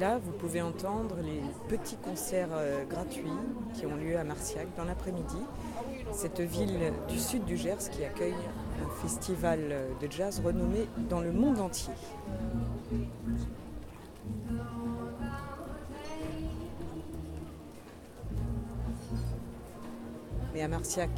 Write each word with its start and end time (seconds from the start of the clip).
Là, 0.00 0.18
vous 0.18 0.32
pouvez 0.32 0.62
entendre 0.62 1.16
les 1.22 1.42
petits 1.68 1.96
concerts 1.96 2.48
euh, 2.52 2.86
gratuits 2.86 3.28
qui 3.74 3.84
ont 3.84 3.96
lieu 3.96 4.16
à 4.16 4.24
Marciac 4.24 4.66
dans 4.74 4.84
l'après-midi. 4.84 5.36
Cette 6.10 6.40
ville 6.40 6.94
du 7.06 7.18
sud 7.18 7.44
du 7.44 7.58
Gers 7.58 7.90
qui 7.92 8.02
accueille 8.02 8.32
un 8.82 9.02
festival 9.02 9.58
de 10.00 10.10
jazz 10.10 10.40
renommé 10.42 10.88
dans 11.10 11.20
le 11.20 11.32
monde 11.32 11.60
entier. 11.60 11.92
Mais 20.54 20.62
à 20.62 20.68
Marciac, 20.68 21.10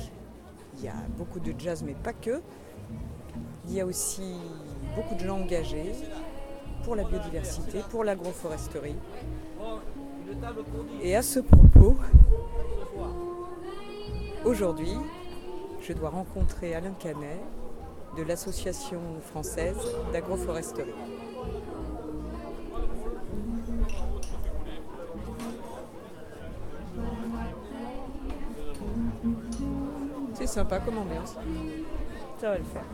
il 0.79 0.85
y 0.85 0.89
a 0.89 0.97
beaucoup 1.17 1.39
de 1.39 1.55
jazz, 1.57 1.85
mais 1.85 1.95
pas 1.95 2.12
que. 2.12 2.43
Il 3.69 3.75
y 3.75 3.80
a 3.80 3.87
aussi 3.87 4.35
beaucoup 4.97 5.15
de 5.15 5.21
gens 5.21 5.39
engagés 5.39 5.93
pour 6.85 6.97
la 6.97 7.05
biodiversité, 7.05 7.81
pour 7.91 8.05
l'agroforesterie. 8.05 8.97
Et 11.03 11.17
à 11.17 11.23
ce 11.23 11.41
propos, 11.41 11.97
aujourd'hui, 14.45 14.97
je 15.81 15.93
dois 15.93 16.11
rencontrer 16.11 16.75
Alain 16.75 16.95
Canet 16.99 17.41
de 18.17 18.23
l'Association 18.23 19.01
française 19.23 19.77
d'agroforesterie. 20.13 20.95
C'est 30.34 30.47
sympa 30.47 30.81
comme 30.81 30.99
ambiance. 30.99 31.37
Ça 32.41 32.51
va 32.51 32.59
le 32.59 32.65
faire. 32.65 32.84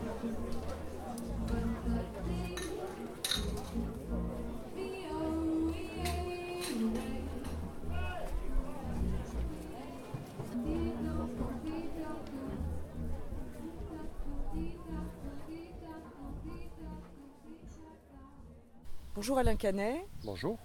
Bonjour 19.19 19.37
Alain 19.37 19.57
Canet. 19.57 19.97
Bonjour. 20.23 20.57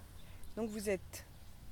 Donc 0.55 0.69
vous 0.69 0.89
êtes 0.89 1.25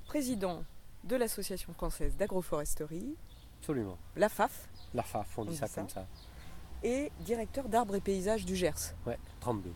président 0.04 0.64
de 1.04 1.16
l'Association 1.16 1.72
française 1.72 2.14
d'agroforesterie, 2.18 3.16
Absolument. 3.58 3.96
la 4.16 4.28
FAF, 4.28 4.68
La 4.92 5.02
FAF, 5.02 5.38
on 5.38 5.40
On 5.40 5.44
dit 5.46 5.52
dit 5.52 5.56
ça 5.56 5.66
ça. 5.66 5.80
comme 5.80 5.88
ça. 5.88 6.06
et 6.82 7.10
directeur 7.20 7.70
d'arbres 7.70 7.94
et 7.94 8.02
paysages 8.02 8.44
du 8.44 8.54
Gers. 8.54 8.92
Ouais, 9.06 9.16
32. 9.40 9.70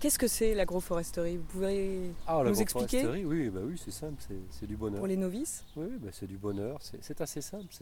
Qu'est-ce 0.00 0.18
que 0.18 0.26
c'est 0.26 0.54
l'agroforesterie? 0.56 1.36
Vous 1.36 1.44
pouvez 1.44 2.10
Ah, 2.26 2.42
nous 2.44 2.60
expliquer? 2.60 3.02
l'agroforesterie, 3.04 3.24
Oui, 3.26 3.48
bah 3.48 3.60
oui, 3.62 3.80
c'est 3.84 3.92
simple, 3.92 4.20
c'est, 4.50 4.66
du 4.66 4.76
bonheur. 4.76 4.98
pour 4.98 5.06
les 5.06 5.16
novices? 5.16 5.64
Oui, 5.76 5.86
bah 6.00 6.08
c'est 6.10 6.26
du 6.26 6.36
bonheur, 6.36 6.78
c'est 6.82 7.20
assez 7.20 7.42
simple. 7.42 7.72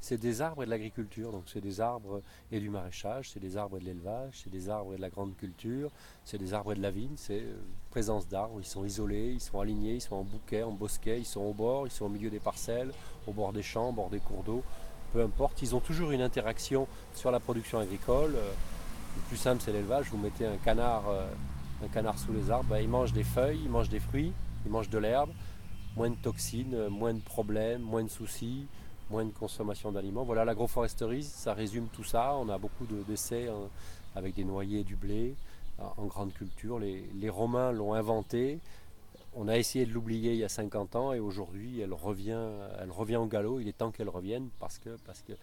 C'est, 0.00 0.18
des 0.18 0.40
arbres 0.40 0.62
et 0.62 0.66
de 0.66 0.70
l'agriculture, 0.70 1.32
donc 1.32 1.44
c'est 1.46 1.60
des 1.60 1.80
arbres 1.80 2.22
et 2.52 2.60
du 2.60 2.70
maraîchage, 2.70 3.30
c'est 3.30 3.40
des 3.40 3.56
arbres 3.56 3.78
et 3.78 3.80
de 3.80 3.86
l'élevage, 3.86 4.42
c'est 4.44 4.50
des 4.50 4.68
arbres 4.68 4.94
et 4.94 4.96
de 4.96 5.02
la 5.02 5.10
grande 5.10 5.36
culture, 5.36 5.90
c'est 6.24 6.38
des 6.38 6.54
arbres 6.54 6.72
et 6.72 6.76
de 6.76 6.82
la 6.82 6.90
vigne, 6.90 7.16
c'est 7.16 7.40
euh, 7.40 7.56
présence 7.90 8.28
d'arbres, 8.28 8.60
ils 8.60 8.66
sont 8.66 8.84
isolés, 8.84 9.32
ils 9.32 9.40
sont 9.40 9.58
alignés, 9.58 9.94
ils 9.94 10.00
sont 10.00 10.16
en 10.16 10.22
bouquet, 10.22 10.62
en 10.62 10.70
bosquet, 10.70 11.18
ils 11.18 11.24
sont 11.24 11.40
au 11.40 11.52
bord, 11.52 11.86
ils 11.86 11.90
sont 11.90 12.04
au 12.04 12.08
milieu 12.08 12.30
des 12.30 12.38
parcelles, 12.38 12.92
au 13.26 13.32
bord 13.32 13.52
des 13.52 13.62
champs, 13.62 13.88
au 13.88 13.92
bord 13.92 14.10
des 14.10 14.20
cours 14.20 14.44
d'eau, 14.44 14.62
peu 15.12 15.22
importe, 15.22 15.62
ils 15.62 15.74
ont 15.74 15.80
toujours 15.80 16.12
une 16.12 16.22
interaction 16.22 16.86
sur 17.14 17.30
la 17.30 17.40
production 17.40 17.78
agricole. 17.78 18.34
Euh, 18.36 18.52
Le 19.16 19.22
plus 19.28 19.38
simple, 19.38 19.62
c'est 19.64 19.72
l'élevage, 19.72 20.10
vous 20.10 20.18
mettez 20.18 20.46
un 20.46 20.58
canard, 20.58 21.04
euh, 21.08 21.26
sous 22.16 22.32
les 22.32 22.50
arbres, 22.50 22.68
bah, 22.68 22.80
il 22.80 22.88
mange 22.88 23.12
des 23.12 23.24
feuilles, 23.24 23.60
il 23.64 23.70
mange 23.70 23.88
des 23.88 24.00
fruits, 24.00 24.32
il 24.66 24.70
mange 24.70 24.88
de 24.90 24.98
l'herbe, 24.98 25.30
moins 25.96 26.10
de 26.10 26.16
toxines, 26.16 26.88
moins 26.88 27.14
de 27.14 27.20
problèmes, 27.20 27.80
moins 27.80 28.04
de 28.04 28.10
soucis, 28.10 28.66
moins 29.10 29.24
de 29.24 29.30
consommation 29.32 29.92
d'aliments. 29.92 30.24
Voilà, 30.24 30.44
l'agroforesterie, 30.44 31.22
ça 31.22 31.54
résume 31.54 31.86
tout 31.88 32.04
ça. 32.04 32.34
On 32.36 32.48
a 32.48 32.58
beaucoup 32.58 32.86
de- 32.86 33.02
d'essais 33.02 33.48
hein, 33.48 33.68
avec 34.14 34.34
des 34.34 34.44
noyers 34.44 34.80
et 34.80 34.84
du 34.84 34.96
blé 34.96 35.34
en 35.78 36.06
grande 36.06 36.32
culture. 36.32 36.78
Les, 36.78 37.28
Romains 37.28 37.72
l'ont 37.72 37.94
inventé. 37.94 38.58
On 39.34 39.48
a 39.48 39.58
essayé 39.58 39.84
de 39.84 39.92
l'oublier 39.92 40.32
il 40.32 40.38
y 40.38 40.44
a 40.44 40.48
50 40.48 40.96
ans 40.96 41.12
et 41.12 41.20
aujourd'hui 41.20 41.80
elle 41.80 41.92
revient, 41.92 42.40
revient 42.88 43.16
au 43.16 43.26
galop. 43.26 43.60
Il 43.60 43.68
est 43.68 43.76
temps 43.76 43.90
qu'elle 43.90 44.08
revienne 44.08 44.48
parce 44.58 44.78
que 44.78 44.96
parce 45.06 45.20
que 45.20 45.34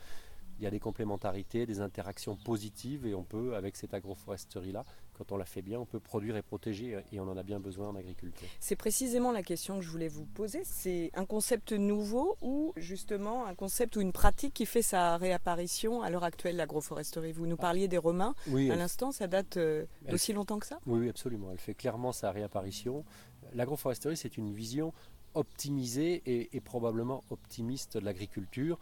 il 0.59 0.63
y 0.63 0.67
a 0.67 0.71
des 0.71 0.79
complémentarités, 0.79 1.65
des 1.65 1.81
interactions 1.81 2.35
positives 2.35 3.05
et 3.05 3.13
on 3.15 3.23
peut, 3.23 3.55
avec 3.55 3.75
cette 3.75 3.93
agroforesterie-là, 3.93 4.83
quand 5.13 5.31
on 5.31 5.37
la 5.37 5.45
fait 5.45 5.61
bien, 5.61 5.79
on 5.79 5.85
peut 5.85 5.99
produire 5.99 6.35
et 6.37 6.41
protéger 6.41 7.03
et 7.11 7.19
on 7.19 7.27
en 7.27 7.37
a 7.37 7.43
bien 7.43 7.59
besoin 7.59 7.89
en 7.89 7.95
agriculture. 7.95 8.47
C'est 8.59 8.75
précisément 8.75 9.31
la 9.31 9.43
question 9.43 9.75
que 9.77 9.81
je 9.83 9.89
voulais 9.89 10.07
vous 10.07 10.25
poser. 10.25 10.61
C'est 10.63 11.11
un 11.13 11.25
concept 11.25 11.71
nouveau 11.73 12.37
ou 12.41 12.73
justement 12.77 13.45
un 13.45 13.53
concept 13.55 13.95
ou 13.95 14.01
une 14.01 14.11
pratique 14.13 14.53
qui 14.53 14.65
fait 14.65 14.81
sa 14.81 15.17
réapparition 15.17 16.01
à 16.01 16.09
l'heure 16.09 16.23
actuelle, 16.23 16.55
l'agroforesterie? 16.55 17.31
Vous 17.31 17.45
nous 17.45 17.57
parliez 17.57 17.87
des 17.87 17.97
Romains 17.99 18.33
Oui, 18.47 18.71
à 18.71 18.75
l'instant, 18.75 19.11
ça 19.11 19.27
date 19.27 19.57
euh, 19.57 19.85
Elle- 20.05 20.11
d'aussi 20.11 20.33
longtemps 20.33 20.59
que 20.59 20.65
ça? 20.65 20.79
Oui, 20.87 20.99
oui, 21.01 21.09
absolument. 21.09 21.51
Elle 21.51 21.59
fait 21.59 21.75
clairement 21.75 22.11
sa 22.11 22.31
réapparition. 22.31 23.05
L'agroforesterie, 23.53 24.17
c'est 24.17 24.37
une 24.37 24.51
vision 24.53 24.93
optimisée 25.35 26.21
et, 26.25 26.55
et 26.55 26.59
probablement 26.61 27.23
optimiste 27.29 27.97
de 27.97 28.05
l'agriculture. 28.05 28.79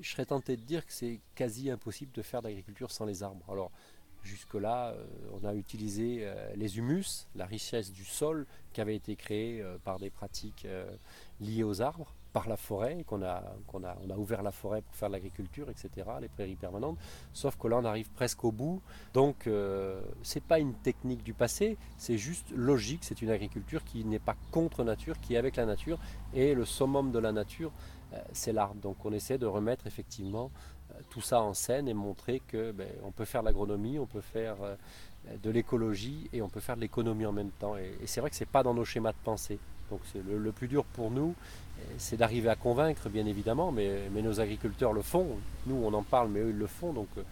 Je 0.00 0.10
serais 0.10 0.26
tenté 0.26 0.56
de 0.56 0.62
dire 0.62 0.86
que 0.86 0.92
c'est 0.92 1.20
quasi 1.34 1.70
impossible 1.70 2.12
de 2.12 2.22
faire 2.22 2.42
de 2.42 2.48
l'agriculture 2.48 2.90
sans 2.90 3.06
les 3.06 3.22
arbres. 3.22 3.44
Alors, 3.50 3.70
jusque-là, 4.22 4.90
euh, 4.90 5.06
on 5.32 5.46
a 5.46 5.54
utilisé 5.54 6.18
euh, 6.20 6.54
les 6.56 6.78
humus, 6.78 7.26
la 7.34 7.46
richesse 7.46 7.92
du 7.92 8.04
sol 8.04 8.46
qui 8.72 8.80
avait 8.80 8.96
été 8.96 9.16
créée 9.16 9.62
euh, 9.62 9.78
par 9.84 9.98
des 9.98 10.10
pratiques 10.10 10.66
liées 11.40 11.62
aux 11.62 11.80
arbres, 11.80 12.14
par 12.36 12.50
la 12.50 12.58
forêt, 12.58 13.02
qu'on 13.06 13.22
a, 13.22 13.28
a, 13.28 13.54
on 13.72 14.10
a 14.10 14.16
ouvert 14.18 14.42
la 14.42 14.52
forêt 14.52 14.82
pour 14.82 14.94
faire 14.94 15.08
de 15.08 15.14
l'agriculture, 15.14 15.70
etc., 15.70 16.06
les 16.20 16.28
prairies 16.28 16.54
permanentes. 16.54 16.98
Sauf 17.32 17.56
que 17.56 17.66
là, 17.66 17.78
on 17.78 17.84
arrive 17.86 18.10
presque 18.10 18.44
au 18.44 18.52
bout. 18.52 18.82
Donc, 19.14 19.46
euh, 19.46 20.02
c'est 20.22 20.42
pas 20.42 20.58
une 20.58 20.74
technique 20.74 21.22
du 21.22 21.32
passé, 21.32 21.78
c'est 21.96 22.18
juste 22.18 22.50
logique. 22.54 23.04
C'est 23.04 23.22
une 23.22 23.30
agriculture 23.30 23.82
qui 23.84 24.04
n'est 24.04 24.18
pas 24.18 24.36
contre 24.50 24.84
nature, 24.84 25.18
qui 25.18 25.32
est 25.32 25.38
avec 25.38 25.56
la 25.56 25.64
nature. 25.64 25.98
Et 26.34 26.52
le 26.52 26.66
summum 26.66 27.10
de 27.10 27.18
la 27.18 27.32
nature, 27.32 27.72
c'est 28.32 28.52
l'arbre. 28.52 28.80
Donc, 28.80 28.96
on 29.04 29.12
essaie 29.12 29.38
de 29.38 29.46
remettre 29.46 29.86
effectivement 29.86 30.50
euh, 30.90 31.00
tout 31.10 31.20
ça 31.20 31.40
en 31.40 31.54
scène 31.54 31.88
et 31.88 31.94
montrer 31.94 32.40
que 32.46 32.72
ben, 32.72 32.88
on 33.04 33.10
peut 33.10 33.24
faire 33.24 33.42
l'agronomie, 33.42 33.98
on 33.98 34.06
peut 34.06 34.20
faire 34.20 34.56
euh, 34.62 34.74
de 35.42 35.50
l'écologie 35.50 36.28
et 36.32 36.42
on 36.42 36.48
peut 36.48 36.60
faire 36.60 36.76
de 36.76 36.80
l'économie 36.80 37.26
en 37.26 37.32
même 37.32 37.50
temps. 37.50 37.76
Et, 37.76 38.06
c'est 38.06 38.20
vrai 38.20 38.30
que 38.30 38.36
c'est 38.36 38.48
pas 38.48 38.62
dans 38.62 38.74
nos 38.74 38.84
schémas 38.84 39.12
de 39.12 39.18
pensée. 39.24 39.58
Donc, 39.90 40.00
c'est 40.12 40.22
le, 40.24 40.52
plus 40.52 40.68
dur 40.68 40.84
pour 40.84 41.10
nous, 41.10 41.34
euh, 41.78 41.82
c'est 41.96 42.16
d'arriver 42.16 42.48
à 42.48 42.56
convaincre, 42.56 43.08
bien 43.08 43.26
évidemment, 43.26 43.70
mais, 43.70 44.08
mais 44.12 44.22
nos 44.22 44.40
agriculteurs 44.40 44.92
le 44.92 45.02
font. 45.02 45.26
Nous, 45.66 45.76
on 45.76 45.92
en 45.94 46.02
parle, 46.02 46.28
mais 46.28 46.40
eux, 46.40 46.50
ils 46.50 46.58
le 46.58 46.66
font. 46.66 46.92
Donc, 46.92 47.08
euh, 47.18 47.22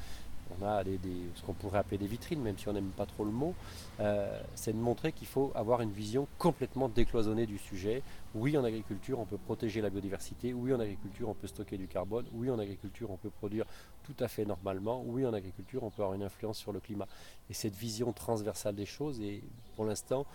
on 0.60 0.66
a 0.66 0.84
des, 0.84 0.98
ce 1.34 1.42
qu'on 1.42 1.52
pourrait 1.52 1.78
appeler 1.78 1.98
des 1.98 2.06
vitrines, 2.06 2.40
même 2.40 2.58
si 2.58 2.68
on 2.68 2.72
n'aime 2.72 2.90
pas 2.90 3.06
trop 3.06 3.24
le 3.24 3.30
mot, 3.30 3.54
euh, 4.00 4.40
c'est 4.54 4.72
de 4.72 4.78
montrer 4.78 5.12
qu'il 5.12 5.26
faut 5.26 5.52
avoir 5.54 5.80
une 5.80 5.92
vision 5.92 6.26
complètement 6.38 6.88
décloisonnée 6.88 7.46
du 7.46 7.58
sujet. 7.58 8.02
Oui, 8.34 8.56
en 8.56 8.64
agriculture, 8.64 9.18
on 9.18 9.24
peut 9.24 9.38
protéger 9.38 9.80
la 9.80 9.90
biodiversité. 9.90 10.52
Oui, 10.52 10.72
en 10.72 10.80
agriculture, 10.80 11.28
on 11.28 11.34
peut 11.34 11.46
stocker 11.46 11.78
du 11.78 11.86
carbone. 11.86 12.26
Oui, 12.32 12.50
en 12.50 12.58
agriculture, 12.58 13.10
on 13.10 13.16
peut 13.16 13.30
produire 13.30 13.66
tout 14.04 14.16
à 14.20 14.28
fait 14.28 14.44
normalement. 14.44 15.02
Oui, 15.06 15.24
en 15.26 15.32
agriculture, 15.32 15.82
on 15.82 15.90
peut 15.90 16.02
avoir 16.02 16.14
une 16.14 16.22
influence 16.22 16.58
sur 16.58 16.72
le 16.72 16.80
climat. 16.80 17.06
Et 17.50 17.54
cette 17.54 17.74
vision 17.74 18.12
transversale 18.12 18.74
des 18.74 18.86
choses 18.86 19.20
est, 19.20 19.42
pour 19.76 19.84
l'instant, 19.84 20.26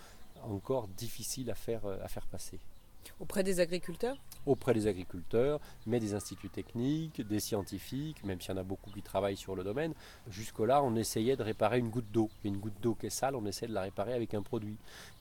encore 0.42 0.88
difficile 0.88 1.50
à 1.50 1.54
faire, 1.54 1.84
euh, 1.86 1.98
à 2.02 2.08
faire 2.08 2.26
passer 2.26 2.58
Auprès 3.20 3.42
des 3.44 3.60
agriculteurs 3.60 4.16
auprès 4.46 4.72
des 4.72 4.86
agriculteurs, 4.86 5.60
mais 5.86 6.00
des 6.00 6.14
instituts 6.14 6.48
techniques, 6.48 7.20
des 7.20 7.40
scientifiques, 7.40 8.24
même 8.24 8.40
s'il 8.40 8.52
y 8.52 8.54
en 8.54 8.60
a 8.60 8.62
beaucoup 8.62 8.90
qui 8.90 9.02
travaillent 9.02 9.36
sur 9.36 9.54
le 9.54 9.62
domaine. 9.62 9.92
Jusque-là, 10.30 10.82
on 10.82 10.96
essayait 10.96 11.36
de 11.36 11.42
réparer 11.42 11.78
une 11.78 11.90
goutte 11.90 12.10
d'eau. 12.10 12.30
Une 12.44 12.56
goutte 12.56 12.80
d'eau 12.80 12.94
qui 12.94 13.06
est 13.06 13.10
sale, 13.10 13.36
on 13.36 13.44
essaie 13.44 13.66
de 13.66 13.74
la 13.74 13.82
réparer 13.82 14.14
avec 14.14 14.32
un 14.32 14.40
produit. 14.40 14.76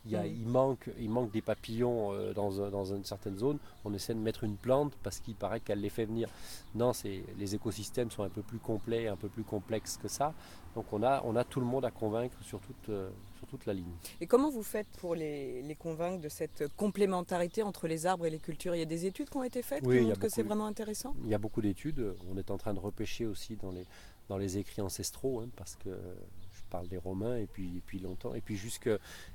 Il, 0.06 0.12
y 0.12 0.16
a- 0.16 0.26
il 0.26 0.48
manque, 0.48 0.90
il 0.98 1.10
manque 1.10 1.32
des 1.32 1.42
papillons 1.42 2.14
euh, 2.14 2.34
dans, 2.34 2.62
un- 2.62 2.70
dans 2.70 2.86
une 2.86 3.04
certaine 3.04 3.38
zone, 3.38 3.60
on 3.84 3.94
essaie 3.94 4.14
de 4.14 4.20
mettre 4.20 4.46
une 4.46 4.56
plante 4.56 4.94
parce 5.04 5.20
qu'il 5.20 5.36
paraît 5.36 5.60
qu'elle 5.60 5.82
les 5.82 5.90
fait 5.90 6.06
venir. 6.06 6.30
Non, 6.74 6.94
les 7.38 7.56
écosystèmes 7.56 8.10
sont 8.12 8.24
un 8.24 8.30
peu 8.30 8.42
plus 8.42 8.60
complets, 8.60 9.10
un 9.10 9.18
peu 9.18 9.28
plus 9.28 9.44
complexes 9.44 9.98
que 10.02 10.08
ça. 10.08 10.34
Donc 10.76 10.86
on 10.94 11.04
a, 11.04 11.22
on 11.26 11.36
a 11.36 11.44
tout 11.44 11.60
le 11.60 11.66
monde 11.66 11.84
à 11.84 11.92
convaincre 11.92 12.38
sur 12.42 12.62
toute, 12.62 12.88
euh, 12.90 13.10
toute 13.50 13.66
la 13.66 13.74
ligne. 13.74 13.92
Et 14.22 14.28
comment 14.28 14.50
vous 14.50 14.64
faites 14.64 14.88
pour 15.00 15.16
les, 15.16 15.62
les 15.62 15.76
convaincre 15.76 16.22
de 16.22 16.30
cette 16.30 16.68
complémentarité 16.76 17.64
entre 17.64 17.88
les 17.88 18.06
arbres 18.06 18.26
et 18.26 18.30
les 18.30 18.40
cultures? 18.40 18.76
Il 18.76 18.80
y 18.80 18.84
a 18.84 18.86
des 18.86 19.06
études 19.06 19.30
qui 19.30 19.38
ont 19.38 19.44
été 19.44 19.62
faites 19.62 19.86
Oui, 19.86 20.00
qui 20.00 20.06
montrent 20.06 20.20
que 20.20 20.30
c'est 20.30 20.44
vraiment 20.44 20.66
intéressant? 20.68 21.16
Il 21.24 21.30
y 21.30 21.34
a 21.34 21.38
beaucoup 21.38 21.62
d'études. 21.62 22.16
On 22.32 22.38
est 22.38 22.52
en 22.52 22.58
train 22.58 22.74
de 22.74 22.80
repêcher 22.80 23.26
aussi 23.26 23.56
dans 23.56 23.72
les, 23.72 23.86
dans 24.28 24.38
les 24.38 24.58
écrits 24.58 24.82
ancestraux, 24.82 25.42
hein, 25.42 25.50
parce 25.56 25.76
que 25.76 25.90
je 25.90 26.62
parle 26.70 26.88
des 26.88 26.98
Romains 26.98 27.38
et 27.38 27.48
puis, 27.48 27.78
et 27.78 27.82
puis 27.86 28.00
longtemps, 28.00 28.36
et 28.36 28.42
puis 28.42 28.56
jusque, 28.56 28.90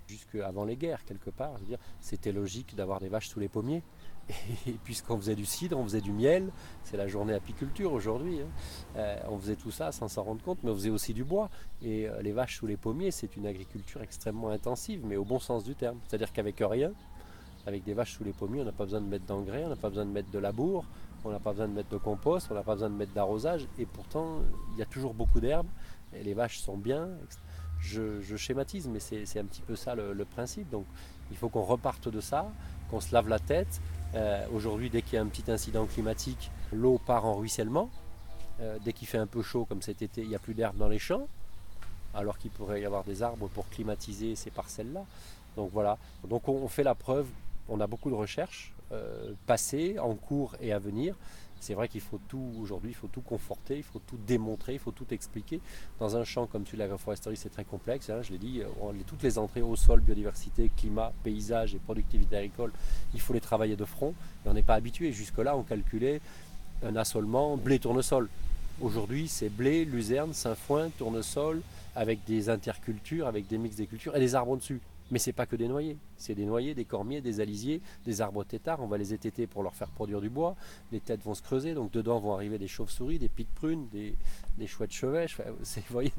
jusque 0.07 0.37
avant 0.37 0.65
les 0.65 0.77
guerres, 0.77 1.05
quelque 1.05 1.31
part. 1.31 1.59
C'était 2.01 2.33
logique 2.33 2.77
d'avoir 2.77 3.01
des 3.01 3.09
vaches 3.09 3.29
sous 3.29 3.41
les 3.41 3.49
pommiers. 3.49 3.83
Et 4.67 4.73
puisqu'on 4.85 5.17
faisait 5.19 5.35
du 5.35 5.45
cidre, 5.45 5.79
on 5.79 5.85
faisait 5.85 6.01
du 6.01 6.13
miel, 6.13 6.51
c'est 6.83 6.97
la 6.97 7.07
journée 7.07 7.35
apiculture 7.35 7.93
aujourd'hui. 7.93 8.41
hein. 8.41 8.47
Euh, 8.97 9.19
on 9.29 9.39
faisait 9.39 9.57
tout 9.57 9.71
ça 9.71 9.93
sans 9.93 10.09
s'en 10.09 10.23
rendre 10.23 10.43
compte, 10.43 10.59
mais 10.63 10.71
on 10.71 10.75
faisait 10.75 10.91
aussi 10.91 11.15
du 11.15 11.25
bois. 11.25 11.51
Et 11.83 12.09
euh, 12.09 12.23
les 12.23 12.33
vaches 12.33 12.59
sous 12.59 12.67
les 12.67 12.77
pommiers, 12.77 13.11
c'est 13.11 13.37
une 13.37 13.47
agriculture 13.47 14.03
extrêmement 14.03 14.49
intensive, 14.49 15.03
mais 15.05 15.17
au 15.17 15.25
bon 15.25 15.39
sens 15.39 15.65
du 15.65 15.75
terme. 15.75 15.99
C'est-à-dire 16.07 16.33
qu'avec 16.33 16.57
rien, 16.61 16.93
Avec 17.67 17.85
des 17.85 17.95
vaches 17.95 18.15
sous 18.17 18.25
les 18.25 18.33
pommiers, 18.33 18.61
on 18.61 18.65
n'a 18.65 18.73
pas 18.73 18.85
besoin 18.85 19.01
de 19.01 19.07
mettre 19.07 19.25
d'engrais, 19.25 19.65
on 19.65 19.71
n'a 19.71 19.77
pas 19.77 19.89
besoin 19.89 20.05
de 20.05 20.11
mettre 20.11 20.31
de 20.31 20.39
labour, 20.39 20.85
on 21.25 21.31
n'a 21.31 21.41
pas 21.41 21.53
besoin 21.53 21.69
de 21.69 21.73
mettre 21.73 21.89
de 21.89 21.97
compost, 21.97 22.49
on 22.51 22.55
n'a 22.55 22.63
pas 22.63 22.75
besoin 22.75 22.91
de 22.91 22.95
mettre 22.95 23.15
d'arrosage, 23.15 23.67
et 23.79 23.87
pourtant 23.87 24.43
il 24.73 24.79
y 24.79 24.83
a 24.83 24.87
toujours 24.87 25.15
beaucoup 25.15 25.41
d'herbes, 25.41 25.69
et 26.13 26.23
les 26.23 26.35
vaches 26.35 26.59
sont 26.59 26.77
bien. 26.77 27.09
Je, 27.81 28.37
schématise, 28.37 28.89
mais 28.89 29.01
c'est 29.01 29.39
un 29.39 29.45
petit 29.45 29.61
peu 29.63 29.77
ça 29.77 29.95
le, 29.95 30.25
principe. 30.25 30.71
Donc 30.71 30.87
il 31.31 31.37
faut 31.37 31.49
qu'on 31.49 31.63
reparte 31.63 32.09
de 32.09 32.21
ça, 32.21 32.51
qu'on 32.91 33.01
se 33.01 33.13
lave 33.13 33.29
la 33.29 33.39
tête. 33.39 33.81
Euh, 34.15 34.47
aujourd'hui, 34.55 34.91
dès 34.91 35.03
qu'il 35.03 35.15
y 35.15 35.19
a 35.19 35.23
un 35.23 35.27
petit 35.27 35.51
incident 35.51 35.87
climatique, 35.87 36.51
l'eau 36.73 37.01
part 37.05 37.27
en 37.27 37.35
ruissellement. 37.35 37.91
Euh, 38.61 38.79
dès 38.85 38.93
qu'il 38.93 39.09
fait 39.09 39.19
un 39.19 39.27
peu 39.27 39.43
chaud 39.43 39.65
comme 39.65 39.83
cet 39.83 40.03
été, 40.03 40.23
il 40.23 40.29
n'y 40.29 40.37
a 40.37 40.39
plus 40.39 40.55
d'herbe 40.55 40.77
dans 40.77 40.89
les 40.89 41.01
champs, 41.01 41.27
alors 42.15 42.39
qu'il 42.39 42.53
pourrait 42.53 42.81
y 42.81 42.85
avoir 42.85 43.03
des 43.03 43.23
arbres 43.23 43.49
pour 43.49 43.69
climatiser 43.69 44.37
ces 44.37 44.51
parcelles-là. 44.51 45.05
Donc 45.57 45.71
voilà, 45.73 45.99
donc 46.29 46.49
on, 46.49 46.69
fait 46.69 46.85
la 46.85 46.95
preuve, 46.95 47.27
on 47.69 47.81
a 47.81 47.87
beaucoup 47.89 48.11
de 48.11 48.15
recherches 48.15 48.73
euh, 48.93 49.33
passées, 49.47 49.99
en 49.99 50.15
cours 50.15 50.55
et 50.61 50.73
à 50.73 50.79
venir. 50.79 51.17
C'est 51.61 51.75
vrai 51.75 51.89
qu'il 51.89 52.03
faut 52.03 52.21
tout, 52.29 52.53
aujourd'hui, 52.61 52.91
il 52.91 52.95
faut 52.95 53.09
tout 53.09 53.23
conforter, 53.23 53.79
il 53.79 53.83
faut 53.83 54.01
tout 54.07 54.19
démontrer, 54.27 54.75
il 54.75 54.79
faut 54.79 54.91
tout 54.91 55.07
expliquer. 55.13 55.61
Dans 55.99 56.17
un 56.17 56.25
champ 56.25 56.47
comme 56.47 56.67
celui 56.67 56.77
de 56.77 56.83
l'agroforesterie, 56.83 57.37
c'est 57.37 57.49
très 57.49 57.65
complexe. 57.65 58.11
Hein, 58.11 58.21
je 58.23 58.33
l'ai 58.33 58.39
dit, 58.39 58.61
toutes 59.07 59.23
les 59.23 59.39
entrées 59.39 59.63
au 59.63 59.75
sol, 59.75 60.01
biodiversité, 60.01 60.71
climat, 60.77 61.13
paysage 61.23 61.75
et 61.75 61.79
productivité 61.79 62.37
agricole, 62.37 62.73
il 63.15 63.21
faut 63.21 63.33
les 63.33 63.41
travailler 63.41 63.77
de 63.77 63.85
front. 63.85 64.15
Et 64.45 64.49
on 64.49 64.55
n'est 64.55 64.63
pas 64.63 64.75
habitué. 64.75 65.13
Jusque-là, 65.13 65.57
on 65.57 65.63
calculait 65.63 66.21
un 66.83 66.97
assolement 66.97 67.57
blé-tournesol. 67.57 68.29
Aujourd'hui, 68.81 69.29
c'est 69.29 69.49
blé, 69.49 69.85
luzerne, 69.85 70.35
sainfoin, 70.35 70.91
tournesol, 70.99 71.63
avec 71.97 72.25
des 72.27 72.51
intercultures, 72.51 73.27
avec 73.27 73.47
des 73.47 73.57
mix 73.57 73.77
des 73.77 73.87
cultures 73.87 74.17
et 74.17 74.21
des 74.21 74.35
arbres 74.35 74.57
dessus. 74.57 74.81
Mais 75.11 75.19
c'est 75.19 75.33
pas 75.33 75.47
que 75.47 75.55
des 75.55 75.69
noyers, 75.69 75.97
c'est 76.25 76.35
des 76.35 76.47
noyers, 76.47 76.75
des 76.75 76.85
cormiers, 76.85 77.21
des 77.21 77.41
alisiers, 77.41 77.83
des 78.05 78.21
arbres 78.21 78.45
têtards. 78.45 78.81
On 78.81 78.87
va 78.87 78.97
les 78.97 79.13
étêter 79.13 79.47
pour 79.47 79.63
leur 79.63 79.75
faire 79.75 79.89
produire 79.89 80.21
du 80.21 80.31
bois. 80.31 80.57
Les 80.91 81.01
têtes 81.01 81.23
vont 81.23 81.35
se 81.35 81.43
creuser, 81.43 81.75
donc 81.75 81.91
dedans 81.91 82.19
vont 82.19 82.33
arriver 82.33 82.59
des 82.59 82.69
chauves-souris, 82.69 83.19
des 83.19 83.29
pics 83.29 83.55
prunes, 83.55 83.87
des, 83.93 84.15
des 84.59 84.67
chouettes 84.67 84.93
chevêches. 84.93 85.39
vous 85.39 85.83
voyez, 85.91 86.13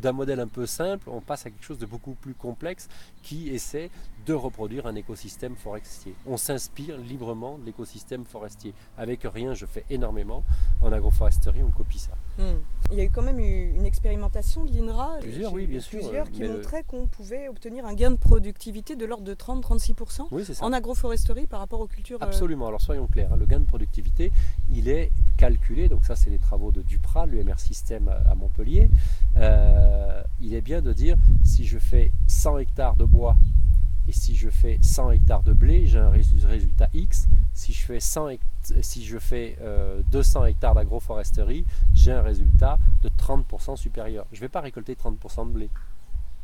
d'un 0.00 0.12
modèle 0.12 0.40
un 0.40 0.46
peu 0.46 0.66
simple, 0.66 1.08
on 1.10 1.20
passe 1.20 1.46
à 1.46 1.50
quelque 1.50 1.64
chose 1.64 1.78
de 1.78 1.86
beaucoup 1.86 2.14
plus 2.14 2.34
complexe 2.34 2.88
qui 3.22 3.48
essaie 3.48 3.90
de 4.26 4.34
reproduire 4.34 4.86
un 4.86 4.94
écosystème 4.94 5.56
forestier. 5.56 6.14
On 6.26 6.36
s'inspire 6.36 6.98
librement 6.98 7.56
de 7.58 7.64
l'écosystème 7.64 8.24
forestier. 8.24 8.74
Avec 8.98 9.22
rien, 9.24 9.54
je 9.54 9.64
fais 9.64 9.84
énormément. 9.88 10.44
En 10.82 10.92
agroforesterie, 10.92 11.62
on 11.62 11.70
copie 11.70 11.98
ça. 11.98 12.12
Hmm. 12.38 12.58
Il 12.90 12.98
y 12.98 13.00
a 13.00 13.04
eu 13.04 13.10
quand 13.10 13.22
même 13.22 13.38
une 13.38 13.86
expérimentation 13.86 14.64
de 14.64 14.70
l'INRA, 14.70 15.16
plusieurs, 15.20 15.52
oui, 15.52 15.66
bien 15.66 15.80
sûr, 15.80 16.00
qui 16.30 16.44
montrait 16.44 16.84
qu'on 16.84 17.06
pouvait 17.06 17.48
obtenir 17.48 17.86
un 17.86 17.94
gain 17.94 18.10
de 18.10 18.16
productivité 18.16 18.96
de 18.96 19.06
l'ordre 19.06 19.24
de 19.24 19.34
30-36% 19.48 20.62
en 20.62 20.72
agroforesterie 20.72 21.46
par 21.46 21.60
rapport 21.60 21.80
aux 21.80 21.86
cultures. 21.86 22.18
Euh, 22.22 22.26
Absolument. 22.26 22.68
Alors 22.68 22.80
soyons 22.80 23.06
clairs, 23.06 23.32
hein, 23.32 23.36
le 23.36 23.46
gain 23.46 23.60
de 23.60 23.64
productivité, 23.64 24.30
il 24.70 24.88
est 24.88 25.10
calculé. 25.36 25.88
Donc 25.88 26.04
ça, 26.04 26.16
c'est 26.16 26.30
les 26.30 26.38
travaux 26.38 26.70
de 26.70 26.82
Duprat, 26.82 27.26
l'UMR 27.26 27.58
System 27.58 28.08
à 28.08 28.34
Montpellier. 28.34 28.88
Euh, 29.36 30.22
il 30.40 30.54
est 30.54 30.60
bien 30.60 30.82
de 30.82 30.92
dire 30.92 31.16
si 31.44 31.66
je 31.66 31.78
fais 31.78 32.12
100 32.26 32.58
hectares 32.58 32.96
de 32.96 33.04
bois 33.04 33.36
et 34.08 34.12
si 34.12 34.34
je 34.34 34.48
fais 34.48 34.78
100 34.80 35.10
hectares 35.10 35.42
de 35.42 35.52
blé, 35.52 35.86
j'ai 35.86 35.98
un 35.98 36.08
résultat 36.08 36.88
X. 36.94 37.28
Si 37.52 37.74
je 37.74 37.84
fais, 37.84 38.00
100 38.00 38.28
si 38.80 39.04
je 39.04 39.18
fais 39.18 39.58
200 40.10 40.42
euh, 40.42 40.46
hectares 40.46 40.74
d'agroforesterie, 40.74 41.66
j'ai 41.94 42.12
un 42.12 42.22
résultat 42.22 42.78
de 43.02 43.10
30% 43.10 43.76
supérieur. 43.76 44.26
Je 44.32 44.38
ne 44.38 44.40
vais 44.42 44.48
pas 44.48 44.62
récolter 44.62 44.94
30% 44.94 45.48
de 45.48 45.52
blé. 45.52 45.70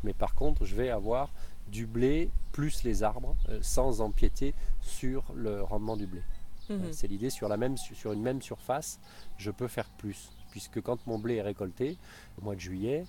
Mais 0.03 0.13
par 0.13 0.35
contre, 0.35 0.63
je 0.65 0.75
vais 0.75 0.91
avoir 0.91 1.29
du 1.67 1.85
blé 1.85 2.29
plus 2.51 2.83
les 2.83 3.03
arbres 3.03 3.35
euh, 3.49 3.59
sans 3.61 4.01
empiéter 4.01 4.53
sur 4.81 5.23
le 5.35 5.61
rendement 5.63 5.97
du 5.97 6.07
blé. 6.07 6.21
Mhm. 6.69 6.81
Euh, 6.81 6.89
c'est 6.91 7.07
l'idée, 7.07 7.29
sur, 7.29 7.49
sur 7.77 8.13
une 8.13 8.21
même 8.21 8.41
surface, 8.41 8.99
je 9.37 9.51
peux 9.51 9.67
faire 9.67 9.89
plus. 9.97 10.31
Puisque 10.51 10.81
quand 10.81 11.05
mon 11.05 11.19
blé 11.19 11.35
est 11.35 11.41
récolté, 11.41 11.97
au 12.39 12.45
mois 12.45 12.55
de 12.55 12.61
juillet, 12.61 13.05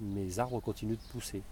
mes 0.00 0.38
arbres 0.38 0.60
continuent 0.60 0.96
de 0.96 1.12
pousser. 1.12 1.42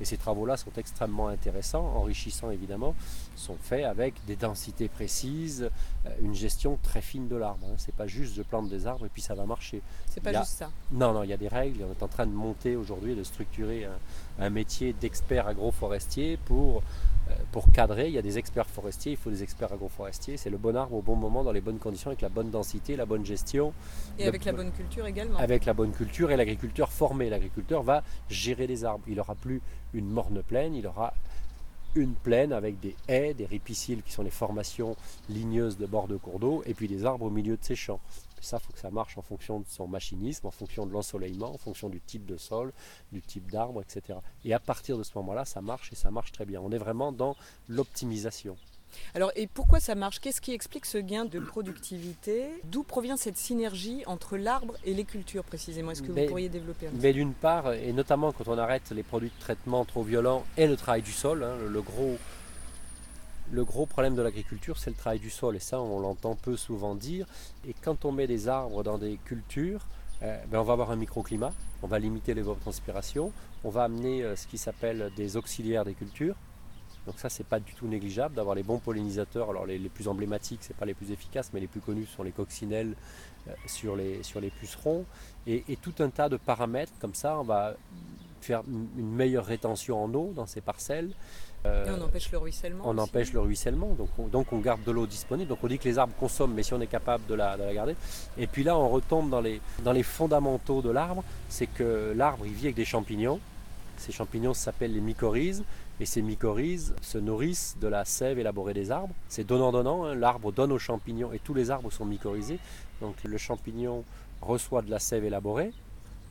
Et 0.00 0.04
ces 0.06 0.16
travaux-là 0.16 0.56
sont 0.56 0.72
extrêmement 0.76 1.28
intéressants, 1.28 1.84
enrichissants 1.84 2.50
évidemment, 2.50 2.94
sont 3.36 3.56
faits 3.60 3.84
avec 3.84 4.14
des 4.26 4.34
densités 4.34 4.88
précises, 4.88 5.70
euh, 6.06 6.10
une 6.22 6.34
gestion 6.34 6.78
très 6.82 7.02
fine 7.02 7.28
de 7.28 7.36
l'arbre. 7.36 7.66
Hein. 7.70 7.74
C'est 7.76 7.94
pas 7.94 8.06
juste 8.06 8.34
je 8.34 8.42
plante 8.42 8.68
des 8.68 8.86
arbres 8.86 9.04
et 9.04 9.10
puis 9.10 9.20
ça 9.20 9.34
va 9.34 9.44
marcher. 9.44 9.82
C'est 10.06 10.22
pas 10.22 10.32
juste 10.32 10.58
ça. 10.58 10.70
Non, 10.90 11.12
non, 11.12 11.22
il 11.22 11.28
y 11.28 11.34
a 11.34 11.36
des 11.36 11.48
règles. 11.48 11.84
On 11.86 11.92
est 11.92 12.02
en 12.02 12.08
train 12.08 12.26
de 12.26 12.32
monter 12.32 12.76
aujourd'hui, 12.76 13.14
de 13.14 13.22
structurer 13.22 13.84
un, 13.84 13.98
un 14.40 14.50
métier 14.50 14.92
d'expert 14.92 15.46
agroforestier 15.46 16.38
pour 16.44 16.82
euh, 17.28 17.34
pour 17.52 17.70
cadrer, 17.70 18.08
il 18.08 18.14
y 18.14 18.18
a 18.18 18.22
des 18.22 18.38
experts 18.38 18.66
forestiers, 18.66 19.12
il 19.12 19.18
faut 19.18 19.30
des 19.30 19.42
experts 19.42 19.72
agroforestiers. 19.72 20.36
C'est 20.36 20.50
le 20.50 20.56
bon 20.56 20.76
arbre 20.76 20.94
au 20.94 21.02
bon 21.02 21.16
moment, 21.16 21.44
dans 21.44 21.52
les 21.52 21.60
bonnes 21.60 21.78
conditions, 21.78 22.10
avec 22.10 22.22
la 22.22 22.28
bonne 22.28 22.50
densité, 22.50 22.96
la 22.96 23.06
bonne 23.06 23.24
gestion. 23.24 23.72
Et 24.18 24.26
avec 24.26 24.44
la 24.44 24.52
bonne 24.52 24.72
culture 24.72 25.06
également. 25.06 25.38
Avec 25.38 25.64
la 25.64 25.74
bonne 25.74 25.92
culture 25.92 26.30
et 26.30 26.36
l'agriculteur 26.36 26.90
formé. 26.90 27.28
L'agriculteur 27.28 27.82
va 27.82 28.02
gérer 28.28 28.66
les 28.66 28.84
arbres. 28.84 29.04
Il 29.06 29.16
n'aura 29.16 29.34
plus 29.34 29.60
une 29.94 30.08
morne 30.08 30.42
plaine, 30.42 30.74
il 30.74 30.86
aura 30.86 31.12
une 31.94 32.14
plaine 32.14 32.52
avec 32.52 32.78
des 32.80 32.94
haies, 33.08 33.34
des 33.34 33.46
ripiciles 33.46 34.02
qui 34.02 34.12
sont 34.12 34.22
les 34.22 34.30
formations 34.30 34.96
ligneuses 35.28 35.76
de 35.76 35.86
bord 35.86 36.06
de 36.06 36.16
cours 36.16 36.38
d'eau, 36.38 36.62
et 36.66 36.74
puis 36.74 36.86
des 36.86 37.04
arbres 37.04 37.26
au 37.26 37.30
milieu 37.30 37.56
de 37.56 37.64
ces 37.64 37.74
champs 37.74 38.00
ça, 38.44 38.58
il 38.60 38.66
faut 38.66 38.72
que 38.72 38.78
ça 38.78 38.90
marche 38.90 39.16
en 39.18 39.22
fonction 39.22 39.60
de 39.60 39.66
son 39.68 39.86
machinisme, 39.86 40.46
en 40.46 40.50
fonction 40.50 40.86
de 40.86 40.92
l'ensoleillement, 40.92 41.52
en 41.52 41.58
fonction 41.58 41.88
du 41.88 42.00
type 42.00 42.26
de 42.26 42.36
sol, 42.36 42.72
du 43.12 43.22
type 43.22 43.50
d'arbre, 43.50 43.82
etc. 43.82 44.18
Et 44.44 44.54
à 44.54 44.60
partir 44.60 44.98
de 44.98 45.02
ce 45.02 45.12
moment-là, 45.16 45.44
ça 45.44 45.60
marche 45.60 45.92
et 45.92 45.96
ça 45.96 46.10
marche 46.10 46.32
très 46.32 46.46
bien. 46.46 46.60
On 46.60 46.70
est 46.70 46.78
vraiment 46.78 47.12
dans 47.12 47.36
l'optimisation. 47.68 48.56
Alors, 49.14 49.30
et 49.36 49.46
pourquoi 49.46 49.80
ça 49.80 49.94
marche? 49.94 50.20
Qu'est-ce 50.20 50.40
qui 50.40 50.52
explique 50.52 50.86
ce 50.86 50.98
gain 50.98 51.24
de 51.24 51.38
productivité? 51.38 52.48
D'où 52.64 52.82
provient 52.82 53.16
cette 53.16 53.36
synergie 53.36 54.02
entre 54.06 54.36
l'arbre 54.36 54.74
et 54.84 54.94
les 54.94 55.04
cultures 55.04 55.44
précisément? 55.44 55.92
Est-ce 55.92 56.02
que 56.02 56.12
vous 56.12 56.26
pourriez 56.26 56.48
développer 56.48 56.88
un 56.88 56.90
Mais 57.00 57.12
d'une 57.12 57.34
part, 57.34 57.72
et 57.72 57.92
notamment 57.92 58.32
quand 58.32 58.48
on 58.48 58.58
arrête 58.58 58.90
les 58.90 59.02
produits 59.02 59.30
de 59.30 59.40
traitement 59.40 59.84
trop 59.84 60.02
violents 60.02 60.44
et 60.56 60.66
le 60.66 60.76
travail 60.76 61.02
du 61.02 61.12
sol, 61.12 61.44
hein, 61.44 61.56
le 61.68 61.82
gros 61.82 62.18
le 63.52 63.64
gros 63.64 63.86
problème 63.86 64.14
de 64.14 64.22
l'agriculture, 64.22 64.78
c'est 64.78 64.90
le 64.90 64.96
travail 64.96 65.18
du 65.18 65.30
sol, 65.30 65.56
et 65.56 65.60
ça, 65.60 65.80
on 65.80 66.00
l'entend 66.00 66.36
peu 66.36 66.56
souvent 66.56 66.94
dire. 66.94 67.26
Et 67.66 67.74
quand 67.74 68.04
on 68.04 68.12
met 68.12 68.26
des 68.26 68.48
arbres 68.48 68.82
dans 68.82 68.98
des 68.98 69.16
cultures, 69.24 69.86
euh, 70.22 70.36
ben, 70.48 70.60
on 70.60 70.64
va 70.64 70.74
avoir 70.74 70.90
un 70.90 70.96
microclimat, 70.96 71.52
on 71.82 71.86
va 71.86 71.98
limiter 71.98 72.34
l'évapotranspiration, 72.34 73.32
on 73.64 73.70
va 73.70 73.84
amener 73.84 74.22
euh, 74.22 74.36
ce 74.36 74.46
qui 74.46 74.58
s'appelle 74.58 75.10
des 75.16 75.36
auxiliaires 75.36 75.84
des 75.84 75.94
cultures. 75.94 76.36
Donc 77.06 77.18
ça, 77.18 77.30
c'est 77.30 77.46
pas 77.46 77.58
du 77.58 77.72
tout 77.74 77.88
négligeable 77.88 78.34
d'avoir 78.34 78.54
les 78.54 78.62
bons 78.62 78.78
pollinisateurs. 78.78 79.50
Alors 79.50 79.64
les, 79.64 79.78
plus 79.88 80.06
emblématiques, 80.06 80.60
c'est 80.62 80.76
pas 80.76 80.84
les 80.84 80.94
plus 80.94 81.10
efficaces, 81.10 81.50
mais 81.54 81.60
les 81.60 81.66
plus 81.66 81.80
connus 81.80 82.06
sont 82.06 82.22
les 82.22 82.32
coccinelles 82.32 82.94
euh, 83.48 83.52
sur, 83.66 83.96
les, 83.96 84.50
pucerons. 84.60 85.06
Et, 85.46 85.64
tout 85.80 85.94
un 86.00 86.10
tas 86.10 86.28
de 86.28 86.36
paramètres 86.36 86.92
comme 87.00 87.14
ça, 87.14 87.38
on 87.40 87.44
va 87.44 87.74
faire 88.42 88.62
une 88.68 89.10
meilleure 89.10 89.46
rétention 89.46 90.02
en 90.02 90.12
eau 90.14 90.32
dans 90.34 90.46
ces 90.46 90.60
parcelles. 90.60 91.10
Euh, 91.66 91.86
et 91.86 91.90
on 91.90 92.04
empêche 92.04 92.32
le 92.32 92.38
ruissellement. 92.38 92.84
On 92.86 92.98
empêche 92.98 93.32
le 93.32 93.40
ruissellement, 93.40 93.88
donc 93.88 94.08
on, 94.18 94.28
donc 94.28 94.52
on 94.52 94.58
garde 94.58 94.82
de 94.84 94.90
l'eau 94.90 95.06
disponible. 95.06 95.48
Donc 95.48 95.58
on 95.62 95.66
dit 95.66 95.78
que 95.78 95.84
les 95.84 95.98
arbres 95.98 96.14
consomment, 96.18 96.54
mais 96.54 96.62
si 96.62 96.72
on 96.72 96.80
est 96.80 96.86
capable 96.86 97.26
de 97.26 97.34
la, 97.34 97.56
garder. 97.74 97.96
Et 98.38 98.46
puis 98.46 98.62
là, 98.62 98.78
on 98.78 98.88
retombe 98.88 99.28
dans 99.30 99.40
les, 99.40 99.60
dans 99.84 99.92
les 99.92 100.02
fondamentaux 100.02 100.80
de 100.80 100.90
l'arbre, 100.90 101.22
c'est 101.48 101.66
que 101.66 102.14
l'arbre, 102.16 102.46
il 102.46 102.52
vit 102.52 102.66
avec 102.66 102.76
des 102.76 102.84
champignons. 102.84 103.40
Ces 103.98 104.12
champignons 104.12 104.54
s'appellent 104.54 104.94
les 104.94 105.00
mycorhizes. 105.00 105.64
Et 106.00 106.06
ces 106.06 106.22
mycorhizes 106.22 106.94
se 107.02 107.18
nourrissent 107.18 107.76
de 107.78 107.86
la 107.86 108.06
sève 108.06 108.38
élaborée 108.38 108.72
des 108.72 108.90
arbres. 108.90 109.14
C'est 109.28 109.46
donnant-donnant. 109.46 110.06
Hein. 110.06 110.14
L'arbre 110.14 110.50
donne 110.50 110.72
aux 110.72 110.78
champignons 110.78 111.30
et 111.34 111.38
tous 111.38 111.52
les 111.52 111.70
arbres 111.70 111.92
sont 111.92 112.06
mycorhizés. 112.06 112.58
Donc 113.02 113.16
le 113.22 113.36
champignon 113.36 114.04
reçoit 114.40 114.80
de 114.80 114.90
la 114.90 114.98
sève 114.98 115.24
élaborée 115.24 115.72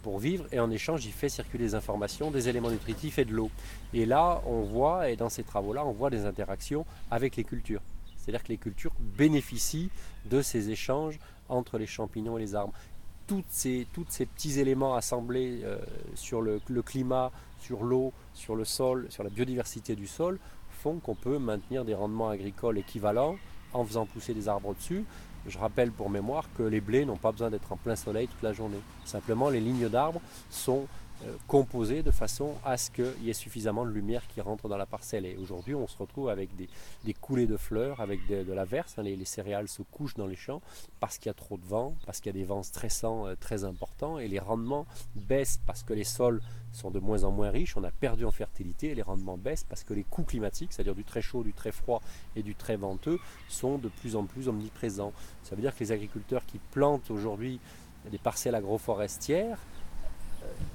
pour 0.01 0.19
vivre 0.19 0.45
et 0.51 0.59
en 0.59 0.71
échange 0.71 1.05
il 1.05 1.11
fait 1.11 1.29
circuler 1.29 1.65
des 1.65 1.75
informations, 1.75 2.31
des 2.31 2.49
éléments 2.49 2.71
nutritifs 2.71 3.19
et 3.19 3.25
de 3.25 3.33
l'eau. 3.33 3.49
Et 3.93 4.05
là 4.05 4.41
on 4.45 4.61
voit, 4.61 5.09
et 5.09 5.15
dans 5.15 5.29
ces 5.29 5.43
travaux-là, 5.43 5.85
on 5.85 5.91
voit 5.91 6.09
des 6.09 6.25
interactions 6.25 6.85
avec 7.11 7.35
les 7.35 7.43
cultures. 7.43 7.81
C'est-à-dire 8.17 8.43
que 8.43 8.49
les 8.49 8.57
cultures 8.57 8.93
bénéficient 8.99 9.89
de 10.25 10.41
ces 10.41 10.69
échanges 10.69 11.19
entre 11.47 11.77
les 11.77 11.87
champignons 11.87 12.37
et 12.37 12.41
les 12.41 12.55
arbres. 12.55 12.73
Toutes 13.27 13.45
ces, 13.49 13.85
petits 13.85 14.59
éléments 14.59 14.95
assemblés 14.95 15.61
euh, 15.63 15.77
sur 16.15 16.41
le, 16.41 16.61
le, 16.67 16.81
climat, 16.81 17.31
sur 17.59 17.83
l'eau, 17.83 18.11
sur 18.33 18.55
le 18.55 18.65
sol, 18.65 19.05
sur 19.09 19.23
la 19.23 19.29
biodiversité 19.29 19.95
du 19.95 20.07
sol, 20.07 20.39
font 20.81 20.97
qu'on 20.97 21.15
peut 21.15 21.37
maintenir 21.37 21.85
des 21.85 21.93
rendements 21.93 22.29
agricoles 22.29 22.77
équivalents 22.77 23.37
en 23.73 23.85
faisant 23.85 24.05
pousser 24.05 24.33
des 24.33 24.47
arbres 24.47 24.73
dessus, 24.73 25.05
je 25.47 25.57
rappelle 25.57 25.91
pour 25.91 26.09
mémoire 26.09 26.45
que 26.57 26.63
les 26.63 26.81
blés 26.81 27.05
n'ont 27.05 27.17
pas 27.17 27.31
besoin 27.31 27.49
d'être 27.49 27.71
en 27.71 27.77
plein 27.77 27.95
soleil 27.95 28.27
toute 28.27 28.41
la 28.41 28.53
journée. 28.53 28.79
Simplement, 29.05 29.49
les 29.49 29.59
lignes 29.59 29.89
d'arbres 29.89 30.21
sont 30.49 30.87
composé 31.47 32.03
de 32.03 32.11
façon 32.11 32.55
à 32.63 32.77
ce 32.77 32.91
qu'il 32.91 33.23
y 33.23 33.29
ait 33.29 33.33
suffisamment 33.33 33.85
de 33.85 33.91
lumière 33.91 34.25
qui 34.27 34.41
rentre 34.41 34.67
dans 34.69 34.77
la 34.77 34.85
parcelle. 34.85 35.25
Et 35.25 35.35
aujourd'hui, 35.37 35.75
on 35.75 35.87
se 35.87 35.97
retrouve 35.97 36.29
avec 36.29 36.49
des, 36.55 37.13
coulées 37.13 37.47
de 37.47 37.57
fleurs, 37.57 37.99
avec 37.99 38.25
de, 38.27 38.53
la 38.53 38.65
verse. 38.65 38.97
Hein. 38.97 39.03
les, 39.03 39.25
céréales 39.25 39.67
se 39.67 39.81
couchent 39.81 40.15
dans 40.15 40.27
les 40.27 40.35
champs 40.35 40.61
parce 40.99 41.17
qu'il 41.17 41.27
y 41.27 41.29
a 41.29 41.33
trop 41.33 41.57
de 41.57 41.65
vent, 41.65 41.95
parce 42.05 42.19
qu'il 42.19 42.27
y 42.27 42.35
a 42.35 42.39
des 42.39 42.45
vents 42.45 42.63
stressants 42.63 43.27
euh, 43.27 43.35
très 43.39 43.63
importants, 43.63 44.19
et 44.19 44.27
les 44.27 44.39
rendements 44.39 44.85
baissent 45.15 45.59
parce 45.65 45.83
que 45.83 45.93
les 45.93 46.03
sols 46.03 46.41
sont 46.71 46.91
de 46.91 46.99
moins 46.99 47.23
en 47.23 47.31
moins 47.31 47.49
riches, 47.49 47.75
on 47.77 47.83
a 47.83 47.91
perdu 47.91 48.25
en 48.25 48.31
fertilité, 48.31 48.89
et 48.89 48.95
les 48.95 49.01
rendements 49.01 49.37
baissent 49.37 49.63
parce 49.63 49.83
que 49.83 49.93
les 49.93 50.03
coûts 50.03 50.23
climatiques, 50.23 50.73
c'est-à-dire 50.73 50.95
du 50.95 51.03
très 51.03 51.21
chaud, 51.21 51.43
du 51.43 51.53
très 51.53 51.71
froid 51.71 52.01
et 52.35 52.43
du 52.43 52.55
très 52.55 52.75
venteux, 52.75 53.19
sont 53.47 53.77
de 53.77 53.89
plus 53.89 54.15
en 54.15 54.25
plus 54.25 54.47
omniprésents. 54.47 55.13
Ça 55.43 55.55
veut 55.55 55.61
dire 55.61 55.75
que 55.75 55.79
les 55.79 55.91
agriculteurs 55.91 56.45
qui 56.45 56.59
plantent 56.71 57.11
aujourd'hui 57.11 57.59
des 58.09 58.17
parcelles 58.17 58.55
agroforestières, 58.55 59.59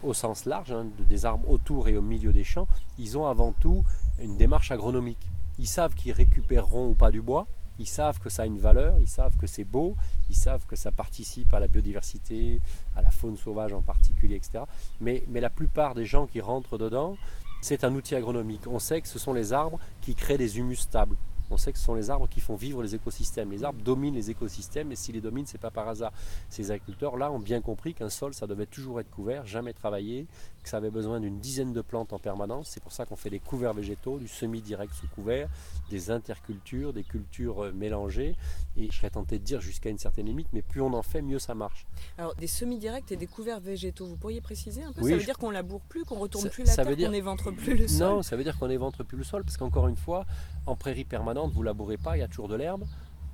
au 0.02 0.14
sens 0.14 0.44
large, 0.44 0.72
hein, 0.72 0.86
des 1.08 1.24
arbres 1.26 1.48
autour 1.50 1.88
et 1.88 1.96
au 1.96 2.02
milieu 2.02 2.32
des 2.32 2.44
champs, 2.44 2.68
ils 2.98 3.16
ont 3.18 3.26
avant 3.26 3.52
tout 3.52 3.84
une 4.20 4.36
démarche 4.36 4.70
agronomique. 4.70 5.28
Ils 5.58 5.68
savent 5.68 5.94
qu'ils 5.94 6.12
récupéreront 6.12 6.88
ou 6.88 6.94
pas 6.94 7.10
du 7.10 7.22
bois, 7.22 7.46
ils 7.78 7.88
savent 7.88 8.18
que 8.20 8.28
ça 8.28 8.42
a 8.42 8.46
une 8.46 8.58
valeur, 8.58 8.98
ils 9.00 9.08
savent 9.08 9.36
que 9.36 9.46
c'est 9.46 9.64
beau, 9.64 9.96
ils 10.30 10.36
savent 10.36 10.64
que 10.66 10.76
ça 10.76 10.92
participe 10.92 11.52
à 11.54 11.60
la 11.60 11.66
biodiversité, 11.66 12.60
à 12.96 13.02
la 13.02 13.10
faune 13.10 13.36
sauvage 13.36 13.72
en 13.72 13.82
particulier, 13.82 14.36
etc. 14.36 14.64
Mais 15.00 15.24
la 15.32 15.50
plupart 15.50 15.94
des 15.94 16.04
gens 16.04 16.26
qui 16.26 16.40
rentrent 16.40 16.78
dedans, 16.78 17.16
c'est 17.60 17.82
un 17.82 17.94
outil 17.94 18.14
agronomique. 18.14 18.66
On 18.66 18.78
sait 18.78 19.00
que 19.00 19.08
ce 19.08 19.18
sont 19.18 19.32
les 19.32 19.52
arbres 19.52 19.78
qui 20.02 20.14
créent 20.14 20.38
des 20.38 20.58
humus 20.58 20.76
stables. 20.76 21.16
On 21.54 21.56
sait 21.56 21.72
que 21.72 21.78
ce 21.78 21.84
sont 21.84 21.94
les 21.94 22.10
arbres 22.10 22.28
qui 22.28 22.40
font 22.40 22.56
vivre 22.56 22.82
les 22.82 22.96
écosystèmes. 22.96 23.52
Les 23.52 23.62
arbres 23.62 23.80
dominent 23.80 24.16
les 24.16 24.28
écosystèmes 24.28 24.90
et 24.90 24.96
s'ils 24.96 25.14
les 25.14 25.20
dominent, 25.20 25.46
c'est 25.46 25.56
pas 25.56 25.70
par 25.70 25.88
hasard. 25.88 26.12
Ces 26.48 26.72
agriculteurs-là 26.72 27.30
ont 27.30 27.38
bien 27.38 27.60
compris 27.60 27.94
qu'un 27.94 28.08
sol, 28.08 28.34
ça 28.34 28.48
devait 28.48 28.66
toujours 28.66 28.98
être 28.98 29.08
couvert, 29.08 29.46
jamais 29.46 29.72
travaillé, 29.72 30.26
que 30.64 30.68
ça 30.68 30.78
avait 30.78 30.90
besoin 30.90 31.20
d'une 31.20 31.38
dizaine 31.38 31.72
de 31.72 31.80
plantes 31.80 32.12
en 32.12 32.18
permanence. 32.18 32.70
C'est 32.70 32.82
pour 32.82 32.90
ça 32.90 33.06
qu'on 33.06 33.14
fait 33.14 33.30
des 33.30 33.38
couverts 33.38 33.72
végétaux, 33.72 34.18
du 34.18 34.26
semi-direct 34.26 34.92
sous 34.94 35.06
couvert, 35.06 35.48
des 35.90 36.10
intercultures, 36.10 36.92
des 36.92 37.04
cultures 37.04 37.66
euh, 37.66 37.72
mélangées. 37.72 38.34
Et 38.76 38.90
je 38.90 38.96
serais 38.96 39.10
tenté 39.10 39.38
de 39.38 39.44
dire 39.44 39.60
jusqu'à 39.60 39.90
une 39.90 39.98
certaine 39.98 40.26
limite, 40.26 40.48
mais 40.52 40.62
plus 40.62 40.80
on 40.80 40.92
en 40.92 41.02
fait, 41.02 41.22
mieux 41.22 41.38
ça 41.38 41.54
marche. 41.54 41.86
Alors 42.18 42.34
des 42.34 42.48
semi-directs 42.48 43.12
et 43.12 43.16
des 43.16 43.28
couverts 43.28 43.60
végétaux, 43.60 44.06
vous 44.06 44.16
pourriez 44.16 44.40
préciser 44.40 44.82
un 44.82 44.92
peu? 44.92 45.08
Ça 45.08 45.16
veut 45.16 45.22
dire 45.22 45.38
qu'on 45.38 45.50
laboure 45.50 45.82
plus, 45.82 46.04
qu'on 46.04 46.18
retourne 46.18 46.48
plus 46.48 46.64
la 46.64 46.74
terre, 46.74 46.96
qu'on 46.96 47.12
éventre 47.12 47.52
plus 47.52 47.76
le 47.76 47.86
sol? 47.86 48.08
Non, 48.08 48.22
ça 48.22 48.34
veut 48.34 48.42
dire 48.42 48.58
qu'on 48.58 48.70
éventre 48.70 49.04
plus 49.04 49.18
le 49.18 49.22
sol, 49.22 49.44
parce 49.44 49.56
qu'encore 49.56 49.86
une 49.86 49.96
fois, 49.96 50.26
en 50.66 50.74
prairie 50.74 51.04
permanente, 51.04 51.43
vous 51.52 51.62
labourez 51.62 51.96
pas, 51.96 52.16
il 52.16 52.20
y 52.20 52.22
a 52.22 52.28
toujours 52.28 52.48
de 52.48 52.56
l'herbe. 52.56 52.84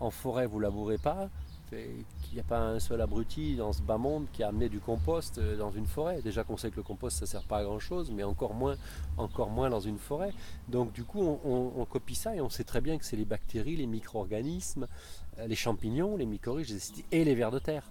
En 0.01 0.11
forêt, 0.11 0.47
vous 0.47 0.61
labourez 0.61 0.99
pas. 0.99 1.29
Il 1.73 2.35
n'y 2.35 2.41
a 2.41 2.45
pas 2.45 2.59
un 2.59 2.81
seul 2.81 3.01
abruti 3.01 3.55
dans 3.55 3.73
ce 3.73 3.81
bas 3.81 3.97
monde 3.97 4.27
qui 4.33 4.43
a 4.43 4.49
amené 4.49 4.69
du 4.69 4.81
compost 4.81 5.39
euh, 5.39 5.57
dans 5.57 5.71
une 5.71 5.87
forêt. 5.87 6.21
Déjà 6.21 6.43
qu'on 6.43 6.57
sait 6.57 6.71
que 6.71 6.77
le 6.77 6.83
compost 6.83 7.19
ça 7.19 7.27
sert 7.27 7.45
pas 7.45 7.59
à 7.59 7.63
grand 7.63 7.79
chose, 7.79 8.11
mais 8.11 8.25
encore 8.25 8.55
moins, 8.55 8.77
encore 9.17 9.51
moins 9.51 9.71
dans 9.71 9.79
une 9.79 9.99
forêt. 9.99 10.33
Donc 10.69 10.93
du 10.93 11.05
coup 11.05 11.21
on, 11.21 11.85
copie 11.85 12.17
ça 12.17 12.35
et 12.35 12.41
on 12.41 12.51
sait 12.51 12.65
très 12.65 12.81
bien 12.81 12.99
que 12.99 13.05
c'est 13.05 13.17
les 13.17 13.25
bactéries, 13.25 13.77
les 13.77 13.87
micro-organismes, 13.87 14.89
euh, 15.39 15.47
les 15.47 15.55
champignons, 15.55 16.17
les 16.17 16.27
mycorhizes 16.27 16.93
et 17.13 17.25
les 17.25 17.35
vers 17.37 17.53
de 17.53 17.61
terre 17.61 17.85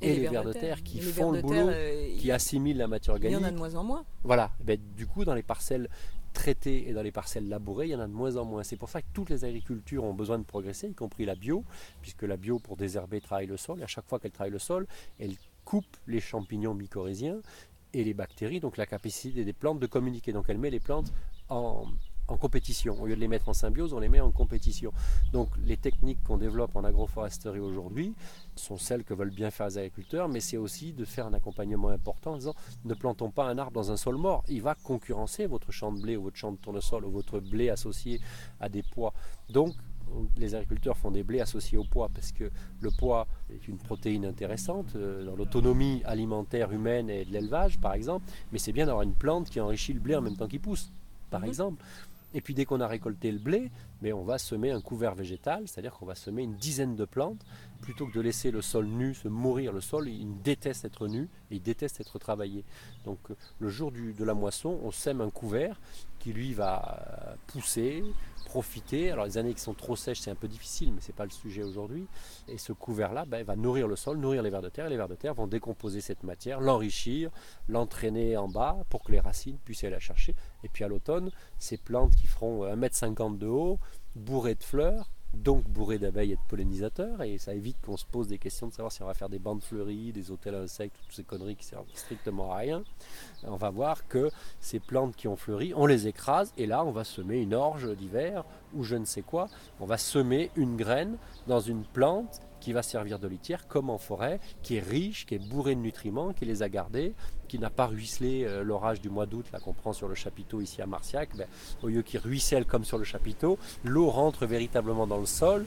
et, 0.00 0.16
les, 0.16 0.28
vers 0.28 0.44
de 0.44 0.52
terre, 0.52 0.82
qui 0.82 1.00
font 1.00 1.32
le 1.32 1.40
boulot, 1.40 1.68
euh, 1.68 2.16
qui 2.18 2.30
assimilent 2.30 2.78
la 2.78 2.88
matière 2.88 3.14
organique. 3.14 3.38
Il 3.38 3.40
y 3.40 3.44
en 3.44 3.48
a 3.48 3.50
de 3.50 3.56
moins 3.56 3.74
en 3.74 3.84
moins. 3.84 4.04
Voilà. 4.22 4.50
Ben, 4.62 4.78
du 4.96 5.06
coup, 5.06 5.24
dans 5.24 5.34
les 5.34 5.42
parcelles 5.42 5.88
traitées 6.34 6.88
et 6.88 6.92
dans 6.92 7.02
les 7.02 7.12
parcelles 7.12 7.48
labourées, 7.48 7.86
il 7.86 7.92
y 7.92 7.94
en 7.94 8.00
a 8.00 8.06
de 8.06 8.12
moins 8.12 8.36
en 8.36 8.44
moins. 8.44 8.62
C'est 8.62 8.76
pour 8.76 8.90
ça 8.90 9.00
que 9.00 9.06
toutes 9.14 9.30
les 9.30 9.44
agricultures 9.44 10.04
ont 10.04 10.12
besoin 10.12 10.38
de 10.38 10.44
progresser, 10.44 10.88
y 10.88 10.94
compris 10.94 11.24
la 11.24 11.34
bio, 11.34 11.64
puisque 12.02 12.22
la 12.22 12.36
bio, 12.36 12.58
pour 12.58 12.76
désherber, 12.76 13.22
travaille 13.22 13.46
le 13.46 13.56
sol. 13.56 13.80
Et 13.80 13.84
à 13.84 13.86
chaque 13.86 14.06
fois 14.06 14.18
qu'elle 14.18 14.32
travaille 14.32 14.52
le 14.52 14.58
sol, 14.58 14.86
elle 15.18 15.34
coupe 15.64 15.96
les 16.06 16.20
champignons 16.20 16.74
mycorhiziens 16.74 17.40
et 17.94 18.04
les 18.04 18.12
bactéries, 18.12 18.60
donc 18.60 18.76
la 18.76 18.86
capacité 18.86 19.44
des 19.44 19.52
plantes 19.54 19.80
de 19.80 19.86
communiquer. 19.86 20.32
Donc 20.32 20.46
elle 20.48 20.58
met 20.58 20.70
les 20.70 20.80
plantes 20.80 21.12
en, 21.48 21.86
en 22.28 22.36
compétition. 22.36 23.00
Au 23.00 23.06
lieu 23.06 23.14
de 23.14 23.20
les 23.20 23.28
mettre 23.28 23.48
en 23.48 23.52
symbiose, 23.52 23.92
on 23.92 24.00
les 24.00 24.08
met 24.08 24.20
en 24.20 24.30
compétition. 24.30 24.92
Donc 25.32 25.48
les 25.64 25.76
techniques 25.76 26.22
qu'on 26.24 26.38
développe 26.38 26.74
en 26.76 26.84
agroforesterie 26.84 27.60
aujourd'hui 27.60 28.14
sont 28.56 28.76
celles 28.76 29.04
que 29.04 29.14
veulent 29.14 29.30
bien 29.30 29.50
faire 29.50 29.66
les 29.66 29.78
agriculteurs, 29.78 30.28
mais 30.28 30.40
c'est 30.40 30.56
aussi 30.56 30.92
de 30.92 31.04
faire 31.04 31.26
un 31.26 31.34
accompagnement 31.34 31.88
important 31.88 32.32
en 32.32 32.36
disant 32.36 32.54
ne 32.84 32.94
plantons 32.94 33.30
pas 33.30 33.46
un 33.46 33.58
arbre 33.58 33.72
dans 33.72 33.90
un 33.90 33.96
sol 33.96 34.16
mort. 34.16 34.44
Il 34.48 34.62
va 34.62 34.74
concurrencer 34.74 35.46
votre 35.46 35.72
champ 35.72 35.92
de 35.92 36.00
blé 36.00 36.16
ou 36.16 36.22
votre 36.24 36.36
champ 36.36 36.52
de 36.52 36.56
tournesol 36.56 37.04
ou 37.04 37.10
votre 37.10 37.40
blé 37.40 37.70
associé 37.70 38.20
à 38.60 38.68
des 38.68 38.82
pois. 38.82 39.12
Donc 39.50 39.74
les 40.36 40.54
agriculteurs 40.54 40.96
font 40.96 41.10
des 41.10 41.22
blés 41.22 41.40
associés 41.40 41.78
au 41.78 41.84
pois 41.84 42.08
parce 42.12 42.32
que 42.32 42.50
le 42.80 42.90
pois 42.90 43.26
est 43.52 43.66
une 43.68 43.78
protéine 43.78 44.24
intéressante 44.24 44.94
euh, 44.96 45.24
dans 45.24 45.34
l'autonomie 45.34 46.02
alimentaire 46.04 46.70
humaine 46.72 47.10
et 47.10 47.24
de 47.24 47.32
l'élevage 47.32 47.78
par 47.78 47.94
exemple, 47.94 48.24
mais 48.52 48.58
c'est 48.58 48.72
bien 48.72 48.86
d'avoir 48.86 49.02
une 49.02 49.14
plante 49.14 49.50
qui 49.50 49.60
enrichit 49.60 49.92
le 49.92 50.00
blé 50.00 50.14
en 50.14 50.20
même 50.20 50.36
temps 50.36 50.46
qu'il 50.46 50.60
pousse 50.60 50.92
par 51.30 51.40
mhm. 51.40 51.48
exemple. 51.48 51.84
Et 52.34 52.40
puis 52.40 52.52
dès 52.52 52.64
qu'on 52.64 52.80
a 52.80 52.88
récolté 52.88 53.30
le 53.32 53.38
blé, 53.38 53.70
mais 54.04 54.12
on 54.12 54.22
va 54.22 54.36
semer 54.36 54.70
un 54.70 54.82
couvert 54.82 55.14
végétal, 55.14 55.66
c'est-à-dire 55.66 55.94
qu'on 55.94 56.04
va 56.04 56.14
semer 56.14 56.42
une 56.42 56.56
dizaine 56.56 56.94
de 56.94 57.06
plantes, 57.06 57.42
plutôt 57.80 58.06
que 58.06 58.12
de 58.12 58.20
laisser 58.20 58.50
le 58.50 58.60
sol 58.60 58.84
nu, 58.84 59.14
se 59.14 59.28
mourir. 59.28 59.72
Le 59.72 59.80
sol, 59.80 60.10
il 60.10 60.42
déteste 60.42 60.84
être 60.84 61.08
nu 61.08 61.22
et 61.50 61.56
il 61.56 61.62
déteste 61.62 62.02
être 62.02 62.18
travaillé. 62.18 62.66
Donc 63.06 63.18
le 63.58 63.68
jour 63.70 63.90
de 63.92 64.24
la 64.24 64.34
moisson, 64.34 64.78
on 64.82 64.90
sème 64.90 65.22
un 65.22 65.30
couvert 65.30 65.80
qui 66.18 66.34
lui 66.34 66.52
va 66.52 67.36
pousser, 67.46 68.04
profiter. 68.44 69.10
Alors 69.10 69.24
les 69.24 69.36
années 69.36 69.52
qui 69.52 69.60
sont 69.60 69.74
trop 69.74 69.96
sèches, 69.96 70.20
c'est 70.20 70.30
un 70.30 70.36
peu 70.36 70.48
difficile, 70.48 70.92
mais 70.92 71.00
ce 71.00 71.08
n'est 71.08 71.16
pas 71.16 71.24
le 71.24 71.30
sujet 71.30 71.62
aujourd'hui. 71.62 72.06
Et 72.48 72.56
ce 72.56 72.72
couvert-là 72.72 73.24
ben, 73.26 73.44
va 73.44 73.56
nourrir 73.56 73.88
le 73.88 73.96
sol, 73.96 74.18
nourrir 74.18 74.42
les 74.42 74.50
vers 74.50 74.62
de 74.62 74.68
terre, 74.68 74.86
et 74.86 74.90
les 74.90 74.96
vers 74.96 75.08
de 75.08 75.16
terre 75.16 75.34
vont 75.34 75.46
décomposer 75.46 76.00
cette 76.00 76.22
matière, 76.22 76.60
l'enrichir, 76.60 77.30
l'entraîner 77.68 78.36
en 78.36 78.48
bas 78.48 78.76
pour 78.90 79.02
que 79.02 79.12
les 79.12 79.20
racines 79.20 79.58
puissent 79.64 79.84
aller 79.84 79.92
la 79.92 79.98
chercher. 79.98 80.34
Et 80.62 80.68
puis 80.68 80.84
à 80.84 80.88
l'automne, 80.88 81.30
ces 81.58 81.76
plantes 81.76 82.14
qui 82.14 82.26
feront 82.26 82.64
1m50 82.64 83.38
de 83.38 83.46
haut, 83.46 83.78
bourrées 84.14 84.54
de 84.54 84.62
fleurs, 84.62 85.10
donc 85.34 85.64
bourré 85.68 85.98
d'abeilles 85.98 86.32
et 86.32 86.36
de 86.36 86.40
pollinisateurs, 86.48 87.22
et 87.22 87.38
ça 87.38 87.54
évite 87.54 87.80
qu'on 87.80 87.96
se 87.96 88.04
pose 88.04 88.28
des 88.28 88.38
questions 88.38 88.68
de 88.68 88.72
savoir 88.72 88.92
si 88.92 89.02
on 89.02 89.06
va 89.06 89.14
faire 89.14 89.28
des 89.28 89.38
bandes 89.38 89.62
fleuries, 89.62 90.12
des 90.12 90.30
hôtels 90.30 90.54
insectes, 90.54 90.96
toutes 91.02 91.12
ces 91.12 91.24
conneries 91.24 91.56
qui 91.56 91.64
servent 91.64 91.86
strictement 91.94 92.52
à 92.52 92.58
rien. 92.58 92.84
On 93.42 93.56
va 93.56 93.70
voir 93.70 94.06
que 94.06 94.30
ces 94.60 94.78
plantes 94.78 95.16
qui 95.16 95.28
ont 95.28 95.36
fleuri, 95.36 95.72
on 95.74 95.86
les 95.86 96.06
écrase, 96.06 96.52
et 96.56 96.66
là 96.66 96.84
on 96.84 96.92
va 96.92 97.04
semer 97.04 97.38
une 97.38 97.54
orge 97.54 97.94
d'hiver, 97.96 98.44
ou 98.74 98.84
je 98.84 98.96
ne 98.96 99.04
sais 99.04 99.22
quoi, 99.22 99.48
on 99.80 99.86
va 99.86 99.98
semer 99.98 100.50
une 100.56 100.76
graine 100.76 101.16
dans 101.46 101.60
une 101.60 101.84
plante 101.84 102.40
qui 102.64 102.72
va 102.72 102.82
servir 102.82 103.18
de 103.18 103.28
litière, 103.28 103.68
comme 103.68 103.90
en 103.90 103.98
forêt, 103.98 104.40
qui 104.62 104.76
est 104.76 104.80
riche, 104.80 105.26
qui 105.26 105.34
est 105.34 105.38
bourré 105.38 105.74
de 105.74 105.80
nutriments, 105.80 106.32
qui 106.32 106.46
les 106.46 106.62
a 106.62 106.70
gardés, 106.70 107.12
qui 107.46 107.58
n'a 107.58 107.68
pas 107.68 107.84
ruisselé 107.84 108.44
euh, 108.44 108.64
l'orage 108.64 109.02
du 109.02 109.10
mois 109.10 109.26
d'août, 109.26 109.44
là 109.52 109.60
qu'on 109.60 109.74
prend 109.74 109.92
sur 109.92 110.08
le 110.08 110.14
chapiteau 110.14 110.62
ici 110.62 110.80
à 110.80 110.86
Marciac, 110.86 111.36
ben, 111.36 111.46
au 111.82 111.88
lieu 111.88 112.00
qu'il 112.00 112.20
ruisselle 112.20 112.64
comme 112.64 112.86
sur 112.86 112.96
le 112.96 113.04
chapiteau, 113.04 113.58
l'eau 113.84 114.08
rentre 114.08 114.46
véritablement 114.46 115.06
dans 115.06 115.18
le 115.18 115.26
sol, 115.26 115.66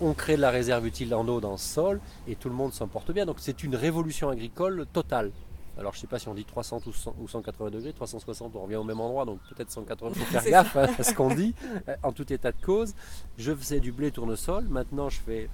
on 0.00 0.12
crée 0.12 0.34
de 0.34 0.40
la 0.40 0.50
réserve 0.50 0.88
utile 0.88 1.14
en 1.14 1.26
eau 1.28 1.40
dans 1.40 1.52
le 1.52 1.56
sol, 1.56 2.00
et 2.26 2.34
tout 2.34 2.48
le 2.48 2.56
monde 2.56 2.72
s'en 2.72 2.88
porte 2.88 3.12
bien. 3.12 3.24
Donc 3.24 3.36
c'est 3.38 3.62
une 3.62 3.76
révolution 3.76 4.28
agricole 4.28 4.86
totale. 4.92 5.30
Alors 5.78 5.92
je 5.92 5.98
ne 5.98 6.00
sais 6.00 6.06
pas 6.08 6.18
si 6.18 6.26
on 6.26 6.34
dit 6.34 6.44
300 6.44 6.80
ou, 7.20 7.28
180 7.28 7.70
degrés, 7.70 7.92
360 7.92 8.56
on 8.56 8.62
revient 8.62 8.74
au 8.74 8.82
même 8.82 9.00
endroit, 9.00 9.24
donc 9.24 9.38
peut-être 9.54 9.70
180, 9.70 10.10
il 10.16 10.20
faut 10.20 10.40
faire 10.40 10.50
gaffe 10.50 10.76
à 10.76 11.04
ce 11.04 11.14
qu'on 11.14 11.32
dit. 11.32 11.54
En 12.02 12.10
tout 12.10 12.32
état 12.32 12.50
de 12.50 12.60
cause, 12.60 12.96
je 13.36 13.54
faisais 13.54 13.78
du 13.78 13.92
blé 13.92 14.10
tournesol, 14.10 14.64
maintenant 14.64 15.08
je 15.08 15.20
fais 15.20 15.48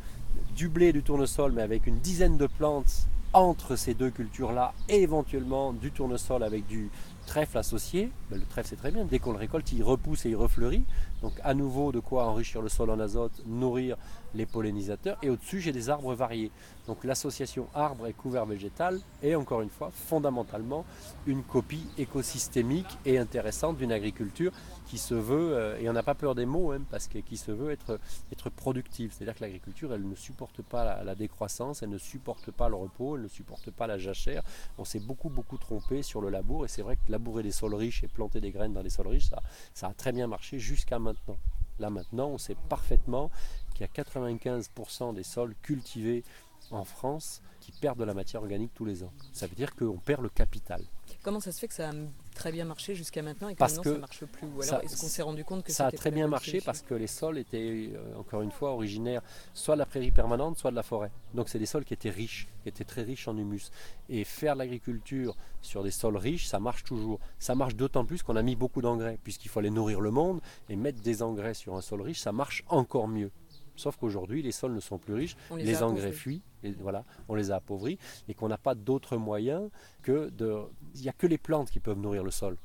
du 0.57 0.69
blé 0.69 0.93
du 0.93 1.03
tournesol, 1.03 1.53
mais 1.53 1.63
avec 1.63 1.87
une 1.87 1.99
dizaine 1.99 2.37
de 2.37 2.47
plantes 2.47 3.09
entre 3.33 3.75
ces 3.75 3.95
deux 3.95 4.11
cultures-là, 4.11 4.73
et 4.89 5.03
éventuellement 5.03 5.73
du 5.73 5.91
tournesol 5.91 6.45
avec 6.45 6.67
du 6.67 6.91
trèfle 7.27 7.59
associé. 7.59 8.11
Ben, 8.31 8.39
le 8.39 8.47
trèfle, 8.47 8.69
c'est 8.71 8.77
très 8.77 8.93
bien. 8.93 9.05
Dès 9.05 9.19
qu'on 9.19 9.33
le 9.33 9.39
récolte, 9.39 9.73
il 9.73 9.83
repousse 9.83 10.25
et 10.27 10.31
il 10.31 10.37
refleurit. 10.37 10.85
Donc, 11.23 11.33
à 11.43 11.55
nouveau, 11.55 11.91
de 11.91 12.01
quoi 12.01 12.27
enrichir 12.27 12.63
le 12.63 12.69
sol 12.69 12.91
en 12.91 13.01
azote, 13.01 13.33
nourrir 13.47 13.97
les 14.35 14.47
pollinisateurs. 14.47 15.17
Et 15.23 15.31
au-dessus, 15.31 15.61
j'ai 15.61 15.73
des 15.73 15.91
arbres 15.91 16.15
variés. 16.15 16.51
Donc, 16.87 17.03
l'association 17.03 17.67
arbre 17.75 18.07
et 18.07 18.13
couvert 18.13 18.47
végétal 18.47 19.01
est, 19.23 19.35
encore 19.35 19.63
une 19.63 19.71
fois, 19.71 19.91
fondamentalement 19.93 20.85
une 21.27 21.43
copie 21.43 21.87
écosystémique 21.99 22.99
et 23.05 23.19
intéressante 23.19 23.79
d'une 23.79 23.93
agriculture 23.93 24.53
qui 24.95 24.99
se 25.01 25.15
veut, 25.15 25.57
euh, 25.57 25.77
et 25.81 25.89
on 25.91 25.93
n'a 25.93 26.05
pas 26.05 26.15
peur 26.15 26.37
des 26.37 26.47
mots, 26.47 26.71
hein, 26.71 26.83
parce 26.89 27.09
que 27.09 27.19
qui 27.19 27.37
se 27.37 27.51
veut 27.51 27.73
être, 27.73 27.99
être 28.31 28.49
productive. 28.49 29.13
C'est-à-dire 29.13 29.35
que 29.35 29.41
l'agriculture, 29.41 29.93
elle 29.93 30.09
ne 30.09 30.15
supporte 30.15 30.63
pas 30.63 31.03
la, 31.03 31.15
décroissance, 31.17 31.83
elle 31.83 31.89
ne 31.89 31.99
supporte 31.99 32.53
pas 32.53 32.69
le 32.69 32.77
repos, 32.77 33.17
elle 33.17 33.25
ne 33.25 33.29
supporte 33.29 33.73
pas 33.73 33.89
la 33.89 33.99
jachère. 33.99 34.45
On 34.79 34.85
s'est 34.85 35.01
beaucoup, 35.01 35.31
beaucoup 35.31 35.59
trompé 35.59 36.05
sur 36.05 36.21
le 36.21 36.31
labour, 36.31 36.65
et 36.65 36.69
c'est 36.69 36.83
vrai 36.83 36.95
que 36.95 37.11
labourer 37.11 37.43
des 37.43 37.51
sols 37.51 37.75
riches 37.75 38.05
et 38.05 38.09
planter 38.09 38.41
des 38.41 38.53
graines 38.53 38.73
dans 38.73 38.83
les 38.83 38.91
sols 38.91 39.09
riches, 39.09 39.31
ça, 39.31 39.43
ça 39.75 39.89
a 39.89 39.95
très 39.95 40.13
bien 40.13 40.29
marché 40.29 40.61
jusqu'à 40.61 41.01
maintenant. 41.01 41.39
Là 41.81 41.91
maintenant, 41.91 42.29
on 42.29 42.39
sait 42.39 42.57
parfaitement 42.69 43.33
qu'il 43.75 43.81
y 43.81 43.91
a 43.91 44.03
95% 44.05 45.13
des 45.13 45.25
sols 45.25 45.57
cultivés 45.61 46.23
en 46.71 46.85
France 46.85 47.43
qui 47.61 47.73
perdent 47.73 47.99
de 47.99 48.05
la 48.05 48.15
matière 48.15 48.43
organique 48.43 48.73
tous 48.75 48.85
les 48.85 49.03
ans. 49.03 49.13
Ça 49.33 49.47
veut 49.47 49.55
dire 49.55 49.75
qu'on 49.75 49.97
perd 49.97 50.23
le 50.23 50.29
capital. 50.29 50.83
Comment 51.23 51.41
ça 51.41 51.53
se 51.53 51.59
fait 51.59 51.69
que 51.69 51.75
ça 51.75 51.89
a 51.89 51.93
très 52.35 52.53
bien 52.53 52.65
marché 52.65 52.95
jusqu'à 52.95 53.23
maintenant 53.23 53.49
et 53.49 53.55
que 53.55 53.59
Parce 53.59 53.77
maintenant 53.77 53.83
que 53.83 53.89
ça 53.89 53.95
ne 53.95 54.01
marche 54.01 54.25
plus 54.27 54.47
Ou 54.47 54.63
alors 54.63 54.83
est-ce 54.83 55.01
qu'on 55.01 55.07
s'est 55.07 55.23
rendu 55.23 55.45
compte 55.45 55.65
que 55.65 55.73
Ça 55.73 55.87
a 55.87 55.93
très 55.93 56.11
bien 56.11 56.29
marché 56.29 56.61
parce 56.61 56.83
que 56.83 56.95
les 56.95 57.07
sols 57.07 57.39
étaient, 57.39 57.93
euh, 57.95 58.17
encore 58.19 58.43
une 58.43 58.51
fois, 58.51 58.73
originaires 58.73 59.23
soit 59.55 59.77
de 59.77 59.79
la 59.79 59.87
prairie 59.87 60.11
permanente, 60.11 60.59
soit 60.59 60.71
de 60.71 60.77
la 60.77 60.83
forêt. 60.83 61.11
Donc 61.33 61.49
c'est 61.49 61.59
des 61.59 61.67
sols 61.67 61.85
qui 61.85 61.95
étaient 61.95 62.11
riches, 62.11 62.49
qui 62.63 62.69
étaient 62.69 62.85
très 62.85 63.03
riches 63.03 63.29
en 63.29 63.37
humus. 63.39 63.71
Et 64.11 64.25
faire 64.25 64.55
l'agriculture 64.55 65.35
sur 65.63 65.83
des 65.83 65.91
sols 65.91 66.19
riches, 66.19 66.47
ça 66.47 66.61
marche 66.61 66.85
toujours. 66.85 67.19
Ça 67.39 67.55
marche 67.55 67.77
d'autant 67.77 68.05
plus 68.05 68.23
qu'on 68.23 68.37
a 68.37 68.43
mis 68.43 68.57
beaucoup 68.57 68.83
d'engrais, 68.83 69.19
puisqu'il 69.23 69.49
faut 69.49 69.61
aller 69.61 69.71
nourrir 69.71 70.01
le 70.01 70.11
monde 70.11 70.41
et 70.69 70.77
mettre 70.77 71.01
des 71.01 71.23
engrais 71.23 71.55
sur 71.55 71.75
un 71.77 71.81
sol 71.81 72.03
riche, 72.03 72.21
ça 72.21 72.33
marche 72.33 72.65
encore 72.69 73.09
mieux. 73.09 73.31
Sauf 73.77 73.97
qu'aujourd'hui, 73.97 74.43
les 74.43 74.53
sols 74.53 74.75
ne 74.75 74.81
sont 74.81 74.99
plus 74.99 75.15
riches, 75.15 75.37
On 75.51 75.57
les 75.57 75.83
engrais 75.83 76.13
fuient, 76.13 76.43
et 76.63 76.73
voilà, 76.73 77.05
on 77.29 77.35
les 77.35 77.51
a 77.51 77.57
appauvris, 77.57 77.99
et 78.29 78.35
qu'on 78.35 78.49
n'a 78.49 78.59
pas 78.59 78.75
d'autre 78.75 79.17
moyen 79.17 79.69
que 80.03 80.31
de... 80.31 80.63
Il 80.95 81.03
n'y 81.03 81.09
a 81.09 81.13
que 81.13 81.27
les 81.27 81.39
plantes 81.39 81.71
qui 81.71 81.81
peuvent 81.81 81.99
nourrir 81.99 82.23
le 82.23 82.31
sol. 82.31 82.57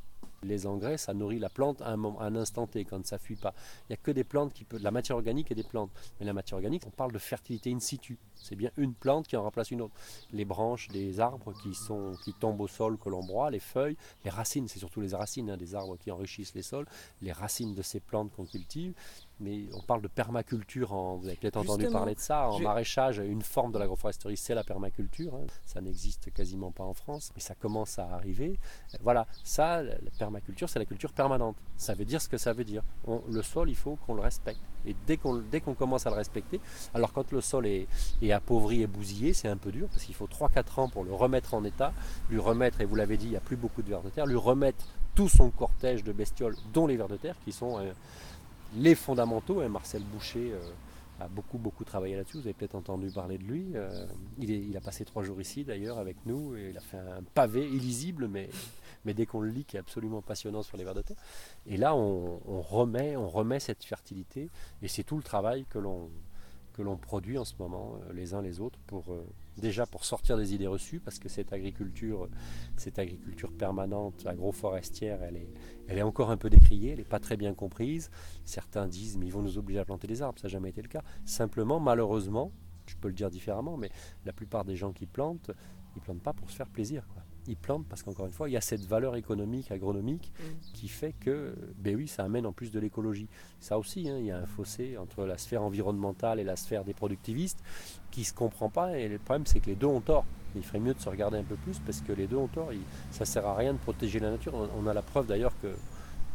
Les 0.44 0.68
engrais, 0.68 0.98
ça 0.98 1.14
nourrit 1.14 1.40
la 1.40 1.50
plante 1.50 1.82
à 1.82 1.90
un, 1.90 1.98
moment, 1.98 2.20
à 2.22 2.26
un 2.26 2.36
instant 2.36 2.66
T, 2.66 2.86
quand 2.86 3.06
ça 3.06 3.18
fuit 3.18 3.36
pas. 3.36 3.54
Il 3.84 3.92
n'y 3.92 3.94
a 3.96 3.98
que 3.98 4.12
des 4.12 4.24
plantes 4.24 4.54
qui 4.54 4.64
peuvent... 4.64 4.82
La 4.82 4.92
matière 4.92 5.18
organique 5.18 5.52
et 5.52 5.56
des 5.56 5.64
plantes. 5.64 5.92
Mais 6.20 6.26
la 6.26 6.32
matière 6.32 6.58
organique, 6.58 6.84
on 6.88 6.92
parle 6.92 7.12
de 7.12 7.18
fertilité 7.18 7.74
in 7.74 7.80
situ. 7.80 8.18
C'est 8.36 8.56
bien 8.56 8.72
une 8.78 8.94
plante 8.94 9.28
qui 9.28 9.36
en 9.36 9.44
remplace 9.44 9.72
une 9.72 9.82
autre. 9.82 9.94
Les 10.32 10.46
branches 10.46 10.88
des 10.88 11.20
arbres 11.20 11.54
qui, 11.62 11.74
sont, 11.74 12.14
qui 12.24 12.34
tombent 12.34 12.62
au 12.62 12.68
sol, 12.68 12.98
que 12.98 13.10
l'on 13.10 13.24
broie, 13.24 13.52
les 13.52 13.60
feuilles, 13.60 13.98
les 14.24 14.30
racines, 14.30 14.68
c'est 14.70 14.80
surtout 14.80 15.02
les 15.02 15.14
racines 15.14 15.50
hein, 15.50 15.58
des 15.58 15.76
arbres 15.76 15.98
qui 15.98 16.10
enrichissent 16.10 16.56
les 16.56 16.62
sols, 16.62 16.86
les 17.22 17.34
racines 17.34 17.76
de 17.76 17.82
ces 17.82 18.00
plantes 18.00 18.32
qu'on 18.34 18.46
cultive. 18.46 18.94
Mais 19.42 19.64
on 19.74 19.82
parle 19.82 20.02
de 20.02 20.08
permaculture, 20.08 20.94
en, 20.94 21.16
vous 21.16 21.28
avez 21.28 21.36
peut-être 21.38 21.58
entendu 21.58 21.82
Justement, 21.84 22.00
parler 22.00 22.16
de 22.16 22.20
ça, 22.20 22.50
en 22.50 22.60
maraîchage, 22.60 23.20
une 23.20 23.42
forme 23.42 23.72
de 23.72 23.80
l'agroforesterie, 23.80 24.36
c'est 24.38 24.54
la 24.54 24.64
permaculture. 24.64 25.34
hein. 25.36 25.46
Ça 25.66 25.80
n'existe 25.82 26.32
quasiment 26.34 26.72
pas 26.72 26.84
en 26.84 26.94
France, 26.94 27.32
mais 27.36 27.42
ça 27.42 27.56
commence 27.56 28.00
à 28.00 28.08
arriver. 28.14 28.60
Voilà, 29.02 29.28
ça, 29.44 29.82
la 29.82 29.96
permaculture, 30.18 30.70
c'est 30.70 30.80
la 30.80 30.86
culture 30.86 31.14
permanente. 31.14 31.56
Ça 31.78 31.94
veut 31.94 32.06
dire 32.06 32.22
ce 32.22 32.28
que 32.28 32.38
ça 32.38 32.52
veut 32.54 32.66
dire. 32.66 32.84
On- 33.08 33.22
le 33.30 33.42
sol, 33.42 33.70
il 33.70 33.76
faut 33.76 33.96
qu'on 34.06 34.14
le 34.16 34.22
respecte. 34.22 34.60
Et 34.86 34.96
dès 35.08 35.18
qu'on 35.18 35.36
dès 35.36 35.60
qu'on 35.62 35.74
commence 35.74 36.06
à 36.08 36.10
le 36.10 36.16
respecter, 36.16 36.60
alors 36.94 37.12
quand 37.14 37.32
le 37.32 37.42
sol 37.42 37.66
est, 37.68 37.88
est 38.22 38.32
appauvri 38.32 38.82
et 38.82 38.88
bousillé, 38.88 39.34
c'est 39.34 39.48
un 39.50 39.58
peu 39.58 39.72
dur, 39.72 39.88
parce 39.90 40.04
qu'il 40.04 40.16
faut 40.16 40.28
3-4 40.28 40.80
ans 40.80 40.90
pour 40.90 41.04
le 41.04 41.14
remettre 41.14 41.54
en 41.54 41.64
état, 41.64 41.94
lui 42.30 42.40
remettre, 42.40 42.80
et 42.82 42.86
vous 42.86 42.96
l'avez 42.96 43.18
dit, 43.18 43.26
il 43.26 43.32
n'y 43.32 43.36
a 43.38 43.42
plus 43.42 43.58
beaucoup 43.58 43.82
de 43.82 43.90
vers 43.90 44.02
de 44.02 44.10
terre, 44.10 44.26
lui 44.26 44.38
remettre 44.38 44.86
tout 45.16 45.28
son 45.28 45.50
cortège 45.50 46.04
de 46.04 46.14
bestioles, 46.14 46.56
dont 46.74 46.88
les 46.88 46.96
vers 46.96 47.10
de 47.10 47.18
terre, 47.18 47.36
qui 47.44 47.52
sont 47.52 47.78
euh, 47.80 47.92
les 48.76 48.96
fondamentaux. 48.96 49.62
hein. 49.62 49.70
Marcel 49.70 50.04
Boucher 50.04 50.54
euh, 50.54 51.24
a 51.24 51.28
beaucoup, 51.28 51.58
beaucoup 51.58 51.84
travaillé 51.84 52.16
là-dessus. 52.16 52.38
Vous 52.38 52.44
avez 52.44 52.54
peut-être 52.54 52.76
entendu 52.76 53.10
parler 53.10 53.38
de 53.38 53.44
lui. 53.44 53.72
Euh, 53.76 54.06
il, 54.38 54.76
a 54.76 54.82
passé 54.82 55.06
trois 55.06 55.24
jours 55.24 55.40
ici, 55.42 55.64
d'ailleurs, 55.64 55.98
avec 55.98 56.18
nous. 56.26 56.56
Et 56.56 56.70
il 56.72 56.78
a 56.78 56.82
fait 56.82 56.98
un 56.98 57.24
pavé 57.34 57.68
illisible, 57.68 58.28
mais, 58.28 58.50
mais 59.06 59.14
dès 59.14 59.26
qu'on 59.26 59.42
le 59.42 59.50
lit, 59.50 59.66
qui 59.66 59.78
est 59.78 59.80
absolument 59.80 60.22
passionnant 60.22 60.64
sur 60.64 60.78
les 60.78 60.84
vers 60.84 60.96
de 60.96 61.02
terre. 61.02 61.18
Et 61.68 61.78
là, 61.78 61.96
on, 61.96 62.42
on 62.48 62.62
remet, 62.62 63.16
on 63.18 63.28
remet 63.28 63.60
cette 63.60 63.84
fertilité. 63.84 64.50
Et 64.82 64.88
c'est 64.88 65.04
tout 65.04 65.18
le 65.18 65.24
travail 65.24 65.66
que 65.70 65.80
l'on 65.80 66.10
que 66.74 66.84
l'on 66.84 66.96
produit 66.96 67.38
en 67.38 67.44
ce 67.44 67.56
moment, 67.60 68.00
euh, 68.08 68.14
les 68.14 68.34
uns 68.34 68.42
les 68.42 68.62
autres, 68.62 68.80
pour 68.88 69.04
déjà 69.60 69.86
pour 69.86 70.06
sortir 70.06 70.38
des 70.38 70.54
idées 70.54 70.68
reçues, 70.68 71.00
parce 71.00 71.20
que 71.20 71.30
cette 71.30 71.54
agriculture, 71.54 72.30
cette 72.78 73.00
agriculture 73.00 73.52
permanente, 73.52 74.26
agroforestière, 74.26 75.22
elle 75.24 75.38
est, 75.38 75.50
elle 75.88 75.98
est 75.98 76.04
encore 76.04 76.32
un 76.32 76.38
peu 76.38 76.50
décriée, 76.50 76.92
elle 76.92 77.00
n'est 77.00 77.04
pas 77.04 77.20
très 77.20 77.38
bien 77.38 77.54
comprise. 77.54 78.10
Certains 78.46 78.88
disent, 78.88 79.18
mais 79.18 79.28
ils 79.28 79.34
vont 79.34 79.42
nous 79.42 79.58
obliger 79.58 79.80
à 79.80 79.86
planter 79.86 80.08
des 80.08 80.22
arbres, 80.22 80.40
ça 80.40 80.48
n'a 80.48 80.52
jamais 80.52 80.70
été 80.70 80.82
le 80.82 80.88
cas. 80.88 81.04
Simplement, 81.26 81.80
malheureusement, 81.80 82.52
je 82.86 82.96
peux 82.96 83.08
le 83.08 83.14
dire 83.14 83.30
différemment, 83.30 83.78
mais 83.78 83.92
la 84.26 84.34
plupart 84.34 84.66
des 84.66 84.76
gens 84.76 84.92
qui 84.92 85.06
plantent, 85.06 85.52
ils 85.96 86.02
plantent 86.02 86.24
pas 86.24 86.34
pour 86.34 86.50
se 86.50 86.56
faire 86.56 86.70
plaisir. 86.70 87.06
Ils 87.48 87.56
plantent 87.58 87.86
parce 87.88 88.04
qu'encore 88.04 88.26
une 88.28 88.32
fois, 88.32 88.50
il 88.50 88.54
y 88.54 88.58
a 88.58 88.62
cette 88.62 88.86
valeur 88.86 89.16
économique, 89.16 89.72
agronomique, 89.72 90.32
Mm. 90.40 90.44
qui 90.74 90.88
fait 90.88 91.14
que, 91.14 91.56
ben 91.78 91.96
oui, 91.96 92.08
ça 92.08 92.24
amène 92.24 92.46
en 92.46 92.52
plus 92.52 92.72
de 92.72 92.80
l'écologie. 92.80 93.28
Ça 93.60 93.78
aussi, 93.80 94.10
hein, 94.10 94.18
il 94.20 94.26
y 94.26 94.32
a 94.32 94.38
un 94.38 94.46
fossé 94.46 94.98
entre 94.98 95.26
la 95.26 95.38
sphère 95.38 95.64
environnementale 95.64 96.40
et 96.40 96.44
la 96.44 96.56
sphère 96.56 96.84
des 96.84 96.94
productivistes 96.94 97.60
qui 98.12 98.22
ne 98.22 98.26
se 98.26 98.34
comprend 98.34 98.70
pas. 98.70 98.98
Et 98.98 99.08
le 99.08 99.18
problème, 99.20 99.46
c'est 99.46 99.60
que 99.60 99.68
les 99.68 99.76
deux 99.76 99.88
ont 99.88 100.02
tort. 100.02 100.26
Il 100.56 100.64
ferait 100.64 100.80
mieux 100.80 100.94
de 100.94 101.00
se 101.00 101.10
regarder 101.10 101.38
un 101.38 101.44
peu 101.44 101.56
plus 101.56 101.80
parce 101.80 102.02
que 102.02 102.12
les 102.12 102.28
deux 102.28 102.38
ont 102.38 102.48
tort. 102.48 102.74
Il- 102.74 102.82
ça 103.12 103.22
ne 103.22 103.26
sert 103.26 103.46
à 103.46 103.56
rien 103.56 103.74
de 103.74 103.80
protéger 103.80 104.20
la 104.20 104.32
nature. 104.32 104.54
On- 104.56 104.70
On 104.84 104.88
a 104.88 104.94
la 104.94 105.02
preuve 105.02 105.28
d'ailleurs 105.28 105.54
que 105.62 105.76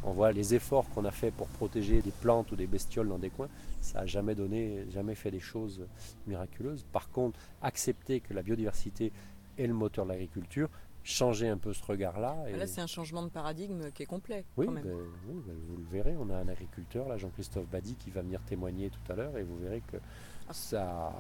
on 0.07 0.13
voit 0.13 0.33
les 0.33 0.55
efforts 0.55 0.89
qu'on 0.91 1.05
a 1.07 1.11
fait 1.11 1.31
pour 1.31 1.47
protéger 1.49 2.03
des 2.03 2.11
plantes 2.11 2.53
ou 2.53 2.57
des 2.57 2.67
bestioles 2.67 3.09
dans 3.09 3.19
des 3.19 3.31
coins. 3.31 3.49
Ça 3.81 4.01
n'a 4.01 4.07
jamais 4.07 4.35
donné, 4.35 4.85
jamais 4.91 5.15
fait 5.15 5.31
des 5.31 5.41
choses 5.41 5.87
miraculeuses. 6.27 6.85
Par 6.93 7.09
contre, 7.11 7.39
accepter 7.63 8.21
que 8.21 8.35
la 8.35 8.43
biodiversité 8.43 9.13
est 9.57 9.67
le 9.67 9.73
moteur 9.73 10.05
de 10.05 10.11
l'agriculture, 10.11 10.69
changer 11.05 11.49
un 11.49 11.57
peu 11.59 11.73
ce 11.73 11.85
regard-là. 11.85 12.37
et- 12.49 12.57
Là, 12.57 12.67
c'est 12.67 12.81
un 12.81 12.87
changement 12.87 13.23
de 13.23 13.29
paradigme 13.29 13.91
qui 13.93 14.03
est 14.03 14.07
complet. 14.07 14.45
oui, 14.57 14.67
quand 14.67 14.73
même. 14.73 14.85
ben, 14.85 14.97
oui, 15.29 15.43
ben, 15.47 15.55
vous 15.69 15.77
le 15.77 15.87
verrez, 15.91 16.17
on 16.19 16.31
a 16.31 16.37
un 16.37 16.49
agriculteur, 16.49 17.07
là, 17.09 17.17
Jean-Christophe 17.19 17.67
Badi, 17.71 17.95
qui 17.97 18.11
va 18.11 18.23
venir 18.23 18.41
témoigner 18.43 18.91
tout 18.91 19.13
à 19.13 19.15
l'heure, 19.17 19.37
et 19.37 19.43
vous 19.43 19.57
verrez 19.59 19.83
que 19.93 19.99
ça, 20.51 21.13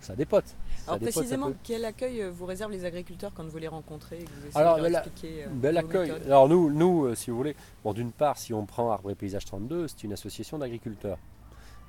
ça 0.00 0.14
dépote. 0.16 0.46
Ça 0.46 0.54
Alors 0.88 0.98
dépote, 0.98 1.14
précisément, 1.14 1.46
peut- 1.52 1.56
quel 1.62 1.84
accueil 1.84 2.22
euh, 2.22 2.30
vous 2.30 2.44
réservent 2.46 2.72
les 2.72 2.84
agriculteurs 2.84 3.32
quand 3.34 3.44
vous 3.46 3.58
les 3.58 3.68
rencontrez 3.68 4.18
et 4.20 4.24
que 4.24 4.30
vous 4.30 4.46
essayez 4.48 4.56
Alors, 4.60 4.76
de 4.76 4.82
ben, 4.82 4.88
leur 4.92 5.00
la- 5.02 5.06
expliquer 5.06 5.44
euh, 5.44 5.48
Ben, 5.52 5.74
l'accueil. 5.74 6.10
Alors 6.26 6.48
nous, 6.48 6.70
nous 6.72 7.04
euh, 7.06 7.14
si 7.14 7.30
vous 7.30 7.36
voulez, 7.36 7.56
bon, 7.84 7.92
d'une 7.92 8.12
part, 8.12 8.36
si 8.38 8.52
on 8.52 8.66
prend 8.66 8.90
Arbre 8.90 9.10
et 9.10 9.14
Paysage 9.14 9.44
32, 9.44 9.88
c'est 9.88 10.04
une 10.04 10.12
association 10.12 10.58
d'agriculteurs. 10.58 11.18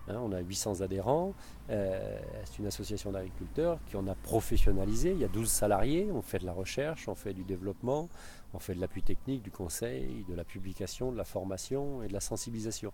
Hein, 0.07 0.19
on 0.21 0.31
a 0.31 0.39
800 0.39 0.81
adhérents. 0.81 1.33
euh, 1.69 2.19
c'est 2.45 2.59
une 2.59 2.67
association 2.67 3.11
d'agriculteurs 3.11 3.79
qui 3.87 3.95
on 3.95 4.07
a 4.07 4.15
professionnalisé. 4.15 5.11
Il 5.11 5.19
y 5.19 5.23
a 5.23 5.27
12 5.27 5.49
salariés. 5.49 6.09
On 6.13 6.21
fait 6.21 6.39
de 6.39 6.45
la 6.45 6.53
recherche, 6.53 7.07
on 7.07 7.15
fait 7.15 7.33
du 7.33 7.43
développement, 7.43 8.09
on 8.53 8.59
fait 8.59 8.75
de 8.75 8.81
l'appui 8.81 9.01
technique, 9.01 9.41
du 9.41 9.51
conseil, 9.51 10.25
de 10.29 10.35
la 10.35 10.43
publication, 10.43 11.11
de 11.11 11.17
la 11.17 11.25
formation 11.25 12.03
et 12.03 12.07
de 12.07 12.13
la 12.13 12.21
sensibilisation. 12.21 12.91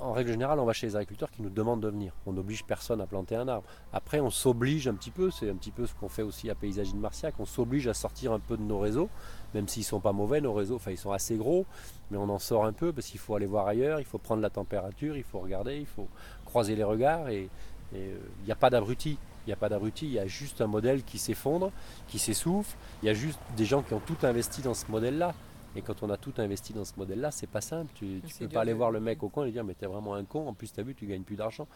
Euh, 0.00 0.04
En 0.04 0.12
règle 0.12 0.30
générale, 0.30 0.58
on 0.58 0.64
va 0.64 0.72
chez 0.72 0.86
les 0.86 0.96
agriculteurs 0.96 1.30
qui 1.30 1.42
nous 1.42 1.50
demandent 1.50 1.80
de 1.80 1.88
venir. 1.88 2.12
On 2.26 2.32
n'oblige 2.32 2.64
personne 2.64 3.00
à 3.00 3.06
planter 3.06 3.36
un 3.36 3.48
arbre. 3.48 3.64
Après, 3.92 4.20
on 4.20 4.30
s'oblige 4.30 4.88
un 4.88 4.94
petit 4.94 5.10
peu, 5.10 5.30
c'est 5.30 5.50
un 5.50 5.54
petit 5.54 5.70
peu 5.70 5.86
ce 5.86 5.94
qu'on 5.94 6.08
fait 6.08 6.22
aussi 6.22 6.50
à 6.50 6.54
Paysagine 6.54 6.98
Marciac, 6.98 7.34
on 7.38 7.46
s'oblige 7.46 7.88
à 7.88 7.94
sortir 7.94 8.32
un 8.32 8.40
peu 8.40 8.56
de 8.56 8.62
nos 8.62 8.78
réseaux, 8.78 9.08
même 9.54 9.68
s'ils 9.68 9.84
sont 9.84 10.00
pas 10.00 10.12
mauvais, 10.12 10.40
nos 10.40 10.52
réseaux, 10.52 10.76
enfin 10.76 10.90
ils 10.90 10.98
sont 10.98 11.12
assez 11.12 11.36
gros, 11.36 11.66
mais 12.10 12.16
on 12.16 12.28
en 12.28 12.38
sort 12.38 12.64
un 12.64 12.72
peu 12.72 12.92
parce 12.92 13.06
qu'il 13.06 13.20
faut 13.20 13.34
aller 13.34 13.46
voir 13.46 13.66
ailleurs, 13.66 14.00
il 14.00 14.06
faut 14.06 14.18
prendre 14.18 14.42
la 14.42 14.50
température, 14.50 15.16
il 15.16 15.24
faut 15.24 15.38
regarder, 15.40 15.78
il 15.78 15.86
faut 15.86 16.08
croiser 16.44 16.76
les 16.76 16.84
regards 16.84 17.28
et 17.28 17.48
euh, 17.94 18.18
il 18.40 18.44
n'y 18.44 18.52
a 18.52 18.56
pas 18.56 18.70
d'abruti. 18.70 19.18
Il 19.46 19.50
n'y 19.50 19.54
a 19.54 19.56
pas 19.56 19.70
d'abruti, 19.70 20.04
il 20.04 20.12
y 20.12 20.18
a 20.18 20.26
juste 20.26 20.60
un 20.60 20.66
modèle 20.66 21.02
qui 21.02 21.16
s'effondre, 21.16 21.72
qui 22.06 22.18
s'essouffle. 22.18 22.76
Il 23.02 23.06
y 23.06 23.08
a 23.08 23.14
juste 23.14 23.38
des 23.56 23.64
gens 23.64 23.80
qui 23.80 23.94
ont 23.94 24.00
tout 24.00 24.18
investi 24.22 24.60
dans 24.60 24.74
ce 24.74 24.84
modèle-là. 24.90 25.32
Et 25.78 25.80
quand 25.80 26.02
on 26.02 26.10
a 26.10 26.16
tout 26.16 26.34
investi 26.38 26.72
dans 26.72 26.84
ce 26.84 26.94
modèle-là, 26.96 27.30
c'est 27.30 27.46
pas 27.46 27.60
simple. 27.60 27.92
Tu 27.94 28.04
ne 28.04 28.20
C'est 28.26 28.46
peux 28.46 28.54
pas 28.54 28.62
aller 28.62 28.72
voir 28.72 28.90
le 28.90 28.98
mec 28.98 29.22
au 29.22 29.28
coin 29.28 29.44
et 29.44 29.46
lui 29.46 29.52
dire 29.52 29.62
Mais 29.62 29.74
t'es 29.74 29.86
vraiment 29.86 30.14
un 30.14 30.24
con, 30.24 30.48
en 30.48 30.52
plus 30.52 30.72
t'as 30.72 30.82
vu, 30.82 30.96
tu 30.96 31.06
gagnes 31.06 31.22
plus 31.22 31.36
d'argent. 31.36 31.68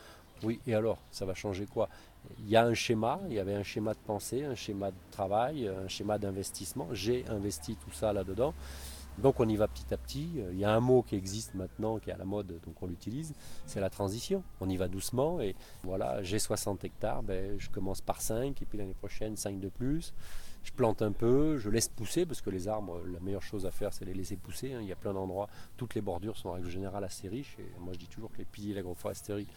Oui, 0.42 0.58
et 0.66 0.74
alors 0.74 0.98
Ça 1.12 1.24
va 1.24 1.34
changer 1.34 1.66
quoi? 1.66 1.88
Il 2.40 2.50
y 2.50 2.56
a 2.56 2.64
un 2.64 2.74
schéma, 2.74 3.20
il 3.28 3.34
y 3.34 3.38
avait 3.38 3.54
un 3.54 3.62
schéma 3.62 3.94
de 3.94 4.00
pensée, 4.04 4.42
un 4.42 4.56
schéma 4.56 4.90
de 4.90 4.96
travail, 5.12 5.68
un 5.68 5.86
schéma 5.86 6.18
d'investissement. 6.18 6.88
J'ai 6.90 7.24
investi 7.28 7.76
tout 7.76 7.92
ça 7.92 8.12
là-dedans. 8.12 8.54
Donc 9.18 9.38
on 9.38 9.48
y 9.48 9.54
va 9.54 9.68
petit 9.68 9.94
à 9.94 9.96
petit. 9.96 10.30
Il 10.50 10.58
y 10.58 10.64
a 10.64 10.74
un 10.74 10.80
mot 10.80 11.04
qui 11.04 11.14
existe 11.14 11.54
maintenant, 11.54 11.98
qui 12.00 12.10
est 12.10 12.12
à 12.12 12.16
la 12.16 12.24
mode, 12.24 12.48
donc 12.48 12.82
on 12.82 12.88
l'utilise, 12.88 13.34
c'est 13.66 13.80
la 13.80 13.90
transition. 13.90 14.42
On 14.60 14.68
y 14.68 14.76
va 14.76 14.88
doucement 14.88 15.40
et 15.40 15.54
voilà, 15.84 16.24
j'ai 16.24 16.40
60 16.40 16.82
hectares, 16.82 17.22
ben, 17.22 17.54
je 17.58 17.70
commence 17.70 18.00
par 18.00 18.20
5 18.20 18.60
et 18.60 18.64
puis 18.64 18.78
l'année 18.78 18.94
prochaine 18.94 19.36
5 19.36 19.60
de 19.60 19.68
plus. 19.68 20.12
Je 20.64 20.72
plante 20.72 21.02
un 21.02 21.12
peu, 21.12 21.58
je 21.58 21.68
laisse 21.70 21.88
pousser 21.88 22.24
parce 22.24 22.40
que 22.40 22.50
les 22.50 22.68
arbres, 22.68 23.00
la 23.12 23.20
meilleure 23.20 23.42
chose 23.42 23.66
à 23.66 23.70
faire 23.70 23.92
c'est 23.92 24.04
les 24.04 24.14
laisser 24.14 24.36
pousser. 24.36 24.72
hein. 24.72 24.78
Il 24.80 24.86
y 24.88 24.92
a 24.92 24.96
plein 24.96 25.12
d'endroits, 25.12 25.48
toutes 25.76 25.94
les 25.94 26.00
bordures 26.00 26.36
sont 26.36 26.50
en 26.50 26.52
règle 26.52 26.68
générale 26.68 27.04
assez 27.04 27.28
riches 27.28 27.56
et 27.58 27.66
moi 27.80 27.92
je 27.94 27.98
dis 27.98 28.06
toujours 28.08 28.30
que 28.30 28.38
les 28.38 28.44
piliers 28.44 28.70
de 28.70 28.76
l'agroforesterie 28.76 29.48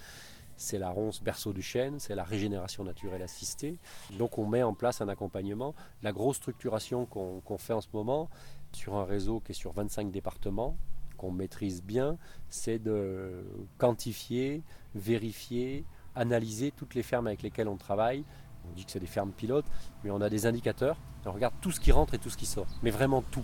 c'est 0.57 0.79
la 0.79 0.89
ronce 0.89 1.21
berceau 1.21 1.53
du 1.53 1.61
chêne, 1.61 1.99
c'est 1.99 2.15
la 2.15 2.23
régénération 2.23 2.83
naturelle 2.83 3.21
assistée. 3.21 3.77
Donc 4.17 4.37
on 4.37 4.45
met 4.45 4.63
en 4.63 4.73
place 4.73 5.01
un 5.01 5.09
accompagnement. 5.09 5.75
La 6.01 6.13
grosse 6.13 6.37
structuration 6.37 7.05
qu'on 7.05 7.57
fait 7.57 7.73
en 7.73 7.81
ce 7.81 7.89
moment 7.93 8.29
sur 8.71 8.95
un 8.95 9.03
réseau 9.03 9.41
qui 9.41 9.51
est 9.51 9.55
sur 9.55 9.73
25 9.73 10.11
départements, 10.11 10.77
qu'on 11.17 11.31
maîtrise 11.31 11.83
bien, 11.83 12.17
c'est 12.49 12.79
de 12.79 13.43
quantifier, 13.77 14.63
vérifier, 14.95 15.85
analyser 16.15 16.71
toutes 16.71 16.95
les 16.95 17.03
fermes 17.03 17.27
avec 17.27 17.41
lesquelles 17.41 17.67
on 17.67 17.77
travaille. 17.77 18.23
On 18.69 18.75
dit 18.75 18.86
que 18.86 18.91
c'est 18.91 18.99
des 18.99 19.06
fermes 19.08 19.32
pilotes, 19.32 19.65
mais 20.04 20.12
on 20.12 20.21
a 20.21 20.30
des 20.30 20.45
indicateurs. 20.45 20.97
On 21.25 21.32
regarde 21.32 21.54
tout 21.62 21.71
ce 21.71 21.80
qui 21.80 21.91
rentre 21.91 22.13
et 22.13 22.19
tout 22.19 22.30
ce 22.30 22.38
qui 22.38 22.45
sort. 22.45 22.67
Mais 22.84 22.91
vraiment 22.91 23.23
tout. 23.32 23.43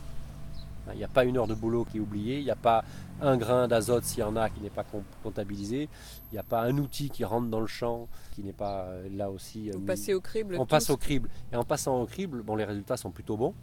Il 0.94 0.98
n'y 0.98 1.04
a 1.04 1.08
pas 1.08 1.26
une 1.26 1.38
heure 1.38 1.48
de 1.48 1.54
boulot 1.54 1.86
qui 1.86 1.98
est 1.98 2.00
oubliée, 2.00 2.40
il 2.40 2.44
n'y 2.44 2.50
a 2.52 2.56
pas 2.56 2.84
un 3.22 3.38
grain 3.38 3.68
d'azote 3.68 4.04
s'il 4.04 4.20
y 4.20 4.24
en 4.24 4.36
a 4.36 4.50
qui 4.50 4.60
n'est 4.62 4.72
pas 4.72 4.84
com- 4.84 5.04
comptabilisé, 5.24 5.88
il 6.32 6.34
n'y 6.34 6.40
a 6.40 6.44
pas 6.44 6.64
un 6.64 6.76
outil 6.80 7.12
qui 7.12 7.24
rentre 7.24 7.48
dans 7.50 7.60
le 7.60 7.68
champ 7.68 8.08
qui 8.34 8.44
n'est 8.44 8.52
pas 8.52 8.86
euh, 8.86 9.08
là 9.16 9.30
aussi. 9.30 9.70
euh, 9.70 9.74
Vous 9.74 9.82
mis- 9.82 9.86
passez 9.86 10.14
au 10.16 10.22
crible 10.22 10.58
on 10.60 10.66
passe 10.66 10.90
au 10.90 10.98
crible. 10.98 11.30
Et 11.54 11.56
en 11.56 11.64
passant 11.64 12.02
au 12.02 12.06
crible, 12.08 12.42
bon, 12.42 12.56
les 12.56 12.66
résultats 12.66 12.98
sont 12.98 13.12
plutôt 13.12 13.38
bons. 13.38 13.54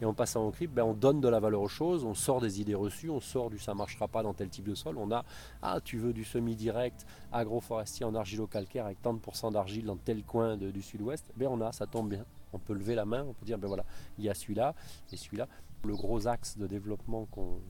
Et 0.00 0.04
en 0.04 0.14
passant 0.14 0.46
au 0.46 0.50
CRIP, 0.50 0.72
ben, 0.72 0.84
on 0.84 0.94
donne 0.94 1.20
de 1.20 1.28
la 1.28 1.40
valeur 1.40 1.62
aux 1.62 1.68
choses, 1.68 2.04
on 2.04 2.14
sort 2.14 2.40
des 2.40 2.60
idées 2.60 2.74
reçues, 2.74 3.10
on 3.10 3.20
sort 3.20 3.50
du 3.50 3.58
ça 3.58 3.74
marchera 3.74 4.08
pas 4.08 4.22
dans 4.22 4.34
tel 4.34 4.48
type 4.48 4.68
de 4.68 4.74
sol. 4.74 4.96
On 4.98 5.10
a, 5.10 5.24
ah, 5.62 5.80
tu 5.84 5.98
veux 5.98 6.12
du 6.12 6.24
semi-direct 6.24 7.06
agroforestier 7.32 8.06
en 8.06 8.14
argilo-calcaire 8.14 8.86
avec 8.86 9.02
tant 9.02 9.14
de 9.14 9.18
pourcents 9.18 9.50
d'argile 9.50 9.86
dans 9.86 9.96
tel 9.96 10.22
coin 10.22 10.56
du 10.56 10.82
sud-ouest, 10.82 11.32
ben 11.36 11.48
on 11.48 11.60
a, 11.60 11.72
ça 11.72 11.86
tombe 11.86 12.10
bien. 12.10 12.24
On 12.52 12.58
peut 12.58 12.74
lever 12.74 12.94
la 12.94 13.04
main, 13.04 13.24
on 13.28 13.32
peut 13.32 13.44
dire, 13.44 13.58
ben 13.58 13.68
voilà, 13.68 13.84
il 14.18 14.24
y 14.24 14.28
a 14.28 14.34
celui-là 14.34 14.74
et 15.12 15.16
celui-là. 15.16 15.48
Le 15.84 15.94
gros 15.94 16.26
axe 16.26 16.56
de 16.56 16.66
développement 16.66 17.26
qu'on 17.26 17.60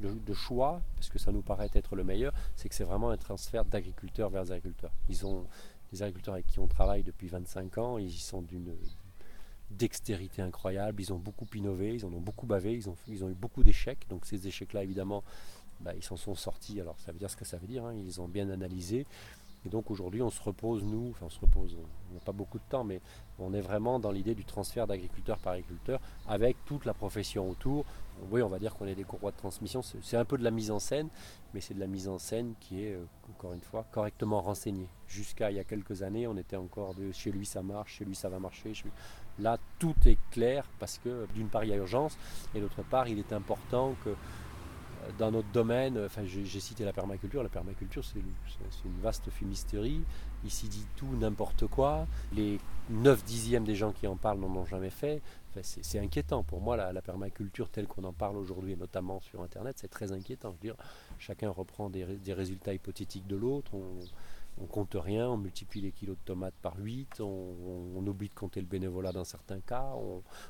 de, 0.00 0.34
choix, 0.34 0.80
parce 0.94 1.08
que 1.08 1.18
ça 1.18 1.32
nous 1.32 1.42
paraît 1.42 1.70
être 1.74 1.96
le 1.96 2.04
meilleur, 2.04 2.32
c'est 2.54 2.68
que 2.68 2.74
c'est 2.74 2.84
vraiment 2.84 3.10
un 3.10 3.16
transfert 3.16 3.64
d'agriculteurs 3.64 4.30
vers 4.30 4.42
agriculteurs. 4.42 4.92
Ils 5.08 5.26
ont, 5.26 5.46
les 5.92 6.02
agriculteurs 6.02 6.34
avec 6.34 6.46
qui 6.46 6.60
on 6.60 6.66
travaille 6.66 7.02
depuis 7.02 7.28
25 7.28 7.78
ans, 7.78 7.98
ils 7.98 8.12
sont 8.12 8.42
d'une 8.42 8.76
dextérité 9.70 10.42
incroyable, 10.42 11.00
ils 11.02 11.12
ont 11.12 11.18
beaucoup 11.18 11.46
innové, 11.54 11.94
ils 11.94 12.04
en 12.04 12.12
ont 12.12 12.20
beaucoup 12.20 12.46
bavé, 12.46 12.74
ils 12.74 12.88
ont, 12.88 12.96
eu 13.28 13.34
beaucoup 13.34 13.62
d'échecs, 13.62 14.06
donc 14.08 14.24
ces 14.24 14.46
échecs-là 14.46 14.82
évidemment, 14.82 15.22
bah, 15.80 15.92
ils 15.94 16.02
s'en 16.02 16.16
sont 16.16 16.34
sortis, 16.34 16.80
alors 16.80 16.98
ça 16.98 17.12
veut 17.12 17.18
dire 17.18 17.30
ce 17.30 17.36
que 17.36 17.44
ça 17.44 17.58
veut 17.58 17.66
dire, 17.66 17.84
hein. 17.84 17.94
ils 17.94 18.20
ont 18.20 18.28
bien 18.28 18.48
analysé, 18.50 19.06
et 19.66 19.68
donc 19.68 19.90
aujourd'hui, 19.90 20.22
on 20.22 20.30
se 20.30 20.42
repose, 20.42 20.84
nous, 20.84 21.10
enfin 21.10 21.26
on 21.26 21.30
se 21.30 21.40
repose, 21.40 21.76
on 22.10 22.14
n'a 22.14 22.20
pas 22.20 22.32
beaucoup 22.32 22.58
de 22.58 22.64
temps, 22.68 22.84
mais 22.84 23.00
on 23.38 23.52
est 23.52 23.60
vraiment 23.60 23.98
dans 23.98 24.12
l'idée 24.12 24.34
du 24.34 24.44
transfert 24.44 24.86
d'agriculteur 24.86 25.38
par 25.38 25.54
agriculteur 25.54 26.00
avec 26.28 26.56
toute 26.64 26.84
la 26.84 26.94
profession 26.94 27.48
autour. 27.50 27.84
Oui, 28.30 28.42
on 28.42 28.48
va 28.48 28.58
dire 28.58 28.74
qu'on 28.74 28.86
est 28.86 28.94
des 28.94 29.04
courroies 29.04 29.30
de 29.30 29.36
transmission. 29.36 29.82
C'est 29.82 30.16
un 30.16 30.24
peu 30.24 30.38
de 30.38 30.44
la 30.44 30.50
mise 30.50 30.70
en 30.70 30.78
scène, 30.78 31.08
mais 31.54 31.60
c'est 31.60 31.74
de 31.74 31.80
la 31.80 31.86
mise 31.86 32.08
en 32.08 32.18
scène 32.18 32.54
qui 32.60 32.82
est, 32.82 32.94
euh, 32.94 33.04
encore 33.30 33.52
une 33.52 33.60
fois, 33.60 33.84
correctement 33.92 34.40
renseignée. 34.40 34.88
Jusqu'à 35.06 35.50
il 35.50 35.56
y 35.56 35.60
a 35.60 35.64
quelques 35.64 36.02
années, 36.02 36.26
on 36.26 36.36
était 36.36 36.56
encore 36.56 36.94
de 36.94 37.12
chez 37.12 37.30
lui 37.30 37.46
ça 37.46 37.62
marche, 37.62 37.98
chez 37.98 38.04
lui 38.04 38.14
ça 38.14 38.28
va 38.28 38.38
marcher. 38.38 38.72
Là, 39.40 39.58
tout 39.78 39.94
est 40.06 40.18
clair 40.30 40.64
parce 40.78 40.98
que 40.98 41.26
d'une 41.34 41.48
part, 41.48 41.64
il 41.64 41.70
y 41.70 41.72
a 41.72 41.76
urgence 41.76 42.16
et 42.54 42.60
d'autre 42.60 42.82
part, 42.82 43.08
il 43.08 43.18
est 43.18 43.32
important 43.32 43.94
que 44.04 44.14
dans 45.16 45.30
notre 45.30 45.48
domaine, 45.48 45.98
enfin, 46.04 46.22
j'ai 46.24 46.60
cité 46.60 46.84
la 46.84 46.92
permaculture. 46.92 47.42
La 47.42 47.48
permaculture, 47.48 48.04
c'est 48.04 48.18
une 48.18 49.00
vaste 49.00 49.30
fumisterie. 49.30 50.02
Ici 50.44 50.68
dit 50.68 50.86
tout, 50.96 51.08
n'importe 51.18 51.66
quoi. 51.66 52.06
Les 52.34 52.58
9 52.90 53.24
dixièmes 53.24 53.64
des 53.64 53.74
gens 53.74 53.92
qui 53.92 54.06
en 54.06 54.16
parlent 54.16 54.38
n'en 54.38 54.54
ont 54.54 54.66
jamais 54.66 54.90
fait. 54.90 55.22
c'est 55.62 55.98
inquiétant. 55.98 56.42
Pour 56.42 56.60
moi, 56.60 56.76
la, 56.76 57.02
permaculture 57.02 57.68
telle 57.70 57.86
qu'on 57.86 58.04
en 58.04 58.12
parle 58.12 58.36
aujourd'hui, 58.36 58.76
notamment 58.76 59.20
sur 59.20 59.42
Internet, 59.42 59.76
c'est 59.78 59.88
très 59.88 60.12
inquiétant. 60.12 60.54
Je 60.62 60.68
veux 60.68 60.74
chacun 61.18 61.50
reprend 61.50 61.88
des, 61.90 62.04
résultats 62.32 62.74
hypothétiques 62.74 63.26
de 63.26 63.36
l'autre. 63.36 63.72
On, 64.60 64.66
compte 64.66 64.96
rien, 64.98 65.28
on 65.28 65.36
multiplie 65.36 65.80
les 65.80 65.92
kilos 65.92 66.16
de 66.16 66.24
tomates 66.24 66.54
par 66.62 66.76
8, 66.78 67.20
on, 67.20 68.04
oublie 68.06 68.28
de 68.28 68.34
compter 68.34 68.60
le 68.60 68.66
bénévolat 68.66 69.12
dans 69.12 69.24
certains 69.24 69.60
cas, 69.60 69.92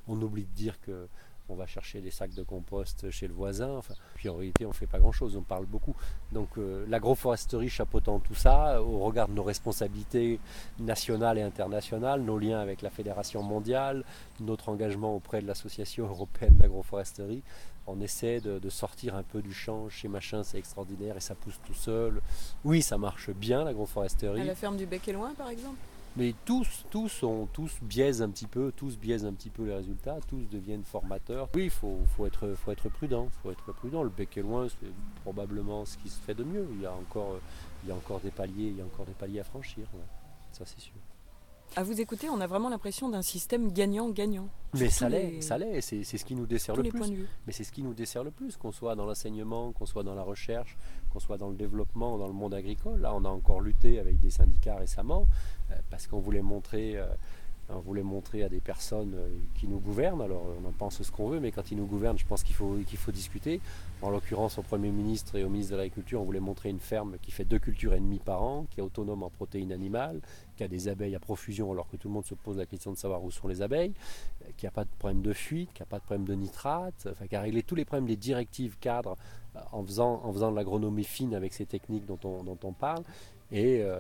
on, 0.07 0.23
oublie 0.23 0.44
de 0.44 0.55
dire 0.55 0.81
que 0.81 1.09
on 1.51 1.55
va 1.55 1.66
chercher 1.66 2.01
des 2.01 2.11
sacs 2.11 2.35
de 2.35 2.42
compost 2.42 3.11
chez 3.11 3.27
le 3.27 3.33
voisin. 3.33 3.71
Enfin, 3.79 3.94
puis 4.14 4.29
en 4.29 4.37
réalité, 4.37 4.66
on 4.66 4.68
ne 4.68 4.75
fait 4.75 4.87
pas 4.87 4.99
grand-chose, 4.99 5.35
on 5.37 5.42
parle 5.42 5.64
beaucoup. 5.64 5.97
Donc 6.33 6.59
euh, 6.59 6.85
l'agroforesterie 6.88 7.71
chapeautant 7.71 8.18
tout 8.18 8.35
ça, 8.35 8.83
au 8.83 8.99
regard 8.99 9.29
de 9.29 9.33
nos 9.33 9.42
responsabilités 9.42 10.40
nationales 10.79 11.38
et 11.38 11.42
internationales, 11.42 12.21
nos 12.21 12.38
liens 12.38 12.61
avec 12.61 12.83
la 12.83 12.90
Fédération 12.90 13.42
mondiale, 13.42 14.05
notre 14.40 14.68
engagement 14.68 15.14
auprès 15.16 15.40
de 15.40 15.47
l'Association 15.47 16.07
européenne 16.11 16.57
d'agroforesterie, 16.57 17.42
on 17.88 18.01
essaie 18.01 18.40
de, 18.40 18.68
sortir 18.68 19.16
un 19.16 19.22
peu 19.22 19.42
du 19.42 19.53
champ. 19.53 19.88
Chez 19.88 20.09
Machin, 20.09 20.42
c'est 20.42 20.59
extraordinaire 20.59 21.16
et 21.16 21.20
ça 21.20 21.35
pousse 21.35 21.59
tout 21.66 21.74
seul. 21.74 22.20
Oui, 22.64 22.83
ça 22.83 22.98
marche 22.98 23.31
bien, 23.31 23.64
l'agroforesterie. 23.64 24.40
À 24.40 24.44
la 24.44 24.55
ferme 24.55 24.77
du 24.77 24.87
Bec 24.87 25.09
et 25.09 25.12
Loin, 25.12 25.33
par 25.35 25.48
exemple? 25.48 25.79
Mais 26.16 26.35
tous, 26.44 26.85
tous, 26.90 27.22
ont, 27.22 27.46
tous 27.46 27.79
biaisent 27.81 28.22
un 28.22 28.29
petit 28.29 28.46
peu, 28.46 28.72
tous 28.77 28.98
biaisent 28.98 29.24
un 29.24 29.33
petit 29.33 29.51
peu 29.51 29.64
les 29.64 29.74
résultats, 29.74 30.18
tous 30.29 30.48
deviennent 30.51 30.83
formateurs. 30.83 31.48
Oui, 31.55 31.64
il 31.64 31.70
faut, 31.70 31.98
faut, 32.16 32.27
être, 32.27 32.55
faut 32.55 32.72
être 32.72 32.88
prudent, 32.88 33.29
faut 33.42 33.51
être 33.51 33.72
prudent. 33.72 34.03
Le 34.03 34.11
bec 34.11 34.37
est 34.37 34.42
loin, 34.42 34.66
c'est 34.68 34.90
probablement 35.22 35.85
ce 35.85 35.96
qui 35.98 36.09
se 36.09 36.20
fait 36.20 36.35
de 36.35 36.44
mieux. 36.44 36.66
Il 36.72 36.83
y 36.83 36.87
a 36.87 36.92
encore, 36.92 37.38
il 37.85 37.90
y 37.90 37.92
a 37.92 37.94
encore 37.94 38.20
des 38.20 38.31
paliers, 38.31 38.68
il 38.68 38.77
y 38.77 38.81
a 38.81 38.85
encore 38.85 39.07
des 39.07 39.12
paliers 39.12 39.40
à 39.40 39.44
franchir. 39.44 39.87
Ça 40.53 40.64
c'est 40.66 40.81
sûr. 40.81 40.94
À 41.76 41.83
vous 41.83 42.00
écouter, 42.00 42.28
on 42.28 42.40
a 42.40 42.46
vraiment 42.46 42.68
l'impression 42.68 43.09
d'un 43.09 43.22
système 43.22 43.72
gagnant-gagnant. 43.72 44.48
Mais 44.74 44.90
ça 44.90 45.09
l'est, 45.09 45.40
ça 45.40 45.59
l'est, 45.59 45.81
c'est 45.81 46.04
ce 46.04 46.24
qui 46.24 46.35
nous 46.35 46.46
dessert 46.46 46.76
le 46.76 46.83
plus. 46.83 47.00
Mais 47.46 47.52
c'est 47.52 47.64
ce 47.64 47.72
qui 47.72 47.83
nous 47.83 47.94
dessert 47.94 48.24
le 48.24 48.31
plus, 48.31 48.57
qu'on 48.57 48.72
soit 48.72 48.94
dans 48.96 49.07
l'enseignement, 49.07 49.72
qu'on 49.72 49.87
soit 49.87 50.02
dans 50.02 50.14
la 50.14 50.22
recherche, 50.22 50.76
qu'on 51.11 51.20
soit 51.20 51.38
dans 51.38 51.48
le 51.48 51.57
développement, 51.57 52.18
dans 52.18 52.26
le 52.26 52.33
monde 52.33 52.54
agricole. 52.54 53.00
Là, 53.00 53.14
on 53.14 53.24
a 53.24 53.28
encore 53.28 53.61
lutté 53.61 53.98
avec 53.98 54.18
des 54.18 54.31
syndicats 54.31 54.76
récemment 54.76 55.26
euh, 55.70 55.74
parce 55.90 56.07
qu'on 56.07 56.18
voulait 56.20 56.42
montrer 56.42 56.96
euh, 56.96 57.07
on 57.68 57.81
voulait 57.81 58.02
montrer 58.02 58.42
à 58.42 58.48
des 58.48 58.61
personnes 58.61 59.14
euh, 59.14 59.28
qui 59.54 59.68
nous 59.68 59.78
gouvernent, 59.78 60.22
alors 60.22 60.42
on 60.62 60.66
en 60.66 60.72
pense 60.72 61.02
ce 61.02 61.11
qu'on 61.11 61.28
veut, 61.28 61.40
mais 61.40 61.52
quand 61.52 61.70
ils 61.70 61.76
nous 61.76 61.87
gouvernent, 61.87 62.18
je 62.18 62.26
pense 62.26 62.42
qu'il 62.42 62.54
faut, 62.54 62.76
discuter. 63.12 63.61
En 64.02 64.11
l'occurrence, 64.11 64.59
au 64.59 64.62
Premier 64.62 64.90
ministre 64.90 65.37
et 65.37 65.44
au 65.44 65.48
ministre 65.48 65.72
de 65.72 65.78
l'Agriculture, 65.78 66.20
on 66.20 66.24
voulait 66.24 66.40
montrer 66.40 66.70
une 66.70 66.81
ferme 66.81 67.16
qui 67.20 67.31
fait 67.31 67.44
deux 67.44 67.59
cultures 67.59 67.94
et 67.94 68.00
demie 68.00 68.20
par 68.20 68.42
an, 68.42 68.66
qui 68.70 68.81
est 68.81 68.83
autonome 68.83 69.22
en 69.22 69.31
protéines 69.31 69.72
animales, 69.72 70.20
qui 70.57 70.64
a 70.64 70.68
des 70.68 70.88
abeilles 70.88 71.14
à 71.14 71.20
profusion 71.20 71.70
alors 71.72 71.88
que 71.88 71.96
tout 71.96 72.09
le 72.09 72.14
monde 72.14 72.26
se 72.26 72.35
pose 72.35 72.59
la 72.59 72.66
question 72.66 72.92
de 72.92 72.96
savoir 72.96 73.22
où 73.24 73.31
sont 73.31 73.48
les 73.48 73.62
abeilles, 73.62 73.94
qui 74.57 74.66
n'a 74.66 74.70
pas 74.70 74.85
de 74.85 74.90
problème 74.98 75.22
de 75.22 75.33
fuite, 75.33 75.72
qui 75.72 75.83
n'a 75.83 75.87
pas 75.87 75.98
de 75.98 76.04
problème 76.04 76.26
de 76.26 76.35
nitrate, 76.35 77.09
enfin, 77.11 77.26
qui 77.26 77.37
a 77.37 77.40
réglé 77.40 77.62
tous 77.62 77.74
les 77.74 77.85
problèmes 77.85 78.07
des 78.07 78.16
directives 78.16 78.76
cadres 78.78 79.16
euh, 79.57 79.61
en 79.72 79.85
faisant, 79.85 80.50
de 80.50 80.57
l'agronomie 80.57 81.04
fine 81.04 81.35
avec 81.35 81.52
ces 81.52 81.66
techniques 81.66 82.07
dont 82.07 82.18
on, 82.24 82.44
dont 82.44 82.59
on 82.64 82.72
parle, 82.72 83.02
et, 83.51 83.81
euh, 83.81 83.95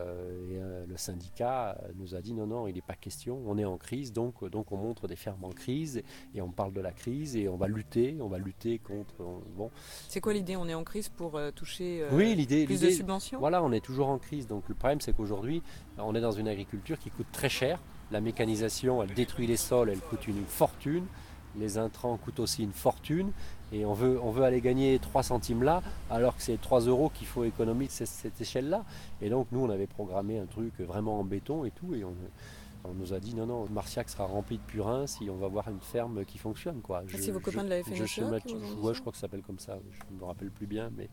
euh, 0.52 0.86
le 0.86 0.96
syndicat 0.96 1.78
nous 1.96 2.14
a 2.14 2.20
dit 2.20 2.34
non, 2.34 2.46
non, 2.46 2.66
il 2.66 2.74
n'est 2.74 2.82
pas 2.82 2.94
question, 2.94 3.40
on 3.46 3.56
est 3.56 3.64
en 3.64 3.78
crise, 3.78 4.12
donc, 4.12 4.44
donc 4.50 4.72
on 4.72 4.76
montre 4.76 5.08
des 5.08 5.16
fermes 5.16 5.44
en 5.44 5.50
crise 5.50 6.02
et 6.34 6.42
on 6.42 6.50
parle 6.50 6.72
de 6.72 6.80
la 6.80 6.92
crise 6.92 7.36
et 7.36 7.48
on 7.48 7.56
va 7.56 7.66
lutter, 7.66 8.16
on 8.20 8.28
va 8.28 8.38
lutter 8.38 8.78
contre. 8.78 9.14
Bon. 9.56 9.70
C'est 10.08 10.20
quoi 10.20 10.34
l'idée? 10.34 10.56
On 10.56 10.68
est 10.68 10.74
en 10.74 10.84
crise 10.84 11.08
pour 11.08 11.36
euh, 11.36 11.50
toucher 11.50 12.04
oui, 12.12 12.34
l'idée, 12.34 12.66
plus 12.66 12.80
de 12.80 12.90
subventions? 12.90 13.38
Voilà, 13.38 13.62
on 13.62 13.72
est 13.72 13.84
toujours 13.84 14.08
en 14.08 14.18
crise. 14.18 14.46
Donc 14.46 14.68
le 14.68 14.74
problème, 14.74 15.00
c'est 15.00 15.14
qu'aujourd'hui, 15.14 15.62
on 15.96 16.14
est 16.14 16.20
dans 16.20 16.32
une 16.32 16.48
agriculture 16.48 16.98
qui 16.98 17.10
coûte 17.10 17.28
très 17.32 17.48
cher. 17.48 17.80
La 18.10 18.20
mécanisation, 18.20 19.02
elle 19.02 19.12
détruit 19.12 19.46
les 19.46 19.56
sols, 19.56 19.90
elle 19.90 20.00
coûte 20.00 20.26
une 20.26 20.44
fortune. 20.44 21.06
Les 21.58 21.78
intrants 21.78 22.16
coûtent 22.16 22.40
aussi 22.40 22.62
une 22.62 22.72
fortune 22.72 23.32
et 23.72 23.84
on 23.84 23.92
veut, 23.92 24.18
on 24.22 24.30
veut 24.30 24.44
aller 24.44 24.60
gagner 24.60 24.98
3 24.98 25.22
centimes 25.22 25.62
là, 25.62 25.82
alors 26.10 26.36
que 26.36 26.42
c'est 26.42 26.60
3 26.60 26.82
euros 26.82 27.10
qu'il 27.10 27.26
faut 27.26 27.44
économiser 27.44 28.06
cette, 28.06 28.40
échelle-là. 28.40 28.84
Et 29.20 29.28
donc 29.28 29.48
nous, 29.52 29.60
on 29.60 29.70
avait 29.70 29.86
programmé 29.86 30.38
un 30.38 30.46
truc 30.46 30.80
vraiment 30.80 31.20
en 31.20 31.24
béton 31.24 31.64
et 31.64 31.70
tout, 31.70 31.94
et 31.94 32.04
on, 32.04 32.14
nous 32.94 33.12
a 33.12 33.20
dit 33.20 33.34
non, 33.34 33.44
non, 33.44 33.66
Marciac 33.70 34.08
sera 34.08 34.24
rempli 34.24 34.56
de 34.56 34.62
purins 34.62 35.06
si 35.06 35.28
on 35.28 35.36
va 35.36 35.46
voir 35.46 35.68
une 35.68 35.80
ferme 35.80 36.24
qui 36.24 36.38
fonctionne. 36.38 36.80
Quoi. 36.80 37.02
Ah, 37.06 37.16
c'est 37.18 37.32
vos 37.32 37.40
copains 37.40 37.64
de 37.64 37.68
la 37.68 37.82
FNSEA 37.82 38.06
je, 38.06 38.06
je, 38.06 38.94
je 38.94 39.00
crois 39.00 39.12
que 39.12 39.18
ça 39.18 39.22
s'appelle 39.22 39.42
comme 39.42 39.58
ça, 39.58 39.78
je 39.92 40.14
ne 40.14 40.18
me 40.18 40.24
rappelle 40.24 40.50
plus 40.50 40.66
bien, 40.66 40.90
mais, 40.96 41.10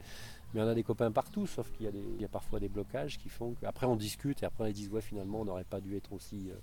mais 0.53 0.61
on 0.61 0.67
a 0.67 0.73
des 0.73 0.83
copains 0.83 1.11
partout, 1.11 1.45
sauf 1.47 1.69
qu'il 1.73 1.87
y, 1.87 2.21
y, 2.21 2.25
a 2.25 2.29
parfois 2.29 2.61
des 2.61 2.69
blocages 2.69 3.17
qui 3.17 3.27
font 3.27 3.55
qu'après 3.59 3.87
on 3.87 3.97
discute 3.97 4.41
et 4.41 4.45
après 4.45 4.69
on 4.69 4.71
disent 4.71 4.89
ouais 4.89 5.01
finalement 5.01 5.41
on 5.41 5.45
n'aurait 5.45 5.65
pas 5.65 5.81
dû 5.81 5.97
être 5.97 6.13
aussi... 6.13 6.49
Euh, 6.49 6.53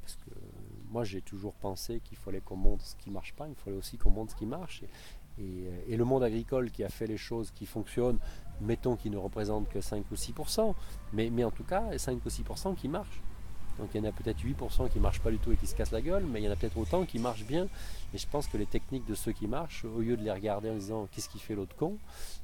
parce 0.00 0.16
que 0.16 0.30
moi 0.90 1.04
j'ai 1.04 1.20
toujours 1.20 1.54
pensé 1.54 2.00
qu'il 2.00 2.16
fallait 2.16 2.40
qu'on 2.40 2.56
montre 2.56 2.84
ce 2.84 2.96
qui 2.96 3.10
marche 3.10 3.34
pas, 3.34 3.48
il 3.48 3.54
fallait 3.54 3.76
aussi 3.76 3.98
qu'on 3.98 4.10
montre 4.10 4.32
ce 4.32 4.36
qui 4.36 4.46
marche. 4.46 4.82
Euh, 5.38 5.82
et, 5.86 5.96
le 5.96 6.04
monde 6.04 6.22
agricole 6.22 6.70
qui 6.70 6.82
a 6.82 6.88
fait 6.88 7.06
les 7.06 7.18
choses 7.18 7.50
qui 7.50 7.66
fonctionnent, 7.66 8.18
mettons 8.60 8.96
qu'il 8.96 9.12
ne 9.12 9.18
représente 9.18 9.68
que 9.68 9.80
5 9.80 10.04
ou 10.10 10.14
6%, 10.14 10.74
mais, 11.12 11.30
mais 11.30 11.44
en 11.44 11.50
tout 11.50 11.64
cas 11.64 11.96
5 11.96 12.24
ou 12.24 12.28
6% 12.28 12.74
qui 12.74 12.88
marchent. 12.88 13.22
Donc 13.78 13.90
il 13.94 14.02
y 14.02 14.06
en 14.06 14.08
a 14.08 14.12
peut-être 14.12 14.42
8% 14.42 14.90
qui 14.90 14.98
ne 14.98 15.02
marchent 15.02 15.20
pas 15.20 15.30
du 15.30 15.38
tout 15.38 15.52
et 15.52 15.56
qui 15.56 15.66
se 15.66 15.74
cassent 15.74 15.92
la 15.92 16.00
gueule, 16.00 16.24
mais 16.24 16.40
il 16.40 16.44
y 16.44 16.48
en 16.48 16.52
a 16.52 16.56
peut-être 16.56 16.78
autant 16.78 17.04
qui 17.04 17.18
marchent 17.18 17.44
bien. 17.44 17.68
Et 18.14 18.18
je 18.18 18.26
pense 18.26 18.46
que 18.46 18.56
les 18.56 18.66
techniques 18.66 19.06
de 19.06 19.14
ceux 19.14 19.32
qui 19.32 19.46
marchent, 19.46 19.84
au 19.84 20.00
lieu 20.00 20.16
de 20.16 20.22
les 20.22 20.30
regarder 20.30 20.70
en 20.70 20.74
disant 20.74 21.08
qu'est-ce 21.12 21.28
qui 21.28 21.38
fait 21.38 21.54
l'autre 21.54 21.76
con, 21.76 21.98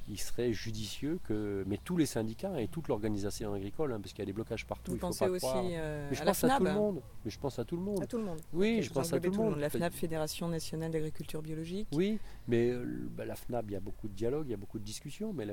il 0.09 0.19
serait 0.19 0.53
judicieux 0.53 1.19
que, 1.27 1.63
mais 1.67 1.79
tous 1.83 1.97
les 1.97 2.05
syndicats 2.05 2.59
et 2.61 2.67
toute 2.67 2.87
l'organisation 2.87 3.53
agricole, 3.53 3.93
hein, 3.93 3.99
parce 3.99 4.11
qu'il 4.11 4.19
y 4.19 4.23
a 4.23 4.25
des 4.25 4.33
blocages 4.33 4.65
partout. 4.65 4.91
Vous 4.91 4.97
il 4.97 4.99
pensez 4.99 5.27
aussi 5.27 5.45
euh, 5.47 6.07
mais 6.09 6.15
je 6.15 6.21
à 6.21 6.25
pense 6.25 6.41
la 6.43 6.55
à 6.55 6.57
tout 6.57 6.63
le 6.65 6.73
monde. 6.73 7.01
Mais 7.25 7.31
je 7.31 7.39
pense 7.39 7.59
à 7.59 7.65
tout 7.65 7.75
le 7.77 7.81
monde. 7.81 8.03
À 8.03 8.07
tout 8.07 8.17
le 8.17 8.23
monde. 8.23 8.39
Oui, 8.53 8.81
je 8.83 8.91
pense 8.91 9.13
à 9.13 9.19
tout 9.19 9.31
le 9.31 9.37
monde. 9.37 9.57
La 9.57 9.69
FNAB, 9.69 9.93
Fédération 9.93 10.47
nationale 10.49 10.91
d'agriculture 10.91 11.41
biologique. 11.41 11.87
Oui, 11.93 12.19
mais 12.47 12.69
euh, 12.69 13.07
bah, 13.15 13.25
la 13.25 13.35
FNAB, 13.35 13.71
il 13.71 13.73
y 13.73 13.77
a 13.77 13.79
beaucoup 13.79 14.07
de 14.07 14.13
dialogue, 14.13 14.45
il 14.47 14.51
y 14.51 14.55
a 14.55 14.57
beaucoup 14.57 14.79
de 14.79 14.83
discussions, 14.83 15.33
mais 15.33 15.45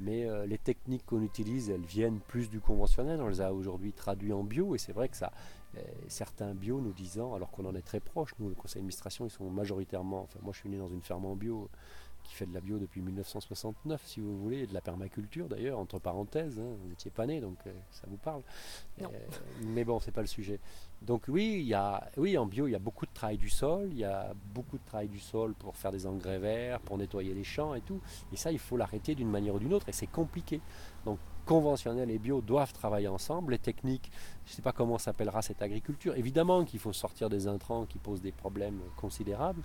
mais 0.00 0.24
euh, 0.24 0.46
les 0.46 0.58
techniques 0.58 1.04
qu'on 1.06 1.22
utilise, 1.22 1.70
elles 1.70 1.84
viennent 1.84 2.20
plus 2.20 2.48
du 2.48 2.60
conventionnel. 2.60 3.20
On 3.20 3.28
les 3.28 3.40
a 3.40 3.52
aujourd'hui 3.52 3.92
traduites 3.92 4.32
en 4.32 4.44
bio, 4.44 4.74
et 4.74 4.78
c'est 4.78 4.92
vrai 4.92 5.08
que 5.08 5.16
euh, 5.22 5.80
certains 6.08 6.54
bio 6.54 6.80
nous 6.80 6.92
disant, 6.92 7.34
alors 7.34 7.50
qu'on 7.50 7.66
en 7.66 7.74
est 7.74 7.82
très 7.82 8.00
proche, 8.00 8.34
nous, 8.38 8.48
le 8.48 8.54
conseil 8.54 8.80
d'administration, 8.80 9.26
ils 9.26 9.30
sont 9.30 9.50
majoritairement, 9.50 10.22
enfin 10.22 10.38
moi 10.42 10.52
je 10.52 10.58
suis 10.60 10.68
né 10.68 10.78
dans 10.78 10.88
une 10.88 11.02
ferme 11.02 11.26
en 11.26 11.36
bio 11.36 11.68
qui 12.30 12.36
fait 12.36 12.46
de 12.46 12.54
la 12.54 12.60
bio 12.60 12.78
depuis 12.78 13.02
1969, 13.02 14.00
si 14.04 14.20
vous 14.20 14.38
voulez, 14.38 14.60
et 14.60 14.66
de 14.68 14.72
la 14.72 14.80
permaculture 14.80 15.48
d'ailleurs, 15.48 15.80
entre 15.80 15.98
parenthèses, 15.98 16.60
hein, 16.60 16.76
vous 16.80 16.88
n'étiez 16.88 17.10
pas 17.10 17.26
né, 17.26 17.40
donc 17.40 17.58
euh, 17.66 17.72
ça 17.90 18.06
vous 18.08 18.18
parle. 18.18 18.42
Euh, 19.02 19.06
mais 19.64 19.82
bon, 19.82 19.98
c'est 19.98 20.12
pas 20.12 20.20
le 20.20 20.28
sujet. 20.28 20.60
Donc 21.02 21.24
oui, 21.26 21.56
il 21.58 21.66
y 21.66 21.74
a, 21.74 22.08
oui, 22.16 22.38
en 22.38 22.46
bio, 22.46 22.68
il 22.68 22.70
y 22.70 22.76
a 22.76 22.78
beaucoup 22.78 23.04
de 23.04 23.12
travail 23.12 23.36
du 23.36 23.50
sol, 23.50 23.88
il 23.90 23.98
y 23.98 24.04
a 24.04 24.32
beaucoup 24.54 24.78
de 24.78 24.84
travail 24.84 25.08
du 25.08 25.18
sol 25.18 25.54
pour 25.54 25.76
faire 25.76 25.90
des 25.90 26.06
engrais 26.06 26.38
verts, 26.38 26.78
pour 26.80 26.98
nettoyer 26.98 27.34
les 27.34 27.42
champs 27.42 27.74
et 27.74 27.80
tout. 27.80 28.00
Et 28.32 28.36
ça, 28.36 28.52
il 28.52 28.60
faut 28.60 28.76
l'arrêter 28.76 29.16
d'une 29.16 29.30
manière 29.30 29.56
ou 29.56 29.58
d'une 29.58 29.74
autre, 29.74 29.88
et 29.88 29.92
c'est 29.92 30.06
compliqué. 30.06 30.60
Donc 31.04 31.18
conventionnel 31.44 32.10
et 32.10 32.18
bio 32.18 32.40
doivent 32.40 32.72
travailler 32.72 33.08
ensemble. 33.08 33.52
Les 33.52 33.58
techniques, 33.58 34.10
je 34.46 34.52
ne 34.52 34.56
sais 34.56 34.62
pas 34.62 34.72
comment 34.72 34.98
s'appellera 34.98 35.42
cette 35.42 35.62
agriculture. 35.62 36.14
Évidemment 36.16 36.64
qu'il 36.64 36.80
faut 36.80 36.92
sortir 36.92 37.28
des 37.28 37.46
intrants 37.46 37.86
qui 37.86 37.98
posent 37.98 38.22
des 38.22 38.32
problèmes 38.32 38.80
considérables, 38.96 39.62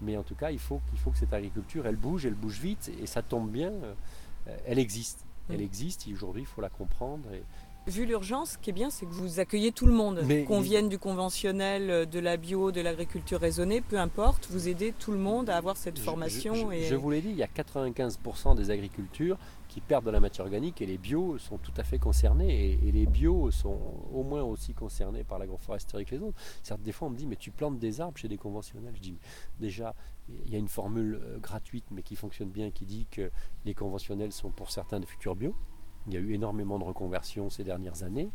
mais 0.00 0.16
en 0.16 0.22
tout 0.22 0.34
cas, 0.34 0.50
il 0.50 0.58
faut, 0.58 0.80
faut 0.96 1.10
que 1.10 1.18
cette 1.18 1.32
agriculture, 1.32 1.86
elle 1.86 1.96
bouge, 1.96 2.26
elle 2.26 2.34
bouge 2.34 2.60
vite, 2.60 2.90
et 3.00 3.06
ça 3.06 3.22
tombe 3.22 3.50
bien, 3.50 3.72
euh, 3.72 4.56
elle 4.66 4.78
existe. 4.78 5.24
Elle 5.50 5.60
existe, 5.60 6.08
aujourd'hui, 6.10 6.42
il 6.42 6.46
faut 6.46 6.62
la 6.62 6.70
comprendre. 6.70 7.28
Et, 7.32 7.42
Vu 7.86 8.06
l'urgence, 8.06 8.52
ce 8.52 8.58
qui 8.58 8.70
est 8.70 8.72
bien, 8.72 8.88
c'est 8.88 9.04
que 9.04 9.12
vous 9.12 9.40
accueillez 9.40 9.70
tout 9.70 9.84
le 9.84 9.92
monde. 9.92 10.24
Qu'on 10.46 10.60
vienne 10.60 10.88
du 10.88 10.98
conventionnel, 10.98 11.90
euh, 11.90 12.06
de 12.06 12.18
la 12.18 12.38
bio, 12.38 12.72
de 12.72 12.80
l'agriculture 12.80 13.38
raisonnée, 13.38 13.82
peu 13.82 13.98
importe, 13.98 14.48
vous 14.50 14.68
aidez 14.68 14.94
tout 14.98 15.12
le 15.12 15.18
monde 15.18 15.50
à 15.50 15.56
avoir 15.58 15.76
cette 15.76 15.98
formation. 15.98 16.54
Je, 16.54 16.84
je 16.84 16.94
vous 16.94 17.10
l'ai 17.10 17.20
dit, 17.20 17.28
il 17.28 17.36
y 17.36 17.42
a 17.42 17.46
95% 17.46 18.56
des 18.56 18.70
agricultures 18.70 19.36
qui 19.74 19.80
perdent 19.80 20.04
de 20.04 20.12
la 20.12 20.20
matière 20.20 20.44
organique 20.44 20.80
et 20.82 20.86
les 20.86 20.98
bio 20.98 21.36
sont 21.36 21.58
tout 21.58 21.72
à 21.76 21.82
fait 21.82 21.98
concernés 21.98 22.78
et, 22.80 22.92
les 22.92 23.06
bio 23.06 23.50
sont 23.50 23.76
au 24.12 24.22
moins 24.22 24.44
aussi 24.44 24.72
concernés 24.72 25.24
par 25.24 25.40
l'agroforesterie 25.40 26.04
que 26.04 26.14
les 26.14 26.22
autres. 26.22 26.38
Certes, 26.62 26.80
des 26.80 26.92
fois 26.92 27.08
on 27.08 27.10
me 27.10 27.16
dit 27.16 27.26
mais 27.26 27.34
tu 27.34 27.50
plantes 27.50 27.80
des 27.80 28.00
arbres 28.00 28.16
chez 28.16 28.28
des 28.28 28.36
conventionnels. 28.36 28.94
Je 28.94 29.00
dis 29.00 29.18
déjà 29.58 29.96
il 30.28 30.52
y 30.52 30.54
a 30.54 30.60
une 30.60 30.68
formule 30.68 31.18
euh, 31.20 31.38
gratuite 31.38 31.86
mais 31.90 32.02
qui 32.02 32.14
fonctionne 32.14 32.50
bien 32.50 32.70
qui 32.70 32.86
dit 32.86 33.08
que 33.10 33.32
les 33.64 33.74
conventionnels 33.74 34.30
sont 34.30 34.50
pour 34.50 34.70
certains 34.70 35.00
de 35.00 35.06
futurs 35.06 35.34
bio. 35.34 35.56
Il 36.06 36.14
y 36.14 36.16
a 36.16 36.20
eu 36.20 36.34
énormément 36.34 36.78
de 36.78 36.84
reconversions 36.84 37.50
ces 37.50 37.64
dernières 37.64 38.04
années. 38.04 38.28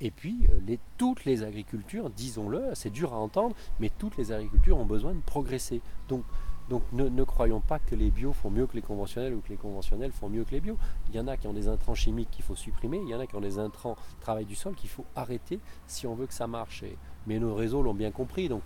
Et 0.00 0.10
puis, 0.12 0.46
euh, 0.48 0.60
les, 0.64 0.78
toutes 0.96 1.24
les 1.24 1.42
agricultures, 1.42 2.08
disons-le, 2.08 2.70
c'est 2.74 2.90
dur 2.90 3.12
à 3.12 3.16
entendre, 3.16 3.56
mais 3.80 3.90
toutes 3.98 4.16
les 4.16 4.30
agricultures 4.30 4.78
ont 4.78 4.86
besoin 4.86 5.12
de 5.12 5.20
progresser. 5.20 5.80
Donc, 6.08 6.24
donc 6.68 6.82
ne, 6.92 7.24
croyons 7.24 7.60
pas 7.60 7.78
que 7.78 7.94
les 7.94 8.10
bio 8.10 8.32
font 8.32 8.50
mieux 8.50 8.66
que 8.66 8.74
les 8.74 8.82
conventionnels 8.82 9.34
ou 9.34 9.40
que 9.40 9.50
les 9.50 9.56
conventionnels 9.56 10.12
font 10.12 10.28
mieux 10.28 10.44
que 10.44 10.50
les 10.50 10.60
bio. 10.60 10.76
Il 11.08 11.14
y 11.14 11.20
en 11.20 11.28
a 11.28 11.36
qui 11.36 11.46
ont 11.46 11.52
des 11.52 11.68
intrants 11.68 11.94
chimiques 11.94 12.30
qu'il 12.30 12.44
faut 12.44 12.56
supprimer, 12.56 12.98
il 12.98 13.08
y 13.08 13.14
en 13.14 13.20
a 13.20 13.26
qui 13.26 13.36
ont 13.36 13.40
des 13.40 13.58
intrants 13.58 13.96
travail 14.20 14.44
du 14.44 14.56
sol 14.56 14.74
qu'il 14.74 14.90
faut 14.90 15.04
arrêter 15.14 15.60
si 15.86 16.06
on 16.06 16.14
veut 16.14 16.26
que 16.26 16.34
ça 16.34 16.46
marche. 16.46 16.84
mais 17.26 17.38
nos 17.38 17.54
réseaux 17.54 17.82
l'ont 17.82 17.94
bien 17.94 18.10
compris. 18.10 18.48
Donc 18.48 18.64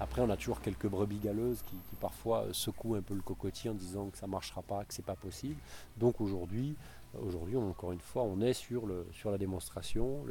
après, 0.00 0.22
on 0.22 0.30
a 0.30 0.36
toujours 0.36 0.62
quelques 0.62 0.86
brebis 0.86 1.18
galeuses 1.18 1.62
qui, 1.66 1.76
parfois 2.00 2.46
secouent 2.52 2.94
un 2.94 3.02
peu 3.02 3.14
le 3.14 3.20
cocotier 3.20 3.68
en 3.68 3.74
disant 3.74 4.08
que 4.08 4.16
ça 4.16 4.26
ne 4.26 4.32
marchera 4.32 4.62
pas, 4.62 4.82
que 4.84 4.94
ce 4.94 5.00
n'est 5.00 5.06
pas 5.06 5.14
possible. 5.14 5.60
Donc 5.98 6.22
aujourd'hui, 6.22 6.74
aujourd'hui, 7.22 7.56
encore 7.56 7.92
une 7.92 8.00
fois, 8.00 8.22
on 8.22 8.40
est 8.40 8.54
sur, 8.54 8.86
le, 8.86 9.06
sur 9.12 9.30
la 9.30 9.36
démonstration 9.36 10.24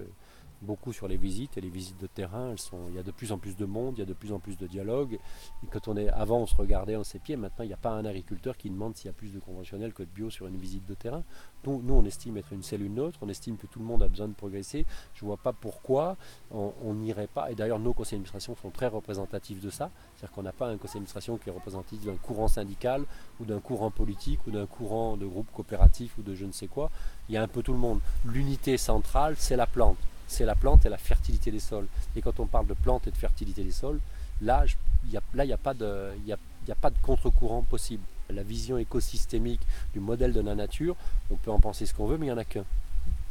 beaucoup 0.61 0.93
sur 0.93 1.07
les 1.07 1.17
visites 1.17 1.57
et 1.57 1.61
les 1.61 1.69
visites 1.69 1.99
de 1.99 2.07
terrain. 2.07 2.53
Il 2.89 2.95
y 2.95 2.99
a 2.99 3.03
de 3.03 3.11
plus 3.11 3.31
en 3.31 3.37
plus 3.37 3.55
de 3.55 3.65
monde, 3.65 3.95
il 3.97 3.99
y 3.99 4.03
a 4.03 4.05
de 4.05 4.13
plus 4.13 4.31
en 4.31 4.39
plus 4.39 4.57
de 4.57 4.67
dialogue. 4.67 5.19
Et 5.63 5.67
quand 5.67 5.87
on 5.87 5.97
est, 5.97 6.09
avant, 6.09 6.39
on 6.39 6.45
se 6.45 6.55
regardait 6.55 6.95
en 6.95 7.03
ses 7.03 7.19
pieds. 7.19 7.35
Maintenant, 7.35 7.63
il 7.63 7.67
n'y 7.67 7.73
a 7.73 7.77
pas 7.77 7.91
un 7.91 8.05
agriculteur 8.05 8.57
qui 8.57 8.69
demande 8.69 8.95
s'il 8.95 9.07
y 9.07 9.09
a 9.09 9.13
plus 9.13 9.33
de 9.33 9.39
conventionnel 9.39 9.93
que 9.93 10.03
de 10.03 10.09
bio 10.09 10.29
sur 10.29 10.47
une 10.47 10.57
visite 10.57 10.85
de 10.85 10.93
terrain. 10.93 11.23
Nous, 11.65 11.81
nous 11.81 11.93
on 11.93 12.05
estime 12.05 12.37
être 12.37 12.53
une 12.53 12.63
cellule 12.63 12.91
neutre. 12.91 13.19
On 13.21 13.29
estime 13.29 13.57
que 13.57 13.67
tout 13.67 13.79
le 13.79 13.85
monde 13.85 14.03
a 14.03 14.07
besoin 14.07 14.27
de 14.27 14.33
progresser. 14.33 14.85
Je 15.13 15.23
ne 15.23 15.27
vois 15.27 15.37
pas 15.37 15.53
pourquoi 15.53 16.17
on 16.51 16.93
n'irait 16.93 17.27
pas. 17.27 17.51
Et 17.51 17.55
d'ailleurs, 17.55 17.79
nos 17.79 17.93
conseils 17.93 18.17
d'administration 18.17 18.55
sont 18.61 18.69
très 18.69 18.87
représentatifs 18.87 19.61
de 19.61 19.69
ça. 19.69 19.89
C'est-à-dire 20.15 20.35
qu'on 20.35 20.43
n'a 20.43 20.53
pas 20.53 20.67
un 20.67 20.77
conseil 20.77 20.95
d'administration 20.95 21.37
qui 21.37 21.49
est 21.49 21.53
représentatif 21.53 22.05
d'un 22.05 22.15
courant 22.15 22.47
syndical 22.47 23.05
ou 23.39 23.45
d'un 23.45 23.59
courant 23.59 23.91
politique 23.91 24.39
ou 24.47 24.51
d'un 24.51 24.65
courant 24.65 25.17
de 25.17 25.25
groupe 25.25 25.47
coopératif 25.53 26.17
ou 26.17 26.21
de 26.21 26.35
je 26.35 26.45
ne 26.45 26.51
sais 26.51 26.67
quoi. 26.67 26.91
Il 27.27 27.35
y 27.35 27.37
a 27.37 27.43
un 27.43 27.47
peu 27.47 27.63
tout 27.63 27.73
le 27.73 27.79
monde. 27.79 27.99
L'unité 28.25 28.77
centrale, 28.77 29.35
c'est 29.37 29.55
la 29.55 29.67
plante 29.67 29.97
c'est 30.29 30.45
la 30.45 30.55
plante 30.55 30.85
et 30.85 30.89
la 30.89 30.97
fertilité 30.97 31.51
des 31.51 31.59
sols. 31.59 31.87
Et 32.15 32.21
quand 32.21 32.39
on 32.39 32.45
parle 32.45 32.67
de 32.67 32.73
plante 32.73 33.07
et 33.07 33.11
de 33.11 33.17
fertilité 33.17 33.63
des 33.63 33.71
sols, 33.71 33.99
là, 34.41 34.63
il 35.05 35.09
n'y 35.09 35.17
a, 35.17 35.55
a, 35.55 35.57
pas 35.57 35.73
de, 35.73 36.11
a 36.31 36.75
pas 36.75 36.89
de 36.89 36.97
contre-courant 37.01 37.63
possible. 37.63 38.03
La 38.29 38.43
vision 38.43 38.77
écosystémique 38.77 39.61
du 39.93 39.99
modèle 39.99 40.33
de 40.33 40.41
la 40.41 40.55
nature, 40.55 40.95
on 41.31 41.35
peut 41.35 41.51
en 41.51 41.59
penser 41.59 41.85
ce 41.85 41.93
qu'on 41.93 42.05
veut, 42.05 42.17
mais 42.17 42.27
il 42.27 42.29
n'y 42.29 42.35
en 42.35 42.37
a 42.37 42.45
qu'un. 42.45 42.63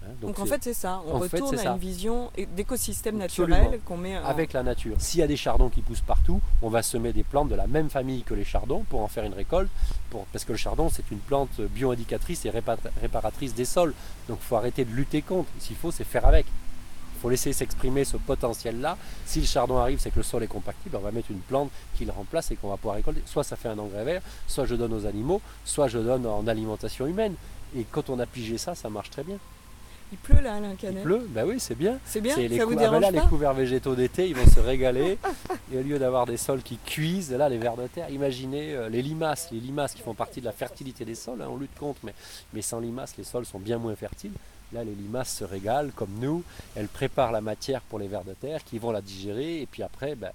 Hein, 0.03 0.11
donc, 0.21 0.39
en 0.39 0.47
fait 0.47 0.63
c'est 0.63 0.75
ça, 0.75 1.03
on 1.07 1.19
retourne 1.19 1.59
à 1.59 1.73
une 1.73 1.79
vision 1.79 2.31
d'écosystème 2.57 3.17
naturel 3.17 3.81
qu'on 3.85 3.97
met 3.97 4.17
avec 4.17 4.53
la 4.53 4.63
nature. 4.63 4.97
S'il 4.99 5.21
y 5.21 5.23
a 5.23 5.27
des 5.27 5.37
chardons 5.37 5.69
qui 5.69 5.83
poussent 5.83 6.01
partout, 6.01 6.41
on 6.63 6.69
va 6.69 6.83
semer 6.83 7.13
des 7.13 7.23
plantes 7.23 7.49
de 7.49 7.55
la 7.55 7.67
même 7.67 7.91
famille 7.91 8.23
que 8.23 8.35
les 8.35 8.45
chardons 8.45 8.85
pour 8.89 9.03
en 9.03 9.09
faire 9.09 9.25
une 9.25 9.35
récolte, 9.35 9.69
parce 10.33 10.45
que 10.45 10.53
le 10.53 10.59
chardon 10.59 10.89
c'est 10.89 11.11
une 11.11 11.19
plante 11.19 11.61
bioindicatrice 11.61 12.45
et 12.45 12.51
réparatrice 12.51 13.55
des 13.55 13.65
sols. 13.65 13.95
Donc 14.29 14.39
il 14.41 14.47
faut 14.47 14.57
arrêter 14.57 14.85
de 14.85 14.93
lutter 14.93 15.23
contre. 15.23 15.51
S'il 15.59 15.77
faut, 15.77 15.91
c'est 15.91 16.05
faire 16.05 16.27
avec. 16.27 16.47
Il 17.19 17.21
faut 17.21 17.31
laisser 17.31 17.53
s'exprimer 17.53 18.05
ce 18.05 18.17
potentiel-là. 18.17 18.97
Si 19.27 19.41
le 19.41 19.47
chardon 19.47 19.79
arrive, 19.79 19.99
c'est 19.99 20.11
que 20.11 20.19
le 20.19 20.23
sol 20.23 20.45
est 20.45 20.49
compactible, 20.49 20.95
on 20.95 21.01
va 21.01 21.11
mettre 21.11 21.33
une 21.33 21.41
plante 21.41 21.69
qui 21.97 22.05
le 22.05 22.13
remplace 22.13 22.53
et 22.53 22.57
qu'on 22.57 22.69
va 22.69 22.77
pouvoir 22.77 22.95
récolter. 22.95 23.23
Soit 23.27 23.43
ça 23.43 23.57
fait 23.57 23.69
un 23.69 23.79
engrais 23.79 24.05
vert, 24.05 24.23
soit 24.47 24.67
je 24.67 24.77
donne 24.77 24.93
aux 24.93 25.05
animaux, 25.05 25.41
soit 25.65 25.89
je 25.89 25.99
donne 25.99 26.27
en 26.27 26.47
alimentation 26.47 27.09
humaine. 27.09 27.35
Et 27.77 27.85
quand 27.91 28.09
on 28.09 28.21
a 28.21 28.27
pigé 28.27 28.57
ça, 28.57 28.77
ça 28.77 28.89
marche 28.89 29.11
très 29.11 29.25
bien. 29.25 29.37
Il 30.13 30.19
pleut 30.19 30.41
là, 30.41 30.55
Alain 30.55 30.77
Canet. 30.77 31.01
Il 31.01 31.03
pleut, 31.03 31.27
ben 31.29 31.45
oui, 31.45 31.57
c'est 31.59 31.75
bien. 31.75 31.99
C'est 32.05 32.21
bien, 32.21 32.37
les 32.37 32.57
ça 32.57 32.65
vous 32.65 32.77
dérange 32.77 33.03
là, 33.03 33.11
les 33.11 33.21
couverts 33.21 33.53
végétaux 33.53 33.97
d'été, 33.97 34.29
ils 34.29 34.37
vont 34.37 34.49
se 34.49 34.61
régaler. 34.61 35.19
et 35.73 35.77
au 35.77 35.83
lieu 35.83 35.99
d'avoir 35.99 36.25
des 36.25 36.37
sols 36.37 36.63
qui 36.63 36.79
cuisent, 36.79 37.33
là, 37.33 37.49
les 37.49 37.59
vers 37.59 37.77
de 37.77 37.89
terre, 37.89 38.09
imaginez 38.11 38.75
euh, 38.75 38.89
les 38.89 39.03
limaces, 39.03 39.49
les 39.51 39.59
limaces 39.59 39.93
qui 39.93 40.03
font 40.03 40.15
partie 40.15 40.41
de 40.41 40.47
la 40.47 40.53
fertilité 40.53 41.05
des 41.05 41.17
sols, 41.17 41.43
hein, 41.43 41.49
on 41.51 41.57
lutte 41.57 41.75
contre, 41.79 41.99
mais, 42.05 42.15
mais 42.55 42.63
sans 42.63 42.79
limaces, 42.79 43.15
les 43.19 43.25
sols 43.25 43.45
sont 43.45 43.59
bien 43.59 43.77
moins 43.79 43.97
fertiles. 43.97 44.33
Là, 44.73 44.85
les 44.85 44.95
limaces 44.95 45.35
se 45.35 45.45
régalent 45.45 45.91
comme 45.95 46.13
nous. 46.21 46.43
Elles 46.77 46.89
préparent 46.89 47.33
la 47.33 47.41
matière 47.41 47.81
pour 47.83 47.99
les 47.99 48.09
vers 48.09 48.25
de 48.25 48.35
terre 48.35 48.65
qui 48.65 48.79
vont 48.79 48.91
la 48.91 49.01
digérer. 49.01 49.63
Et 49.63 49.67
puis 49.67 49.83
après, 49.83 50.15
ben, 50.15 50.31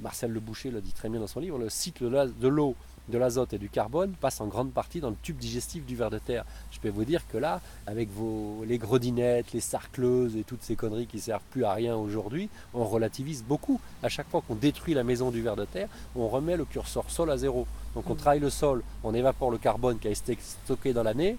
Marcel 0.00 0.30
Le 0.30 0.40
Boucher 0.40 0.70
le 0.70 0.80
dit 0.80 0.92
très 0.92 1.08
bien 1.08 1.20
dans 1.20 1.26
son 1.26 1.40
livre, 1.40 1.58
le 1.58 1.70
cycle 1.70 2.10
de 2.10 2.48
l'eau, 2.48 2.74
de 3.08 3.18
l'azote 3.18 3.52
et 3.52 3.58
du 3.58 3.68
carbone 3.68 4.12
passe 4.12 4.40
en 4.40 4.46
grande 4.46 4.72
partie 4.72 5.00
dans 5.00 5.10
le 5.10 5.16
tube 5.22 5.36
digestif 5.36 5.84
du 5.84 5.96
ver 5.96 6.10
de 6.10 6.18
terre. 6.18 6.44
Je 6.70 6.78
peux 6.78 6.88
vous 6.88 7.04
dire 7.04 7.22
que 7.28 7.36
là, 7.36 7.60
avec 7.86 8.10
vos, 8.10 8.64
les 8.66 8.78
grodinettes, 8.78 9.52
les 9.52 9.60
sarcleuses 9.60 10.36
et 10.36 10.44
toutes 10.44 10.62
ces 10.62 10.76
conneries 10.76 11.06
qui 11.06 11.20
servent 11.20 11.42
plus 11.50 11.64
à 11.64 11.72
rien 11.72 11.96
aujourd'hui, 11.96 12.48
on 12.74 12.84
relativise 12.84 13.42
beaucoup. 13.42 13.80
À 14.02 14.08
chaque 14.08 14.28
fois 14.28 14.42
qu'on 14.46 14.54
détruit 14.54 14.94
la 14.94 15.04
maison 15.04 15.30
du 15.30 15.42
ver 15.42 15.56
de 15.56 15.64
terre, 15.64 15.88
on 16.14 16.28
remet 16.28 16.56
le 16.56 16.64
curseur 16.64 17.10
sol 17.10 17.30
à 17.30 17.36
zéro. 17.36 17.66
Donc 17.94 18.08
on 18.08 18.14
mmh. 18.14 18.16
travaille 18.16 18.40
le 18.40 18.50
sol, 18.50 18.82
on 19.02 19.14
évapore 19.14 19.50
le 19.50 19.58
carbone 19.58 19.98
qui 19.98 20.08
a 20.08 20.10
été 20.10 20.38
stocké 20.40 20.92
dans 20.92 21.02
l'année, 21.02 21.36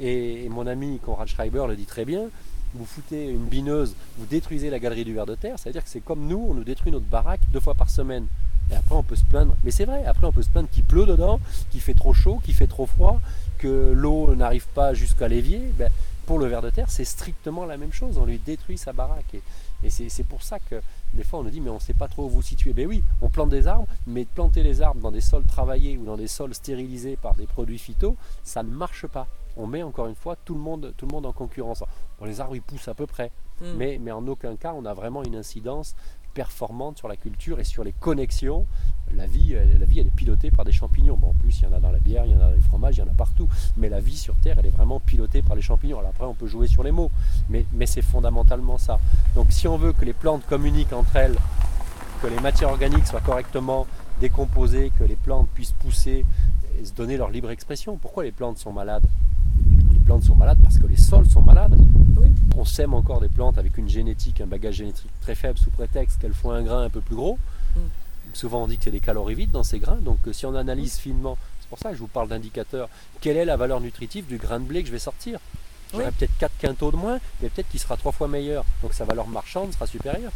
et, 0.00 0.48
mon 0.48 0.66
ami 0.66 0.98
Conrad 0.98 1.28
Schreiber 1.28 1.64
le 1.68 1.76
dit 1.76 1.86
très 1.86 2.04
bien, 2.04 2.28
vous 2.74 2.86
foutez 2.86 3.28
une 3.28 3.46
bineuse, 3.46 3.94
vous 4.18 4.26
détruisez 4.26 4.70
la 4.70 4.78
galerie 4.78 5.04
du 5.04 5.14
ver 5.14 5.26
de 5.26 5.34
terre, 5.34 5.58
c'est-à-dire 5.58 5.84
que 5.84 5.90
c'est 5.90 6.00
comme 6.00 6.26
nous, 6.26 6.46
on 6.50 6.54
nous 6.54 6.64
détruit 6.64 6.90
notre 6.90 7.06
baraque 7.06 7.40
deux 7.52 7.60
fois 7.60 7.74
par 7.74 7.90
semaine. 7.90 8.26
Et 8.70 8.74
après 8.74 8.94
on 8.94 9.02
peut 9.02 9.16
se 9.16 9.24
plaindre, 9.24 9.54
mais 9.64 9.70
c'est 9.70 9.84
vrai, 9.84 10.04
après 10.06 10.26
on 10.26 10.32
peut 10.32 10.42
se 10.42 10.48
plaindre 10.48 10.68
qu'il 10.70 10.84
pleut 10.84 11.04
dedans, 11.04 11.40
qu'il 11.70 11.80
fait 11.80 11.94
trop 11.94 12.14
chaud, 12.14 12.40
qu'il 12.42 12.54
fait 12.54 12.66
trop 12.66 12.86
froid, 12.86 13.20
que 13.58 13.92
l'eau 13.94 14.34
n'arrive 14.34 14.66
pas 14.68 14.94
jusqu'à 14.94 15.28
l'évier. 15.28 15.60
Ben, 15.76 15.90
pour 16.24 16.38
le 16.38 16.46
ver 16.46 16.62
de 16.62 16.70
terre, 16.70 16.88
c'est 16.88 17.04
strictement 17.04 17.66
la 17.66 17.76
même 17.76 17.92
chose, 17.92 18.16
on 18.16 18.24
lui 18.24 18.38
détruit 18.38 18.78
sa 18.78 18.92
baraque. 18.92 19.34
Et, 19.34 19.42
et 19.84 19.90
c'est 19.90 20.22
pour 20.24 20.42
ça 20.42 20.58
que 20.60 20.80
des 21.12 21.24
fois 21.24 21.40
on 21.40 21.42
nous 21.42 21.50
dit 21.50 21.60
mais 21.60 21.70
on 21.70 21.74
ne 21.74 21.80
sait 21.80 21.94
pas 21.94 22.08
trop 22.08 22.26
où 22.26 22.28
vous 22.28 22.42
situer. 22.42 22.72
Ben 22.72 22.86
oui, 22.86 23.02
on 23.20 23.28
plante 23.28 23.50
des 23.50 23.66
arbres, 23.66 23.88
mais 24.06 24.24
planter 24.24 24.62
les 24.62 24.80
arbres 24.80 25.00
dans 25.00 25.10
des 25.10 25.20
sols 25.20 25.44
travaillés 25.44 25.98
ou 25.98 26.04
dans 26.04 26.16
des 26.16 26.28
sols 26.28 26.54
stérilisés 26.54 27.16
par 27.20 27.34
des 27.34 27.46
produits 27.46 27.78
phyto, 27.78 28.16
ça 28.44 28.62
ne 28.62 28.70
marche 28.70 29.06
pas 29.06 29.26
on 29.56 29.66
met 29.66 29.82
encore 29.82 30.06
une 30.06 30.14
fois 30.14 30.36
tout 30.36 30.54
le 30.54 30.60
monde, 30.60 30.94
tout 30.96 31.06
le 31.06 31.12
monde 31.12 31.26
en 31.26 31.32
concurrence. 31.32 31.82
les 32.24 32.40
arbres 32.40 32.56
ils 32.56 32.62
poussent 32.62 32.88
à 32.88 32.94
peu 32.94 33.06
près, 33.06 33.30
hmm. 33.60 33.74
mais, 33.76 33.98
mais 34.00 34.12
en 34.12 34.26
aucun 34.26 34.56
cas 34.56 34.72
on 34.74 34.84
a 34.84 34.94
vraiment 34.94 35.22
une 35.22 35.36
incidence 35.36 35.94
performante 36.32 36.98
sur 36.98 37.08
la 37.08 37.16
culture 37.16 37.60
et 37.60 37.64
sur 37.64 37.84
les 37.84 37.92
connexions. 37.92 38.66
La 39.14 39.26
vie, 39.26 39.54
la 39.78 39.84
vie 39.84 40.00
elle 40.00 40.06
est 40.06 40.10
pilotée 40.10 40.50
par 40.50 40.64
des 40.64 40.72
champignons. 40.72 41.16
Bon, 41.16 41.28
en 41.28 41.34
plus, 41.34 41.60
il 41.60 41.64
y 41.64 41.66
en 41.66 41.72
a 41.72 41.80
dans 41.80 41.90
la 41.90 41.98
bière, 41.98 42.24
il 42.24 42.32
y 42.32 42.34
en 42.34 42.40
a 42.40 42.48
dans 42.48 42.54
les 42.54 42.60
fromages, 42.60 42.96
il 42.96 43.00
y 43.00 43.02
en 43.02 43.08
a 43.08 43.14
partout. 43.14 43.48
Mais 43.76 43.88
la 43.88 44.00
vie 44.00 44.16
sur 44.16 44.34
Terre, 44.36 44.58
elle 44.58 44.66
est 44.66 44.70
vraiment 44.70 45.00
pilotée 45.00 45.42
par 45.42 45.54
les 45.54 45.62
champignons. 45.62 45.98
Alors 45.98 46.10
après, 46.10 46.24
on 46.24 46.34
peut 46.34 46.46
jouer 46.46 46.66
sur 46.66 46.82
les 46.82 46.92
mots, 46.92 47.10
mais, 47.48 47.66
mais 47.72 47.86
c'est 47.86 48.02
fondamentalement 48.02 48.78
ça. 48.78 48.98
Donc 49.34 49.48
si 49.50 49.68
on 49.68 49.76
veut 49.76 49.92
que 49.92 50.04
les 50.04 50.14
plantes 50.14 50.46
communiquent 50.46 50.92
entre 50.92 51.16
elles, 51.16 51.36
que 52.22 52.26
les 52.28 52.40
matières 52.40 52.70
organiques 52.70 53.06
soient 53.06 53.20
correctement 53.20 53.86
décomposées, 54.20 54.92
que 54.98 55.04
les 55.04 55.16
plantes 55.16 55.48
puissent 55.48 55.72
pousser 55.72 56.24
et 56.80 56.84
se 56.84 56.92
donner 56.92 57.16
leur 57.16 57.30
libre 57.30 57.50
expression. 57.50 57.96
Pourquoi 57.96 58.24
les 58.24 58.32
plantes 58.32 58.58
sont 58.58 58.72
malades? 58.72 59.06
Les 59.92 59.98
plantes 60.00 60.24
sont 60.24 60.34
malades 60.34 60.58
parce 60.62 60.78
que 60.78 60.86
les 60.86 60.96
sols 60.96 61.26
sont 61.26 61.42
malades. 61.42 61.78
On 62.56 62.64
sème 62.64 62.94
encore 62.94 63.20
des 63.20 63.28
plantes 63.28 63.58
avec 63.58 63.78
une 63.78 63.88
génétique, 63.88 64.40
un 64.40 64.46
bagage 64.46 64.76
génétique 64.76 65.10
très 65.20 65.34
faible 65.34 65.58
sous 65.58 65.70
prétexte 65.70 66.20
qu'elles 66.20 66.34
font 66.34 66.50
un 66.50 66.62
grain 66.62 66.82
un 66.82 66.90
peu 66.90 67.00
plus 67.00 67.16
gros. 67.16 67.38
Mm. 67.76 67.80
Souvent 68.34 68.64
on 68.64 68.66
dit 68.66 68.76
qu'il 68.78 68.86
y 68.86 68.88
a 68.90 68.92
des 68.92 69.00
calories 69.00 69.34
vides 69.34 69.50
dans 69.50 69.62
ces 69.62 69.78
grains, 69.78 69.96
donc 69.96 70.18
euh, 70.26 70.32
si 70.32 70.46
on 70.46 70.54
analyse 70.54 70.96
finement, 70.96 71.36
c'est 71.60 71.68
pour 71.68 71.78
ça 71.78 71.90
que 71.90 71.96
je 71.96 72.00
vous 72.00 72.06
parle 72.06 72.28
d'indicateurs, 72.28 72.88
quelle 73.20 73.36
est 73.36 73.44
la 73.44 73.56
valeur 73.56 73.80
nutritive 73.80 74.26
du 74.26 74.38
grain 74.38 74.60
de 74.60 74.64
blé 74.64 74.82
que 74.82 74.88
je 74.88 74.92
vais 74.92 74.98
sortir? 74.98 75.38
J'aurai 75.92 76.10
peut-être 76.12 76.36
4 76.38 76.52
quintaux 76.58 76.90
de 76.90 76.96
moins, 76.96 77.18
mais 77.40 77.50
peut-être 77.50 77.68
qu'il 77.68 77.80
sera 77.80 77.96
3 77.96 78.12
fois 78.12 78.28
meilleur, 78.28 78.64
donc 78.82 78.94
sa 78.94 79.04
valeur 79.04 79.28
marchande 79.28 79.72
sera 79.72 79.86
supérieure. 79.86 80.32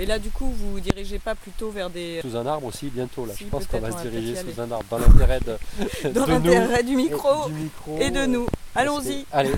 Et 0.00 0.06
là, 0.06 0.20
du 0.20 0.30
coup, 0.30 0.46
vous 0.46 0.72
vous 0.72 0.80
dirigez 0.80 1.18
pas 1.18 1.34
plutôt 1.34 1.70
vers 1.70 1.90
des. 1.90 2.20
Sous 2.22 2.36
un 2.36 2.46
arbre 2.46 2.66
aussi, 2.66 2.88
bientôt. 2.88 3.26
Là. 3.26 3.34
je 3.36 3.44
pense 3.46 3.66
qu'on 3.66 3.80
va 3.80 3.90
se 3.90 4.06
diriger 4.06 4.36
sous 4.36 4.60
un 4.60 4.70
arbre, 4.70 4.84
dans 4.88 4.98
l'intérêt 4.98 5.40
de, 5.40 6.10
dans 6.12 6.24
l'intérêt 6.24 6.84
du 6.84 6.94
micro, 6.94 7.50
et, 7.98 8.10
de 8.10 8.24
nous. 8.26 8.46
Allons-y. 8.76 9.26
Allez. 9.32 9.52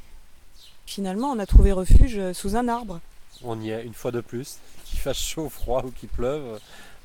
Finalement, 0.86 1.30
on 1.30 1.38
a 1.38 1.46
trouvé 1.46 1.70
refuge 1.70 2.32
sous 2.32 2.56
un 2.56 2.66
arbre. 2.66 3.00
On 3.44 3.60
y 3.60 3.70
est 3.70 3.84
une 3.84 3.94
fois 3.94 4.10
de 4.10 4.20
plus. 4.20 4.58
Qu'il 4.84 4.98
fasse 4.98 5.18
chaud, 5.18 5.48
froid 5.48 5.82
ou 5.86 5.90
qu'il 5.92 6.08
pleuve, 6.08 6.58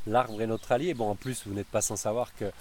l'arbre 0.08 0.42
est 0.42 0.48
notre 0.48 0.72
allié. 0.72 0.96
Bon, 0.96 1.12
en 1.12 1.16
plus, 1.16 1.44
vous 1.46 1.54
n'êtes 1.54 1.68
pas 1.68 1.82
sans 1.82 1.96
savoir 1.96 2.36
que 2.36 2.52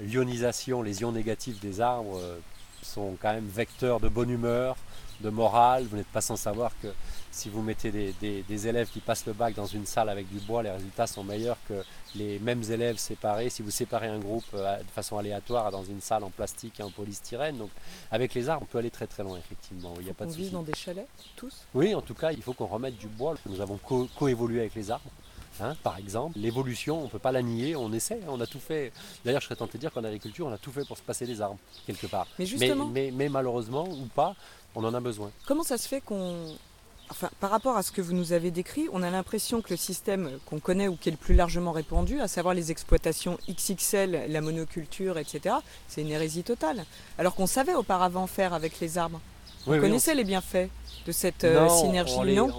l'ionisation, 0.00 0.82
les 0.82 1.02
ions 1.02 1.12
négatifs 1.12 1.60
des 1.60 1.80
arbres 1.82 2.18
euh, 2.18 2.38
sont 2.84 3.16
quand 3.20 3.32
même 3.32 3.46
vecteurs 3.48 4.00
de 4.00 4.08
bonne 4.08 4.30
humeur, 4.30 4.76
de 5.20 5.30
morale. 5.30 5.84
Vous 5.84 5.96
n'êtes 5.96 6.06
pas 6.08 6.20
sans 6.20 6.36
savoir 6.36 6.72
que 6.82 6.88
si 7.30 7.48
vous 7.48 7.62
mettez 7.62 7.90
des, 8.20 8.68
élèves 8.68 8.88
qui 8.88 9.00
passent 9.00 9.26
le 9.26 9.32
bac 9.32 9.54
dans 9.54 9.66
une 9.66 9.86
salle 9.86 10.08
avec 10.08 10.28
du 10.28 10.38
bois, 10.38 10.62
les 10.62 10.70
résultats 10.70 11.06
sont 11.06 11.24
meilleurs 11.24 11.56
que 11.68 11.82
les 12.14 12.38
mêmes 12.38 12.62
élèves 12.70 12.96
séparés. 12.96 13.50
Si 13.50 13.62
vous 13.62 13.70
séparez 13.70 14.06
un 14.06 14.20
groupe 14.20 14.44
euh, 14.54 14.78
de 14.78 14.90
façon 14.90 15.18
aléatoire 15.18 15.70
dans 15.72 15.82
une 15.82 16.00
salle 16.00 16.22
en 16.22 16.30
plastique 16.30 16.78
et 16.78 16.82
en 16.84 16.90
polystyrène, 16.90 17.58
donc 17.58 17.70
avec 18.12 18.34
les 18.34 18.48
arbres, 18.48 18.66
on 18.68 18.72
peut 18.72 18.78
aller 18.78 18.90
très 18.90 19.08
très 19.08 19.24
loin, 19.24 19.36
effectivement. 19.36 19.94
Il 20.00 20.06
y 20.06 20.10
a 20.10 20.14
pas 20.14 20.26
de 20.26 20.30
on 20.30 20.34
vit 20.34 20.50
dans 20.50 20.62
des 20.62 20.74
chalets, 20.74 21.08
tous? 21.34 21.66
Oui, 21.74 21.94
en 21.94 22.02
tout 22.02 22.14
cas, 22.14 22.30
il 22.30 22.42
faut 22.42 22.52
qu'on 22.52 22.66
remette 22.66 22.96
du 22.98 23.08
bois. 23.08 23.34
Nous 23.46 23.60
avons 23.60 23.78
coévolué 24.16 24.60
avec 24.60 24.74
les 24.74 24.90
arbres. 24.90 25.10
Hein, 25.60 25.76
par 25.82 25.98
exemple. 25.98 26.38
L'évolution, 26.38 27.00
on 27.00 27.04
ne 27.04 27.08
peut 27.08 27.18
pas 27.18 27.32
la 27.32 27.42
nier, 27.42 27.76
on 27.76 27.92
essaie, 27.92 28.20
on 28.28 28.40
a 28.40 28.46
tout 28.46 28.58
fait. 28.58 28.92
D'ailleurs, 29.24 29.40
je 29.40 29.46
serais 29.46 29.56
tenté 29.56 29.78
de 29.78 29.80
dire 29.80 29.92
qu'en 29.92 30.04
agriculture, 30.04 30.46
on 30.46 30.52
a 30.52 30.58
tout 30.58 30.72
fait 30.72 30.84
pour 30.86 30.98
se 30.98 31.02
passer 31.02 31.26
des 31.26 31.40
arbres, 31.40 31.58
quelque 31.86 32.06
part. 32.06 32.26
Mais, 32.38 33.10
mais, 33.12 33.28
malheureusement, 33.28 33.88
ou 33.88 34.06
pas, 34.14 34.34
on 34.74 34.84
en 34.84 34.94
a 34.94 35.00
besoin. 35.00 35.30
Comment 35.46 35.62
ça 35.62 35.78
se 35.78 35.88
fait 35.88 36.00
qu'on... 36.00 36.56
Enfin, 37.10 37.28
par 37.38 37.50
rapport 37.50 37.76
à 37.76 37.82
ce 37.82 37.92
que 37.92 38.00
vous 38.00 38.14
nous 38.14 38.32
avez 38.32 38.50
décrit, 38.50 38.88
on 38.90 39.02
a 39.02 39.10
l'impression 39.10 39.60
que 39.60 39.70
le 39.70 39.76
système 39.76 40.38
qu'on 40.46 40.58
connaît 40.58 40.88
ou 40.88 40.96
qui 40.96 41.10
est 41.10 41.12
le 41.12 41.18
plus 41.18 41.34
largement 41.34 41.70
répandu, 41.70 42.18
à 42.18 42.28
savoir 42.28 42.54
les 42.54 42.70
exploitations 42.70 43.38
XXL, 43.48 44.24
la 44.28 44.40
monoculture, 44.40 45.18
etc., 45.18 45.56
c'est 45.86 46.00
une 46.00 46.08
hérésie 46.08 46.44
totale. 46.44 46.86
Alors 47.18 47.34
qu'on 47.34 47.46
savait 47.46 47.74
auparavant 47.74 48.26
faire 48.26 48.54
avec 48.54 48.80
les 48.80 48.96
arbres. 48.96 49.20
On 49.66 49.78
connaissait 49.78 50.14
les 50.14 50.24
bienfaits 50.24 50.68
de 51.06 51.12
cette 51.12 51.44
euh, 51.44 51.68
synergie, 51.68 52.34
non 52.34 52.50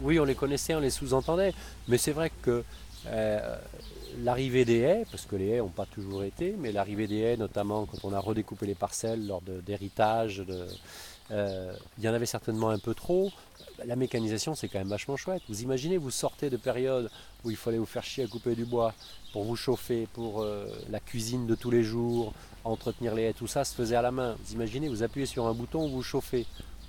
Oui, 0.00 0.20
on 0.20 0.24
les 0.24 0.34
connaissait, 0.34 0.74
on 0.74 0.80
les 0.80 0.90
sous-entendait. 0.90 1.54
Mais 1.88 1.98
c'est 1.98 2.12
vrai 2.12 2.30
que 2.42 2.62
euh, 3.06 3.56
l'arrivée 4.22 4.64
des 4.64 4.78
haies, 4.78 5.04
parce 5.10 5.24
que 5.26 5.36
les 5.36 5.48
haies 5.48 5.58
n'ont 5.58 5.68
pas 5.68 5.86
toujours 5.86 6.24
été, 6.24 6.54
mais 6.58 6.72
l'arrivée 6.72 7.06
des 7.06 7.20
haies, 7.20 7.36
notamment 7.36 7.86
quand 7.86 8.04
on 8.04 8.12
a 8.12 8.18
redécoupé 8.18 8.66
les 8.66 8.74
parcelles 8.74 9.26
lors 9.26 9.42
d'héritage, 9.42 10.44
euh, 11.30 11.72
il 11.98 12.04
y 12.04 12.08
en 12.08 12.14
avait 12.14 12.26
certainement 12.26 12.70
un 12.70 12.78
peu 12.78 12.94
trop. 12.94 13.30
La 13.84 13.96
mécanisation, 13.96 14.54
c'est 14.54 14.68
quand 14.68 14.78
même 14.78 14.88
vachement 14.88 15.16
chouette. 15.16 15.42
Vous 15.48 15.62
imaginez, 15.62 15.96
vous 15.98 16.10
sortez 16.10 16.50
de 16.50 16.56
périodes 16.56 17.10
où 17.44 17.50
il 17.50 17.56
fallait 17.56 17.78
vous 17.78 17.86
faire 17.86 18.04
chier 18.04 18.24
à 18.24 18.26
couper 18.26 18.54
du 18.54 18.64
bois 18.64 18.94
pour 19.32 19.44
vous 19.44 19.56
chauffer, 19.56 20.08
pour 20.14 20.46
la 20.88 21.00
cuisine 21.00 21.46
de 21.46 21.54
tous 21.54 21.70
les 21.70 21.82
jours, 21.82 22.32
entretenir 22.64 23.14
les 23.14 23.24
haies, 23.24 23.32
tout 23.32 23.46
ça 23.46 23.64
se 23.64 23.74
faisait 23.74 23.96
à 23.96 24.02
la 24.02 24.10
main. 24.10 24.36
Vous 24.42 24.54
imaginez, 24.54 24.88
vous 24.88 25.02
appuyez 25.02 25.26
sur 25.26 25.46
un 25.46 25.52
bouton, 25.52 25.88
vous 25.88 26.02
chauffez 26.02 26.46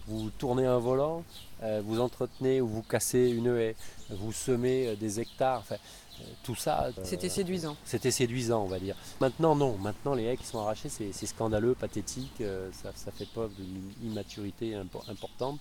vous 0.08 0.30
tournez 0.30 0.66
un 0.66 0.80
volant, 0.80 1.24
euh, 1.64 1.82
vous 1.86 2.00
entretenez 2.00 2.62
ou 2.62 2.68
vous 2.68 2.82
cassez 2.82 3.30
une 3.30 3.48
haie, 3.48 3.76
vous 4.10 4.32
semez 4.32 4.88
euh, 4.88 4.96
des 4.96 5.20
hectares. 5.20 5.60
Enfin, 5.60 5.76
euh, 6.22 6.24
tout 6.44 6.56
ça. 6.56 6.90
C'était 7.04 7.30
séduisant. 7.30 7.76
C'était 7.84 8.12
séduisant, 8.12 8.64
on 8.64 8.68
va 8.68 8.80
dire. 8.80 8.96
Maintenant, 9.20 9.56
non. 9.56 9.78
Maintenant, 9.78 10.16
les 10.16 10.24
haies 10.24 10.38
qui 10.38 10.46
sont 10.46 10.60
arrachées, 10.60 10.90
c'est 10.90 11.26
scandaleux, 11.26 11.76
pathétique. 11.76 12.42
ça, 12.72 13.12
fait 13.12 13.28
preuve 13.28 13.52
d'une 13.54 14.12
immaturité 14.12 14.74
importante. 14.76 15.60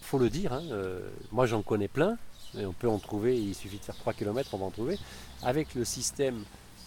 Il 0.00 0.06
faut 0.06 0.18
le 0.18 0.30
dire. 0.30 0.54
Hein, 0.54 0.62
moi, 1.30 1.44
j'en 1.44 1.60
connais 1.60 1.88
plein. 1.88 2.16
Et 2.58 2.64
on 2.64 2.72
peut 2.72 2.88
en 2.88 2.98
trouver. 2.98 3.38
Il 3.38 3.54
suffit 3.54 3.76
de 3.76 3.84
faire 3.84 3.96
3 3.96 4.14
km, 4.14 4.48
on 4.54 4.58
va 4.58 4.64
en 4.64 4.70
trouver. 4.70 4.98
Avec 5.42 5.74
le 5.74 5.84
système 5.84 6.42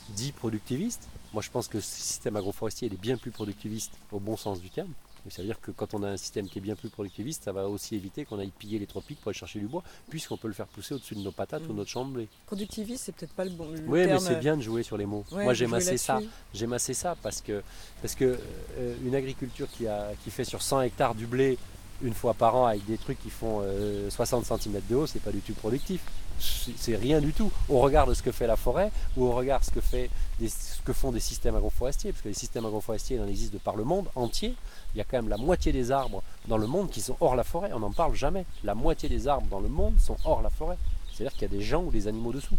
dit 0.10 0.32
productiviste. 0.32 1.08
Moi, 1.34 1.44
je 1.44 1.52
pense 1.52 1.68
que 1.68 1.80
ce 1.80 2.02
système 2.02 2.36
agroforestier 2.38 2.88
est 2.92 3.00
bien 3.00 3.18
plus 3.18 3.32
productiviste 3.32 3.94
au 4.12 4.20
bon 4.20 4.36
sens 4.36 4.60
du 4.60 4.72
terme. 4.72 4.92
Ça 5.30 5.42
veut 5.42 5.48
dire 5.48 5.62
que 5.62 5.72
quand 5.72 5.94
on 5.94 6.04
a 6.04 6.10
un 6.10 6.18
système 6.18 6.48
qui 6.48 6.58
est 6.60 6.62
bien 6.62 6.76
plus 6.76 6.90
productiviste, 6.90 7.44
ça 7.44 7.52
va 7.52 7.68
aussi 7.68 7.96
éviter 7.96 8.26
qu'on 8.26 8.40
aille 8.40 8.52
piller 8.58 8.80
les 8.80 8.88
tropiques 8.88 9.20
pour 9.22 9.30
aller 9.30 9.38
chercher 9.38 9.60
du 9.60 9.68
bois, 9.68 9.84
puisqu'on 10.10 10.38
peut 10.38 10.48
le 10.48 10.54
faire 10.54 10.68
pousser 10.68 10.96
au-dessus 10.96 11.16
de 11.16 11.22
nos 11.22 11.32
patates 11.32 11.64
ou 11.64 11.68
de 11.68 11.74
mm. 11.74 11.78
notre 11.78 11.90
chambre 11.90 12.22
Productiviste, 12.46 13.04
c'est 13.06 13.16
peut-être 13.16 13.34
pas 13.34 13.46
le 13.46 13.52
bon. 13.52 13.68
oui, 13.88 14.06
mais 14.06 14.20
c'est 14.20 14.40
bien 14.40 14.58
de 14.58 14.62
jouer 14.62 14.84
sur 14.84 14.98
les 14.98 15.06
mots. 15.06 15.24
Moi, 15.32 15.54
j'aime 15.54 15.74
assez 15.74 15.98
ça. 15.98 16.20
J'aime 16.54 16.74
assez 16.74 16.94
ça 16.94 17.16
parce 17.22 17.42
que, 17.42 17.62
parce 18.02 18.16
que 18.16 18.40
euh, 18.78 18.96
une 19.06 19.16
agriculture 19.16 19.68
qui, 19.72 19.88
a, 19.88 20.12
qui 20.24 20.32
fait 20.32 20.44
sur 20.44 20.62
100 20.62 20.82
hectares 20.82 21.16
du 21.16 21.26
blé 21.26 21.58
une 22.04 22.14
fois 22.14 22.34
par 22.34 22.56
an 22.56 22.66
avec 22.66 22.84
des 22.86 22.98
trucs 22.98 23.22
qui 23.22 23.30
font 23.30 23.64
60 24.10 24.52
euh, 24.52 24.58
cm 24.58 24.82
de 24.90 24.96
haut, 24.96 25.06
c'est 25.08 25.22
pas 25.22 25.32
du 25.32 25.42
tout 25.42 25.54
productif 25.54 26.02
c'est 26.42 26.96
rien 26.96 27.22
du 27.22 27.34
tout. 27.34 27.52
On 27.70 27.80
regarde 27.80 28.14
ce 28.14 28.24
que 28.24 28.32
fait 28.32 28.48
la 28.48 28.56
forêt 28.56 28.92
ou 29.16 29.28
on 29.28 29.32
regarde 29.32 29.64
ce 29.64 29.72
que, 29.72 29.82
fait 29.82 30.10
ce 30.40 30.82
que 30.84 30.94
font 30.94 31.12
des 31.12 31.20
systèmes 31.20 31.56
agroforestiers, 31.56 32.12
parce 32.12 32.24
que 32.24 32.30
les 32.30 32.34
systèmes 32.34 32.66
agroforestiers, 32.66 33.18
il 33.18 33.22
en 33.22 33.28
existe 33.28 33.54
de 33.54 33.58
par 33.58 33.76
le 33.76 33.84
monde 33.84 34.08
entier. 34.16 34.56
Il 34.94 34.98
y 34.98 35.02
a 35.02 35.04
quand 35.04 35.18
même 35.18 35.30
la 35.30 35.38
moitié 35.38 35.72
des 35.72 35.92
arbres 35.92 36.22
dans 36.48 36.58
le 36.58 36.68
monde 36.68 36.90
qui 36.90 37.02
sont 37.02 37.16
hors 37.20 37.36
la 37.36 37.44
forêt. 37.44 37.72
On 37.74 37.80
n'en 37.80 37.92
parle 37.92 38.14
jamais. 38.14 38.46
La 38.64 38.76
moitié 38.76 39.08
des 39.08 39.28
arbres 39.28 39.48
dans 39.48 39.60
le 39.60 39.70
monde 39.70 40.00
sont 40.00 40.18
hors 40.26 40.42
la 40.42 40.50
forêt. 40.50 40.78
C'est-à-dire 41.14 41.34
qu'il 41.34 41.44
y 41.44 41.46
a 41.46 41.58
des 41.58 41.62
gens 41.62 41.84
ou 41.84 41.92
des 41.92 42.08
animaux 42.08 42.34
dessous. 42.34 42.58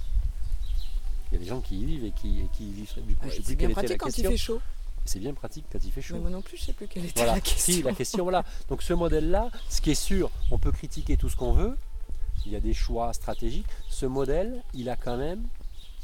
Il 1.31 1.35
y 1.35 1.37
a 1.37 1.41
des 1.41 1.49
gens 1.49 1.61
qui 1.61 1.81
y 1.81 1.85
vivent 1.85 2.05
et 2.05 2.11
qui, 2.11 2.29
y 2.29 2.75
vivent. 2.75 3.07
Du 3.07 3.17
coup, 3.17 3.29
c'est 3.31 3.57
bien 3.57 3.71
pratique 3.71 3.99
quand 3.99 4.19
il 4.19 4.27
fait 4.27 4.37
chaud. 4.37 4.61
C'est 5.05 5.19
bien 5.19 5.35
pratique 5.35 5.65
quand 5.73 5.83
il 5.83 5.91
fait 5.91 6.03
chaud. 6.03 6.19
moi 6.19 6.31
non 6.31 6.43
plus, 6.43 6.57
je 6.57 6.63
ne 6.63 6.67
sais 6.67 6.73
plus 6.73 6.87
quelle 6.87 7.05
était 7.05 7.27
la 7.27 7.41
question. 7.41 7.75
Si, 7.75 7.83
la 7.83 7.93
question, 7.93 8.23
voilà. 8.23 8.45
Donc 8.69 8.83
ce 8.83 8.93
modèle-là, 8.93 9.51
ce 9.69 9.81
qui 9.81 9.91
est 9.91 9.95
sûr, 9.95 10.31
on 10.51 10.59
peut 10.59 10.71
critiquer 10.71 11.17
tout 11.17 11.29
ce 11.29 11.37
qu'on 11.37 11.53
veut, 11.53 11.77
il 12.47 12.53
y 12.53 12.57
a 12.57 12.61
des 12.61 12.75
choix 12.75 13.13
stratégiques. 13.13 13.67
Ce 13.89 14.07
modèle, 14.07 14.63
il 14.75 14.89
a 14.89 14.97
quand 14.97 15.17
même 15.17 15.43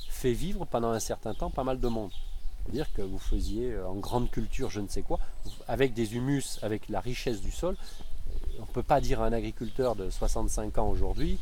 fait 0.09 0.33
vivre 0.33 0.65
pendant 0.65 0.91
un 0.91 0.99
certain 0.99 1.35
temps 1.35 1.51
pas 1.51 1.65
mal 1.65 1.79
de 1.79 1.89
monde. 1.89 2.11
C'est-à-dire 2.69 2.93
que 2.93 3.01
vous 3.01 3.19
faisiez 3.19 3.73
euh, 3.73 3.89
en 3.89 3.95
grande 3.95 4.31
culture 4.31 4.69
je 4.69 4.81
ne 4.81 4.89
sais 4.89 5.01
quoi, 5.01 5.19
avec 5.67 5.95
des 5.95 6.15
humus, 6.15 6.59
avec 6.61 6.89
la 6.91 7.01
richesse 7.01 7.41
du 7.41 7.51
sol. 7.51 7.77
On 8.59 8.63
ne 8.63 8.73
peut 8.73 8.83
pas 8.83 9.01
dire 9.01 9.23
à 9.23 9.27
un 9.27 9.33
agriculteur 9.33 9.97
de 9.97 10.11
65 10.11 10.77
ans 10.77 10.91
aujourd'hui, 10.91 11.39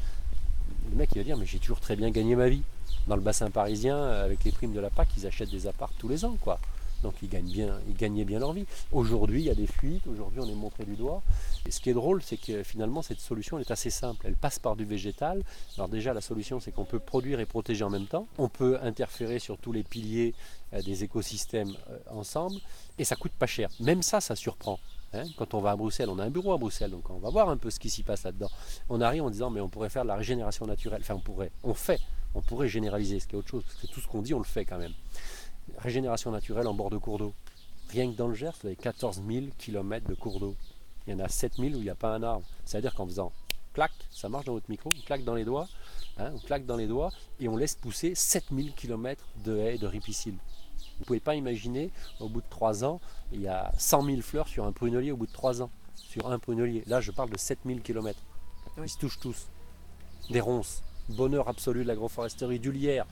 le 0.91 0.97
mec 0.97 1.11
il 1.15 1.19
va 1.19 1.25
dire 1.25 1.37
mais 1.37 1.47
j'ai 1.47 1.59
toujours 1.59 1.81
très 1.81 1.97
bien 1.97 2.11
gagné 2.11 2.37
ma 2.37 2.49
vie. 2.49 2.63
Dans 3.09 3.17
le 3.17 3.23
bassin 3.23 3.51
parisien, 3.51 4.01
avec 4.05 4.45
les 4.45 4.53
primes 4.53 4.73
de 4.73 4.81
la 4.81 4.91
PAC, 4.91 5.09
ils 5.17 5.27
achètent 5.27 5.51
des 5.51 5.67
apparts 5.67 5.93
tous 5.99 6.09
les 6.09 6.25
ans. 6.25 6.37
Donc 7.03 7.15
ils, 7.23 7.29
gagnent 7.29 7.51
bien, 7.51 7.79
ils 7.89 7.97
gagnaient 7.97 8.25
bien 8.25 8.39
leur 8.39 8.53
vie. 8.53 8.67
Aujourd'hui, 8.93 9.43
il 9.43 9.47
y 9.47 9.51
a 9.51 9.55
des 9.55 9.67
fuites, 9.67 10.07
aujourd'hui 10.07 10.41
on 10.41 10.49
est 10.49 10.55
montré 10.55 10.85
du 10.85 10.97
doigt. 10.97 11.23
Et 11.67 11.71
ce 11.71 11.81
qui 11.81 11.91
est 11.91 11.95
drôle, 11.95 12.23
c'est 12.23 12.37
que 12.37 12.63
finalement 12.63 13.03
cette 13.03 13.21
solution 13.21 13.59
est 13.59 13.71
assez 13.71 13.91
simple. 13.91 14.27
Elle 14.27 14.37
passe 14.37 14.59
par 14.59 14.77
du 14.77 14.85
végétal. 14.85 15.43
Alors 15.77 15.89
déjà, 15.89 16.15
la 16.15 16.21
solution, 16.21 16.61
c'est 16.61 16.73
qu'on 16.73 16.85
peut 16.85 16.99
produire 16.99 17.41
et 17.41 17.47
protéger 17.47 17.85
en 17.85 17.91
même 17.91 18.07
temps. 18.07 18.27
On 18.39 18.49
peut 18.49 18.79
interférer 18.83 19.39
sur 19.39 19.59
tous 19.59 19.73
les 19.73 19.83
piliers 19.83 20.35
euh, 20.73 20.83
des 20.83 21.05
écosystèmes 21.05 21.77
euh, 21.91 21.99
ensemble. 22.11 22.57
Et 22.99 23.05
ça 23.05 23.17
coûte 23.17 23.33
pas 23.33 23.47
cher. 23.47 23.69
Même 23.81 24.03
ça, 24.03 24.21
ça 24.21 24.35
surprend. 24.35 24.79
Hein. 25.13 25.25
Quand 25.37 25.55
on 25.55 25.61
va 25.61 25.73
à 25.73 25.77
Bruxelles, 25.77 26.09
on 26.09 26.19
a 26.19 26.25
un 26.25 26.31
bureau 26.31 26.53
à 26.53 26.59
Bruxelles, 26.59 26.91
donc 26.91 27.09
on 27.11 27.19
va 27.19 27.31
voir 27.31 27.49
un 27.49 27.57
peu 27.57 27.71
ce 27.71 27.79
qui 27.79 27.91
s'y 27.91 28.03
passe 28.03 28.25
là-dedans. 28.25 28.51
On 28.89 29.01
arrive 29.01 29.23
en 29.23 29.31
disant, 29.31 29.51
mais 29.51 29.61
on 29.61 29.69
pourrait 29.69 29.91
faire 29.91 30.03
de 30.03 30.09
la 30.09 30.17
régénération 30.17 30.67
naturelle. 30.67 31.01
Enfin, 31.03 31.15
on 31.15 31.21
pourrait, 31.21 31.51
on 31.63 31.75
fait, 31.75 32.01
on 32.35 32.41
pourrait 32.41 32.69
généraliser, 32.69 33.21
ce 33.21 33.27
qui 33.27 33.35
est 33.35 33.39
autre 33.39 33.49
chose, 33.49 33.63
parce 33.65 33.77
que 33.77 33.87
tout 33.87 34.01
ce 34.01 34.09
qu'on 34.09 34.23
dit, 34.23 34.35
on 34.35 34.39
le 34.39 34.45
fait 34.45 34.65
quand 34.65 34.79
même 34.79 34.95
régénération 35.79 36.31
naturelle 36.31 36.67
en 36.67 36.75
bord 36.75 36.91
de 36.91 36.99
cours 36.99 37.19
d'eau. 37.19 37.35
Rien 37.91 38.11
que 38.11 38.17
dans 38.17 38.29
le 38.29 38.35
Gers, 38.35 38.53
vous 38.61 38.69
avez 38.69 38.77
14 38.77 39.23
000 39.27 39.47
km 39.59 40.09
de 40.09 40.15
cours 40.15 40.41
d'eau. 40.41 40.57
Il 41.07 41.13
y 41.13 41.15
en 41.15 41.21
a 41.21 41.29
7 41.29 41.55
000 41.57 41.69
où 41.69 41.79
il 41.79 41.83
n'y 41.83 41.91
a 41.91 41.95
pas 41.95 42.15
un 42.15 42.23
arbre. 42.23 42.47
C'est-à-dire 42.65 42.95
qu'en 42.95 43.07
faisant 43.07 43.33
clac, 43.75 43.93
ça 44.11 44.29
marche 44.29 44.47
dans 44.47 44.55
votre 44.55 44.71
micro, 44.71 44.91
on 44.97 45.03
claque 45.03 45.23
dans 45.25 45.35
les 45.35 45.45
doigts, 45.45 45.69
hein, 46.19 46.33
on 46.35 46.39
claque 46.39 46.65
dans 46.65 46.77
les 46.77 46.87
doigts 46.87 47.11
et 47.41 47.49
on 47.49 47.57
laisse 47.57 47.75
pousser 47.75 48.15
7000 48.15 48.73
km 48.73 49.23
de 49.45 49.57
haies 49.59 49.79
de 49.79 49.87
ripicile. 49.87 50.35
Vous 50.35 51.01
ne 51.01 51.05
pouvez 51.05 51.21
pas 51.21 51.35
imaginer, 51.35 51.91
au 52.21 52.29
bout 52.29 52.41
de 52.41 52.47
3 52.49 52.85
ans, 52.85 53.01
il 53.33 53.43
y 53.43 53.49
a 53.49 53.71
100 53.77 54.05
000 54.05 54.21
fleurs 54.23 54.49
sur 54.49 54.65
un 54.65 54.73
prunelier 54.73 55.13
au 55.13 55.17
bout 55.17 55.27
de 55.27 55.33
3 55.33 55.63
ans. 55.63 55.71
Sur 55.95 56.31
un 56.31 56.39
prunelier. 56.39 56.83
Là, 56.87 57.01
je 57.01 57.11
parle 57.11 57.31
de 57.31 57.39
7000 57.39 57.83
km. 57.83 58.19
Ils 58.79 58.89
se 58.89 58.99
touchent 58.99 59.19
tous. 59.19 59.49
Des 60.31 60.41
ronces. 60.41 60.83
Bonheur 61.09 61.49
absolu 61.49 61.83
de 61.83 61.89
l'agroforesterie, 61.89 62.59
du 62.59 62.73
lierre, 62.73 63.07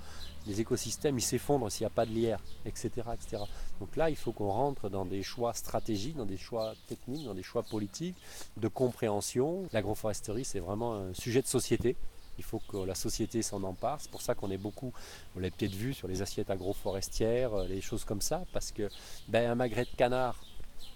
les 0.46 0.60
écosystèmes 0.60 1.18
ils 1.18 1.22
s'effondrent 1.22 1.70
s'il 1.70 1.82
n'y 1.82 1.86
a 1.86 1.90
pas 1.90 2.06
de 2.06 2.12
lierre, 2.12 2.40
etc., 2.66 2.90
etc. 3.14 3.42
Donc 3.80 3.96
là, 3.96 4.10
il 4.10 4.16
faut 4.16 4.32
qu'on 4.32 4.50
rentre 4.50 4.88
dans 4.88 5.04
des 5.04 5.22
choix 5.22 5.54
stratégiques, 5.54 6.16
dans 6.16 6.26
des 6.26 6.36
choix 6.36 6.74
techniques, 6.86 7.24
dans 7.24 7.34
des 7.34 7.42
choix 7.42 7.62
politiques, 7.62 8.16
de 8.56 8.68
compréhension. 8.68 9.68
L'agroforesterie, 9.72 10.44
c'est 10.44 10.60
vraiment 10.60 10.94
un 10.94 11.14
sujet 11.14 11.42
de 11.42 11.46
société. 11.46 11.96
Il 12.38 12.44
faut 12.44 12.60
que 12.68 12.78
la 12.78 12.94
société 12.94 13.42
s'en 13.42 13.62
empare. 13.62 14.00
C'est 14.00 14.10
pour 14.10 14.22
ça 14.22 14.34
qu'on 14.34 14.50
est 14.50 14.58
beaucoup, 14.58 14.92
vous 15.34 15.40
l'avez 15.40 15.52
peut-être 15.52 15.74
vu 15.74 15.94
sur 15.94 16.08
les 16.08 16.20
assiettes 16.20 16.50
agroforestières, 16.50 17.54
euh, 17.54 17.68
les 17.68 17.80
choses 17.80 18.04
comme 18.04 18.20
ça, 18.20 18.44
parce 18.52 18.72
que 18.72 18.88
ben, 19.28 19.50
un 19.50 19.54
magret 19.54 19.84
de 19.84 19.96
canard, 19.96 20.42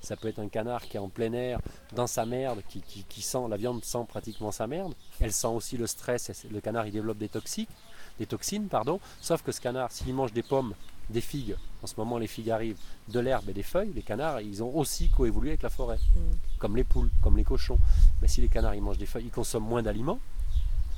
ça 0.00 0.16
peut 0.16 0.28
être 0.28 0.40
un 0.40 0.48
canard 0.48 0.82
qui 0.82 0.96
est 0.96 1.00
en 1.00 1.08
plein 1.08 1.32
air, 1.32 1.60
dans 1.94 2.06
sa 2.06 2.26
merde, 2.26 2.62
qui, 2.68 2.82
qui 2.82 3.22
sent, 3.22 3.46
la 3.48 3.56
viande 3.56 3.84
sent 3.84 4.04
pratiquement 4.08 4.50
sa 4.50 4.66
merde. 4.66 4.94
Elle 5.20 5.32
sent 5.32 5.46
aussi 5.48 5.76
le 5.76 5.86
stress, 5.86 6.30
le 6.50 6.60
canard 6.60 6.86
il 6.86 6.92
développe 6.92 7.18
des 7.18 7.28
toxiques 7.28 7.70
des 8.18 8.26
toxines, 8.26 8.68
pardon. 8.68 9.00
Sauf 9.20 9.42
que 9.42 9.52
ce 9.52 9.60
canard, 9.60 9.90
s'il 9.92 10.14
mange 10.14 10.32
des 10.32 10.42
pommes, 10.42 10.74
des 11.10 11.20
figues, 11.20 11.56
en 11.82 11.86
ce 11.86 11.94
moment 11.96 12.18
les 12.18 12.26
figues 12.26 12.50
arrivent, 12.50 12.78
de 13.08 13.20
l'herbe 13.20 13.48
et 13.48 13.54
des 13.54 13.62
feuilles, 13.62 13.92
les 13.94 14.02
canards, 14.02 14.40
ils 14.40 14.62
ont 14.62 14.74
aussi 14.76 15.08
coévolué 15.08 15.50
avec 15.50 15.62
la 15.62 15.70
forêt, 15.70 15.96
mm. 15.96 16.20
comme 16.58 16.76
les 16.76 16.84
poules, 16.84 17.10
comme 17.22 17.36
les 17.36 17.44
cochons. 17.44 17.78
Mais 18.20 18.28
si 18.28 18.40
les 18.40 18.48
canards, 18.48 18.74
ils 18.74 18.82
mangent 18.82 18.98
des 18.98 19.06
feuilles, 19.06 19.26
ils 19.26 19.30
consomment 19.30 19.68
moins 19.68 19.82
d'aliments, 19.82 20.20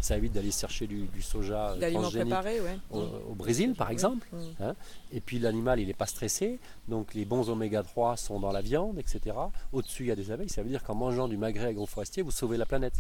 ça 0.01 0.17
évite 0.17 0.33
d'aller 0.33 0.51
chercher 0.51 0.87
du, 0.87 1.09
soja 1.21 1.77
préparé, 1.79 2.61
au, 2.91 3.35
Brésil, 3.35 3.75
par 3.75 3.91
exemple. 3.91 4.27
Mm. 4.33 4.63
Hein. 4.63 4.75
Et 5.13 5.21
puis 5.21 5.39
l'animal, 5.39 5.79
il 5.81 5.87
n'est 5.87 5.95
pas 5.95 6.07
stressé, 6.07 6.59
donc 6.89 7.15
les 7.15 7.25
bons 7.25 7.49
oméga 7.51 7.83
3 7.83 8.17
sont 8.17 8.41
dans 8.41 8.53
la 8.53 8.63
viande, 8.63 8.99
etc. 8.99 9.37
Au-dessus, 9.73 10.05
il 10.05 10.09
y 10.09 10.13
a 10.13 10.17
des 10.17 10.31
abeilles. 10.31 10.49
Ça 10.49 10.63
veut 10.63 10.71
dire 10.71 10.83
qu'en 10.83 10.95
mangeant 10.95 11.29
du 11.29 11.37
magret 11.37 11.67
agroforestier, 11.67 12.23
vous 12.23 12.31
sauvez 12.31 12.57
la 12.57 12.67
planète. 12.67 12.95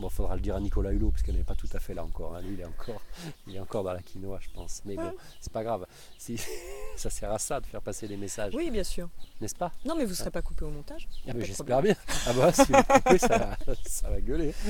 Bon, 0.00 0.08
il 0.08 0.12
faudra 0.14 0.34
le 0.34 0.40
dire 0.40 0.56
à 0.56 0.60
Nicolas 0.60 0.92
Hulot, 0.92 1.10
parce 1.10 1.22
qu'elle 1.22 1.36
n'est 1.36 1.44
pas 1.44 1.54
tout 1.54 1.68
à 1.74 1.78
fait 1.78 1.92
là 1.94 2.02
encore. 2.04 2.34
hein. 2.34 2.40
Lui, 2.40 2.54
il 2.54 2.60
est 2.60 2.64
encore, 2.64 3.02
il 3.46 3.56
est 3.56 3.60
encore 3.60 3.84
dans 3.84 3.92
la 3.92 4.00
quinoa, 4.02 4.38
je 4.40 4.48
pense. 4.54 4.80
Mais 4.86 4.96
bon, 4.96 5.12
c'est 5.40 5.52
pas 5.52 5.62
grave. 5.62 5.86
Si, 6.18 6.36
ça 6.96 7.10
sert 7.10 7.30
à 7.30 7.38
ça 7.38 7.60
de 7.60 7.66
faire 7.66 7.82
passer 7.82 8.08
des 8.08 8.16
messages, 8.16 8.54
Oui, 8.54 8.70
bien 8.70 8.82
sûr. 8.84 9.08
n'est-ce 9.40 9.54
pas? 9.54 9.72
Non, 9.84 9.94
mais 9.96 10.04
vous 10.04 10.10
ne 10.12 10.16
serez 10.16 10.30
pas 10.30 10.40
coupé 10.42 10.64
au 10.64 10.70
montage. 10.70 11.06
Ah 11.28 11.34
Pas 11.34 11.40
J'espère 11.40 11.82
bien. 11.82 11.94
Ah 12.26 12.32
bah, 12.32 12.52
si 12.52 12.62
vous 12.72 12.82
coupez, 12.82 13.18
ça, 13.18 13.38
va- 13.38 13.56
ça 13.86 14.08
va 14.10 14.20
gueuler. 14.20 14.54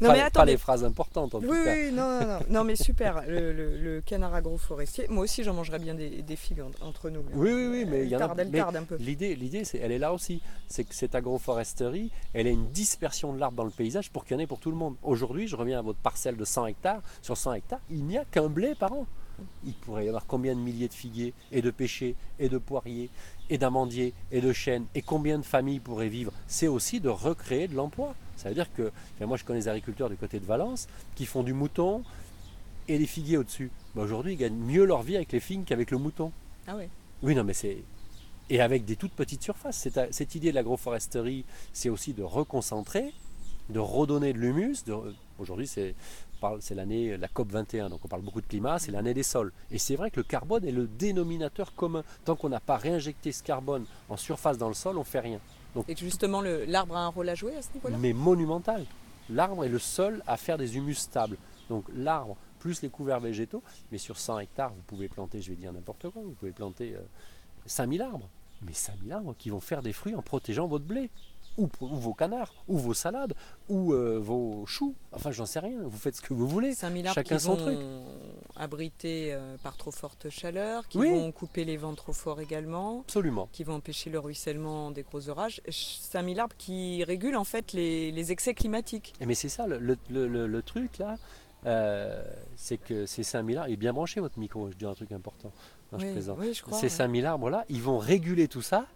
Non, 0.00 0.08
pas, 0.08 0.12
mais 0.14 0.18
pas 0.20 0.24
attendez. 0.26 0.52
les 0.52 0.58
phrases 0.58 0.84
importantes, 0.84 1.34
en 1.34 1.38
Oui, 1.40 1.46
tout 1.46 1.64
cas. 1.64 1.74
oui, 1.74 1.92
non, 1.92 2.20
non, 2.20 2.26
non. 2.26 2.38
Non, 2.48 2.64
mais 2.64 2.76
super. 2.76 3.22
Le, 3.26 3.52
le- 3.52 3.76
le 3.76 4.00
canard 4.00 4.34
agroforestier. 4.34 5.06
Moi 5.08 5.24
aussi, 5.24 5.42
j'en 5.44 5.54
mangerais 5.54 5.78
bien 5.78 5.94
des, 5.94 6.22
des 6.22 6.36
figues 6.36 6.60
en- 6.60 6.86
entre 6.86 7.10
nous. 7.10 7.20
Oui, 7.34 7.52
oui, 7.52 7.66
oui, 7.70 7.84
mais 7.86 8.02
il 8.04 8.08
y 8.10 8.16
en 8.16 8.20
a. 8.20 8.26
tarde, 8.26 8.40
elle 8.40 8.48
mais 8.50 8.58
tarde 8.58 8.76
un 8.76 8.84
peu. 8.84 8.96
L'idée, 8.96 9.34
l'idée, 9.34 9.62
elle 9.80 9.92
est 9.92 9.98
là 9.98 10.12
aussi. 10.12 10.40
C'est 10.68 10.84
que 10.84 10.94
cette 10.94 11.14
agroforesterie, 11.14 12.10
elle 12.32 12.46
a 12.46 12.50
une 12.50 12.68
dispersion 12.70 13.32
de 13.32 13.38
l'arbre 13.38 13.56
dans 13.56 13.64
le 13.64 13.70
paysage 13.92 14.10
pour 14.10 14.24
qu'il 14.24 14.36
y 14.36 14.40
en 14.40 14.42
ait 14.42 14.46
pour 14.46 14.58
tout 14.58 14.70
le 14.70 14.76
monde. 14.76 14.96
Aujourd'hui, 15.02 15.46
je 15.46 15.54
reviens 15.54 15.78
à 15.78 15.82
votre 15.82 15.98
parcelle 15.98 16.36
de 16.36 16.44
100 16.44 16.66
hectares. 16.66 17.02
Sur 17.20 17.36
100 17.36 17.54
hectares, 17.54 17.80
il 17.90 18.04
n'y 18.04 18.16
a 18.16 18.24
qu'un 18.24 18.48
blé 18.48 18.74
par 18.74 18.92
an. 18.94 19.06
Il 19.66 19.74
pourrait 19.74 20.06
y 20.06 20.08
avoir 20.08 20.24
combien 20.26 20.54
de 20.54 20.60
milliers 20.60 20.88
de 20.88 20.94
figuiers, 20.94 21.34
et 21.50 21.60
de 21.62 21.70
pêchers, 21.70 22.14
et 22.38 22.48
de 22.48 22.58
poiriers, 22.58 23.10
et 23.50 23.58
d'amandiers, 23.58 24.14
et 24.30 24.40
de 24.40 24.52
chênes, 24.52 24.86
et 24.94 25.02
combien 25.02 25.38
de 25.38 25.44
familles 25.44 25.80
pourraient 25.80 26.08
vivre? 26.08 26.32
C'est 26.46 26.68
aussi 26.68 27.00
de 27.00 27.08
recréer 27.08 27.68
de 27.68 27.74
l'emploi. 27.74 28.14
Ça 28.36 28.48
veut 28.48 28.54
dire 28.54 28.72
que, 28.72 28.92
enfin, 29.14 29.26
moi 29.26 29.36
je 29.36 29.44
connais 29.44 29.60
des 29.60 29.68
agriculteurs 29.68 30.08
du 30.08 30.16
côté 30.16 30.38
de 30.38 30.46
Valence 30.46 30.86
qui 31.14 31.26
font 31.26 31.42
du 31.42 31.52
mouton 31.52 32.02
et 32.88 32.98
des 32.98 33.06
figuiers 33.06 33.36
au-dessus. 33.36 33.70
Aujourd'hui, 33.96 34.34
ils 34.34 34.38
gagnent 34.38 34.56
mieux 34.56 34.84
leur 34.84 35.02
vie 35.02 35.16
avec 35.16 35.32
les 35.32 35.40
figues 35.40 35.64
qu'avec 35.64 35.90
le 35.90 35.98
mouton. 35.98 36.32
Ah 36.66 36.76
ouais. 36.76 36.88
Oui, 37.22 37.34
non, 37.34 37.44
mais 37.44 37.54
c'est. 37.54 37.78
Et 38.48 38.60
avec 38.60 38.84
des 38.84 38.96
toutes 38.96 39.12
petites 39.12 39.42
surfaces. 39.42 39.76
Cette, 39.76 40.14
cette 40.14 40.34
idée 40.34 40.50
de 40.50 40.54
l'agroforesterie, 40.54 41.44
c'est 41.72 41.88
aussi 41.88 42.12
de 42.12 42.22
reconcentrer, 42.22 43.12
de 43.72 43.78
redonner 43.80 44.32
de 44.32 44.38
l'humus. 44.38 44.84
Aujourd'hui, 45.38 45.66
c'est 45.66 45.94
l'année, 46.70 47.16
la 47.16 47.28
COP 47.28 47.50
21, 47.50 47.88
donc 47.88 48.00
on 48.04 48.08
parle 48.08 48.22
beaucoup 48.22 48.40
de 48.40 48.46
climat, 48.46 48.78
c'est 48.78 48.92
l'année 48.92 49.14
des 49.14 49.22
sols. 49.22 49.52
Et 49.70 49.78
c'est 49.78 49.96
vrai 49.96 50.10
que 50.10 50.20
le 50.20 50.24
carbone 50.24 50.64
est 50.64 50.72
le 50.72 50.86
dénominateur 50.86 51.74
commun. 51.74 52.04
Tant 52.24 52.36
qu'on 52.36 52.48
n'a 52.48 52.60
pas 52.60 52.76
réinjecté 52.76 53.32
ce 53.32 53.42
carbone 53.42 53.84
en 54.08 54.16
surface 54.16 54.58
dans 54.58 54.68
le 54.68 54.74
sol, 54.74 54.98
on 54.98 55.04
fait 55.04 55.20
rien. 55.20 55.40
Et 55.88 55.94
que 55.94 56.00
justement, 56.00 56.42
l'arbre 56.42 56.96
a 56.96 57.04
un 57.04 57.08
rôle 57.08 57.28
à 57.28 57.34
jouer 57.34 57.56
à 57.56 57.62
ce 57.62 57.68
niveau-là? 57.74 57.96
Mais 57.98 58.12
monumental. 58.12 58.84
L'arbre 59.30 59.64
est 59.64 59.68
le 59.68 59.78
seul 59.78 60.22
à 60.26 60.36
faire 60.36 60.58
des 60.58 60.76
humus 60.76 60.98
stables. 60.98 61.38
Donc 61.68 61.84
l'arbre 61.94 62.36
plus 62.58 62.82
les 62.82 62.90
couverts 62.90 63.20
végétaux, 63.20 63.62
mais 63.90 63.98
sur 63.98 64.18
100 64.18 64.38
hectares, 64.40 64.72
vous 64.72 64.82
pouvez 64.86 65.08
planter, 65.08 65.42
je 65.42 65.50
vais 65.50 65.56
dire 65.56 65.72
n'importe 65.72 66.08
quoi, 66.10 66.22
vous 66.22 66.34
pouvez 66.38 66.52
planter 66.52 66.94
euh, 66.94 67.00
5000 67.66 68.02
arbres. 68.02 68.28
Mais 68.64 68.72
5000 68.72 69.12
arbres 69.12 69.34
qui 69.36 69.50
vont 69.50 69.58
faire 69.58 69.82
des 69.82 69.92
fruits 69.92 70.14
en 70.14 70.22
protégeant 70.22 70.68
votre 70.68 70.84
blé, 70.84 71.10
ou, 71.58 71.68
ou 71.80 71.86
vos 71.96 72.14
canards, 72.14 72.52
ou 72.68 72.78
vos 72.78 72.94
salades, 72.94 73.34
ou 73.68 73.92
euh, 73.92 74.18
vos 74.18 74.64
choux. 74.66 74.94
Enfin, 75.12 75.30
j'en 75.32 75.46
sais 75.46 75.58
rien, 75.60 75.78
vous 75.82 75.98
faites 75.98 76.16
ce 76.16 76.22
que 76.22 76.32
vous 76.34 76.46
voulez. 76.48 76.74
5000 76.74 77.06
arbres 77.06 77.14
Chacun 77.14 77.36
qui 77.36 77.42
son 77.42 77.54
vont 77.54 77.62
truc. 77.64 77.78
abriter 78.56 79.32
euh, 79.32 79.56
par 79.62 79.76
trop 79.76 79.90
forte 79.90 80.28
chaleur, 80.30 80.86
qui 80.88 80.98
Oui. 80.98 81.10
vont 81.10 81.32
couper 81.32 81.64
les 81.64 81.76
vents 81.76 81.94
trop 81.94 82.12
forts 82.12 82.40
également, 82.40 83.00
Absolument. 83.00 83.48
qui 83.52 83.64
vont 83.64 83.74
empêcher 83.74 84.10
le 84.10 84.18
ruissellement 84.18 84.90
des 84.90 85.02
gros 85.02 85.28
orages. 85.28 85.60
5000 85.68 86.40
arbres 86.40 86.56
qui 86.58 87.04
régulent 87.04 87.36
en 87.36 87.44
fait 87.44 87.72
les, 87.72 88.12
les 88.12 88.32
excès 88.32 88.54
climatiques. 88.54 89.14
Et 89.20 89.26
Mais 89.26 89.34
c'est 89.34 89.48
ça, 89.48 89.66
le, 89.66 89.78
le- 89.78 89.98
le- 90.10 90.28
le- 90.28 90.46
le 90.46 90.62
truc 90.62 90.98
là, 90.98 91.16
euh, 91.66 92.22
c'est 92.56 92.78
que 92.78 93.06
ces 93.06 93.22
5000 93.22 93.56
arbres, 93.58 93.68
il 93.70 93.74
est 93.74 93.76
bien 93.76 93.92
branché 93.92 94.20
votre 94.20 94.38
micro, 94.38 94.70
je 94.70 94.76
dis 94.76 94.84
un 94.86 94.94
truc 94.94 95.12
important. 95.12 95.52
Non, 95.92 95.98
je 95.98 96.06
oui, 96.06 96.12
plaisante. 96.12 96.38
oui, 96.40 96.54
je 96.54 96.62
crois. 96.62 96.78
Ces 96.78 96.84
ouais. 96.86 96.88
5000 96.90 97.26
arbres-là, 97.26 97.64
ils 97.68 97.82
vont 97.82 97.98
réguler 97.98 98.48
tout 98.48 98.62
ça 98.62 98.86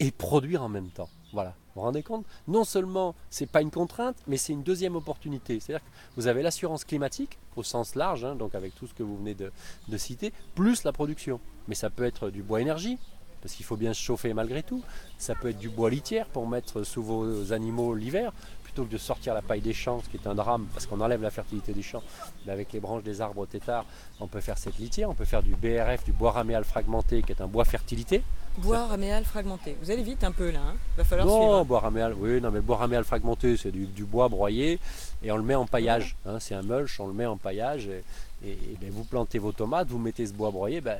et 0.00 0.10
produire 0.10 0.62
en 0.62 0.68
même 0.68 0.90
temps. 0.90 1.08
Voilà. 1.32 1.54
Vous 1.74 1.80
vous 1.80 1.86
rendez 1.86 2.02
compte? 2.02 2.26
Non 2.48 2.64
seulement 2.64 3.14
c'est 3.30 3.46
pas 3.46 3.62
une 3.62 3.70
contrainte, 3.70 4.16
mais 4.26 4.36
c'est 4.36 4.52
une 4.52 4.62
deuxième 4.62 4.94
opportunité. 4.96 5.58
C'est-à-dire 5.58 5.84
que 5.84 5.90
vous 6.16 6.26
avez 6.26 6.42
l'assurance 6.42 6.84
climatique 6.84 7.38
au 7.56 7.62
sens 7.62 7.94
large, 7.94 8.24
hein, 8.24 8.34
donc 8.34 8.54
avec 8.54 8.74
tout 8.74 8.86
ce 8.86 8.94
que 8.94 9.02
vous 9.02 9.16
venez 9.16 9.34
de, 9.34 9.50
de 9.88 9.96
citer, 9.96 10.32
plus 10.54 10.84
la 10.84 10.92
production. 10.92 11.40
Mais 11.68 11.74
ça 11.74 11.88
peut 11.88 12.04
être 12.04 12.30
du 12.30 12.42
bois 12.42 12.60
énergie, 12.60 12.98
parce 13.40 13.54
qu'il 13.54 13.64
faut 13.64 13.76
bien 13.76 13.94
se 13.94 14.00
chauffer 14.00 14.34
malgré 14.34 14.62
tout. 14.62 14.82
Ça 15.18 15.34
peut 15.34 15.48
être 15.48 15.58
du 15.58 15.68
bois 15.68 15.90
litière 15.90 16.26
pour 16.26 16.46
mettre 16.46 16.82
sous 16.82 17.02
vos 17.02 17.52
animaux 17.52 17.94
l'hiver, 17.94 18.32
plutôt 18.72 18.86
que 18.88 18.92
de 18.92 18.98
sortir 18.98 19.34
la 19.34 19.42
paille 19.42 19.60
des 19.60 19.74
champs, 19.74 20.00
ce 20.02 20.08
qui 20.08 20.16
est 20.16 20.26
un 20.26 20.34
drame, 20.34 20.66
parce 20.72 20.86
qu'on 20.86 21.00
enlève 21.00 21.20
la 21.22 21.30
fertilité 21.30 21.72
des 21.72 21.82
champs. 21.82 22.02
Mais 22.46 22.52
avec 22.52 22.72
les 22.72 22.80
branches 22.80 23.02
des 23.02 23.20
arbres 23.20 23.44
têtards, 23.46 23.84
on 24.20 24.26
peut 24.26 24.40
faire 24.40 24.56
cette 24.56 24.78
litière, 24.78 25.10
on 25.10 25.14
peut 25.14 25.24
faire 25.26 25.42
du 25.42 25.54
BRF, 25.54 26.04
du 26.04 26.12
bois 26.12 26.32
raméal 26.32 26.64
fragmenté, 26.64 27.22
qui 27.22 27.32
est 27.32 27.40
un 27.42 27.46
bois 27.48 27.64
fertilité. 27.66 28.22
Bois 28.58 28.86
raméal 28.86 29.24
fragmenté. 29.24 29.76
Vous 29.82 29.90
allez 29.90 30.02
vite 30.02 30.24
un 30.24 30.32
peu 30.32 30.50
là, 30.50 30.60
hein 30.60 30.74
va 30.96 31.04
falloir 31.04 31.26
non, 31.26 31.38
suivre. 31.40 31.64
bois 31.64 31.80
raméal, 31.80 32.14
oui, 32.18 32.40
non, 32.40 32.50
mais 32.50 32.60
bois 32.60 32.78
raméal 32.78 33.04
fragmenté, 33.04 33.56
c'est 33.56 33.70
du, 33.70 33.86
du 33.86 34.04
bois 34.04 34.28
broyé 34.28 34.78
et 35.22 35.30
on 35.32 35.36
le 35.36 35.42
met 35.42 35.54
en 35.54 35.66
paillage. 35.66 36.16
hein, 36.26 36.38
c'est 36.40 36.54
un 36.54 36.62
mulch, 36.62 36.98
on 37.00 37.06
le 37.08 37.14
met 37.14 37.26
en 37.26 37.36
paillage 37.36 37.86
et, 37.88 38.04
et- 38.44 38.50
et 38.52 38.76
ben, 38.80 38.90
vous 38.90 39.04
plantez 39.04 39.38
vos 39.38 39.52
tomates, 39.52 39.88
vous 39.88 39.98
mettez 39.98 40.26
ce 40.26 40.32
bois 40.32 40.50
broyé, 40.50 40.80
ben, 40.80 40.98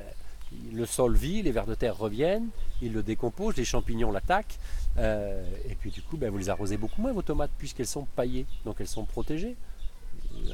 le 0.71 0.85
sol 0.85 1.15
vit, 1.15 1.41
les 1.41 1.51
vers 1.51 1.65
de 1.65 1.75
terre 1.75 1.97
reviennent, 1.97 2.49
ils 2.81 2.93
le 2.93 3.03
décomposent, 3.03 3.55
les 3.55 3.65
champignons 3.65 4.11
l'attaquent 4.11 4.57
euh, 4.97 5.43
et 5.69 5.75
puis 5.75 5.91
du 5.91 6.01
coup, 6.01 6.17
ben, 6.17 6.29
vous 6.29 6.37
les 6.37 6.49
arrosez 6.49 6.77
beaucoup 6.77 7.01
moins 7.01 7.13
vos 7.13 7.21
tomates 7.21 7.51
puisqu'elles 7.57 7.87
sont 7.87 8.05
paillées, 8.15 8.45
donc 8.65 8.77
elles 8.79 8.87
sont 8.87 9.05
protégées. 9.05 9.55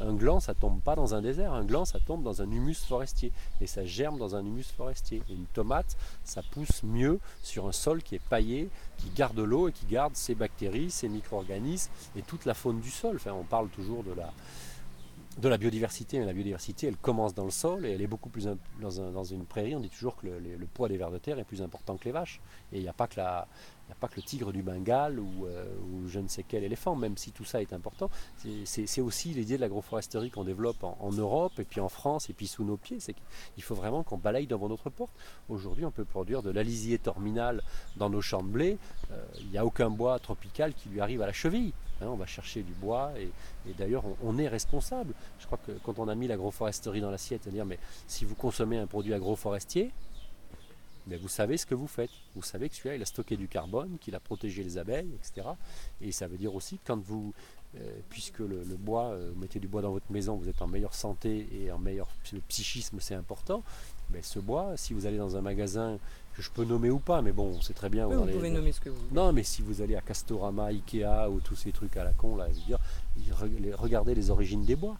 Un 0.02 0.14
gland, 0.14 0.42
ça 0.42 0.54
tombe 0.54 0.82
pas 0.82 0.96
dans 0.96 1.16
un 1.16 1.22
désert, 1.22 1.54
un 1.54 1.64
gland, 1.64 1.86
ça 1.86 2.00
tombe 2.00 2.22
dans 2.22 2.42
un 2.42 2.52
humus 2.52 2.84
forestier 2.84 3.32
et 3.62 3.68
ça 3.68 3.86
germe 3.86 4.18
dans 4.18 4.36
un 4.36 4.46
humus 4.46 4.70
forestier. 4.76 5.22
Et 5.30 5.34
une 5.34 5.46
tomate, 5.54 5.96
ça 6.26 6.42
pousse 6.52 6.84
mieux 6.84 7.20
sur 7.44 7.68
un 7.68 7.72
sol 7.72 8.04
qui 8.04 8.16
est 8.16 8.22
paillé, 8.30 8.70
qui 8.98 9.10
garde 9.16 9.40
l'eau 9.40 9.70
et 9.70 9.72
qui 9.72 9.86
garde 9.86 10.16
ses 10.16 10.36
bactéries, 10.36 10.92
ses 10.92 11.08
micro-organismes 11.08 11.92
et 12.18 12.22
toute 12.22 12.46
la 12.46 12.54
faune 12.54 12.82
du 12.82 12.92
sol. 12.92 13.16
Enfin, 13.16 13.32
on 13.32 13.44
parle 13.44 13.70
toujours 13.70 14.04
de 14.04 14.12
la, 14.14 14.34
de 15.38 15.48
la 15.48 15.58
biodiversité, 15.58 16.20
mais 16.20 16.26
la 16.26 16.34
biodiversité, 16.34 16.88
elle 16.88 16.98
commence 16.98 17.34
dans 17.34 17.46
le 17.46 17.52
sol 17.52 17.86
et 17.86 17.92
elle 17.92 18.02
est 18.02 18.08
beaucoup 18.08 18.30
plus 18.30 18.46
dans, 18.46 18.58
dans 18.82 19.24
une 19.24 19.46
prairie. 19.46 19.76
On 19.76 19.80
dit 19.80 19.90
toujours 19.90 20.18
que 20.18 20.28
le, 20.28 20.66
poids 20.66 20.90
des 20.90 20.98
vers 20.98 21.12
de 21.12 21.18
terre 21.18 21.40
est 21.40 21.44
plus 21.46 21.62
important 21.62 21.98
que 21.98 22.06
les 22.06 22.12
vaches. 22.12 22.42
Et 22.74 22.78
il 22.78 22.82
n'y 22.82 22.90
a 22.90 22.94
pas 22.94 23.08
que 23.08 23.16
le 23.20 24.22
tigre 24.22 24.52
du 24.52 24.62
Bengale 24.62 25.20
ou, 25.20 25.46
euh, 25.46 25.66
ou 25.92 26.10
je 26.10 26.20
ne 26.20 26.28
sais 26.28 26.44
quel 26.46 26.64
éléphant, 26.64 26.96
même 26.96 27.16
si 27.16 27.32
tout 27.32 27.46
ça 27.46 27.62
est 27.62 27.72
important. 27.74 28.10
C'est- 28.66 29.00
aussi 29.00 29.30
l'idée 29.30 29.56
de 29.56 29.62
l'agroforesterie 29.62 30.30
qu'on 30.30 30.44
développe 30.44 30.84
en, 30.84 30.98
en 31.00 31.12
Europe 31.12 31.54
et 31.60 31.64
puis 31.64 31.80
en 31.80 31.88
France 31.90 32.30
et 32.30 32.34
puis 32.34 32.48
sous 32.48 32.66
nos 32.66 32.76
pieds. 32.76 33.00
C'est 33.00 33.16
qu'il 33.54 33.64
faut 33.64 33.76
vraiment 33.76 34.04
qu'on 34.04 34.18
balaye 34.18 34.46
devant 34.46 34.68
notre 34.68 34.90
porte. 34.90 35.14
Aujourd'hui, 35.48 35.86
on 35.86 35.92
peut 35.92 36.04
produire 36.06 36.44
de 36.44 36.50
l'alisier 36.50 36.98
terminal 36.98 37.62
dans 37.96 38.10
nos 38.10 38.22
champs 38.22 38.44
de 38.44 38.50
blé. 38.50 38.78
Euh, 39.12 39.24
Il 39.40 39.52
n'y 39.52 39.58
a 39.58 39.66
aucun 39.66 39.90
bois 39.90 40.20
tropical 40.20 40.74
qui 40.74 40.90
lui 40.90 41.00
arrive 41.00 41.22
à 41.22 41.28
la 41.28 41.34
cheville. 41.34 41.72
Hein, 42.02 42.08
on 42.08 42.16
va 42.16 42.26
chercher 42.26 42.64
du 42.64 42.74
bois 42.74 43.12
et, 43.20 43.30
d'ailleurs 43.78 44.04
on, 44.24 44.38
est 44.38 44.48
responsable. 44.48 45.14
Je 45.40 45.46
crois 45.46 45.60
que 45.66 45.72
quand 45.84 46.00
on 46.00 46.08
a 46.08 46.16
mis 46.16 46.28
l'agroforesterie 46.28 47.02
dans 47.02 47.12
l'assiette, 47.12 47.44
c'est-à-dire 47.44 47.66
mais 47.66 47.80
si 48.08 48.26
vous 48.26 48.36
consommez 48.36 48.78
un 48.78 48.88
produit 48.88 49.14
agroforestier, 49.14 49.92
mais 51.08 51.18
vous 51.18 51.28
savez 51.28 51.58
ce 51.58 51.66
que 51.66 51.76
vous 51.76 51.88
faites. 51.88 52.12
Vous 52.36 52.44
savez 52.44 52.70
que 52.70 52.76
celui-là, 52.76 52.96
il 52.96 53.02
a 53.02 53.06
stocké 53.06 53.36
du 53.36 53.48
carbone, 53.48 53.98
qu'il 54.00 54.16
a 54.16 54.20
protégé 54.20 54.64
les 54.64 54.78
abeilles, 54.78 55.10
etc. 55.16 55.48
Et 56.02 56.12
ça 56.12 56.28
veut 56.28 56.38
dire 56.38 56.54
aussi 56.54 56.78
que 56.78 56.88
quand 56.88 57.02
vous, 57.02 57.34
euh, 57.78 58.00
puisque 58.10 58.40
le, 58.40 58.64
bois, 58.78 59.06
euh, 59.06 59.32
vous 59.34 59.42
mettez 59.42 59.60
du 59.60 59.68
bois 59.68 59.82
dans 59.82 59.92
votre 59.92 60.12
maison, 60.12 60.36
vous 60.36 60.50
êtes 60.50 60.62
en 60.62 60.68
meilleure 60.68 60.94
santé 60.94 61.48
et 61.52 61.72
en 61.72 61.80
meilleur 61.80 62.08
le 62.32 62.42
psychisme, 62.42 63.00
c'est 63.00 63.16
important. 63.16 63.64
Mais 64.12 64.22
ce 64.22 64.40
bois, 64.40 64.78
si 64.78 64.94
vous 64.94 65.08
allez 65.08 65.18
dans 65.18 65.36
un 65.36 65.42
magasin 65.42 65.98
que 66.40 66.46
je 66.46 66.52
peux 66.52 66.64
nommer 66.64 66.90
ou 66.90 67.00
pas, 67.00 67.22
mais 67.22 67.34
bon, 67.34 67.54
on 67.58 67.62
sait 67.62 67.74
très 67.74 67.90
bien. 67.90 68.08
Oui, 68.08 68.16
vous 68.16 68.38
pouvez 68.38 68.50
nommer 68.50 68.72
ce 68.72 68.80
que 68.80 68.90
vous 68.90 68.96
voulez. 68.96 69.12
non, 69.12 69.34
mais 69.34 69.44
si 69.44 69.62
vous 69.62 69.82
allez 69.82 69.98
à 69.98 70.02
Castorama, 70.02 70.68
Ikea 70.68 71.30
ou 71.30 71.42
tous 71.42 71.58
ces 71.58 71.74
trucs 71.74 71.98
à 71.98 72.06
la 72.06 72.14
con, 72.14 72.38
là, 72.38 72.48
je 72.48 72.60
veux 72.60 72.66
dire, 72.66 73.78
regardez 73.78 74.16
les 74.16 74.30
origines 74.30 74.64
des 74.64 74.78
bois. 74.78 74.96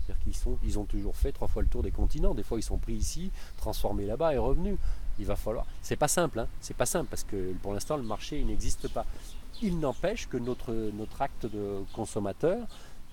C'est-à-dire 0.00 0.24
qu'ils 0.24 0.34
sont, 0.34 0.58
ils 0.64 0.80
ont 0.80 0.84
toujours 0.84 1.14
fait 1.14 1.30
trois 1.30 1.46
fois 1.46 1.62
le 1.62 1.68
tour 1.68 1.84
des 1.84 1.92
continents. 1.92 2.34
Des 2.34 2.42
fois, 2.42 2.58
ils 2.58 2.64
sont 2.64 2.78
pris 2.78 2.94
ici, 2.94 3.30
transformés 3.58 4.06
là-bas 4.06 4.34
et 4.34 4.38
revenus. 4.38 4.76
Il 5.20 5.26
va 5.26 5.36
falloir. 5.36 5.66
C'est 5.82 5.94
pas 5.94 6.08
simple, 6.08 6.40
hein. 6.40 6.48
C'est 6.60 6.76
pas 6.76 6.86
simple 6.86 7.06
parce 7.08 7.22
que 7.22 7.52
pour 7.62 7.72
l'instant, 7.72 7.96
le 7.96 8.02
marché 8.02 8.42
n'existe 8.42 8.88
pas. 8.88 9.06
Il 9.62 9.78
n'empêche 9.78 10.28
que 10.28 10.36
notre, 10.36 10.72
notre 10.72 11.22
acte 11.22 11.46
de 11.46 11.84
consommateur, 11.92 12.66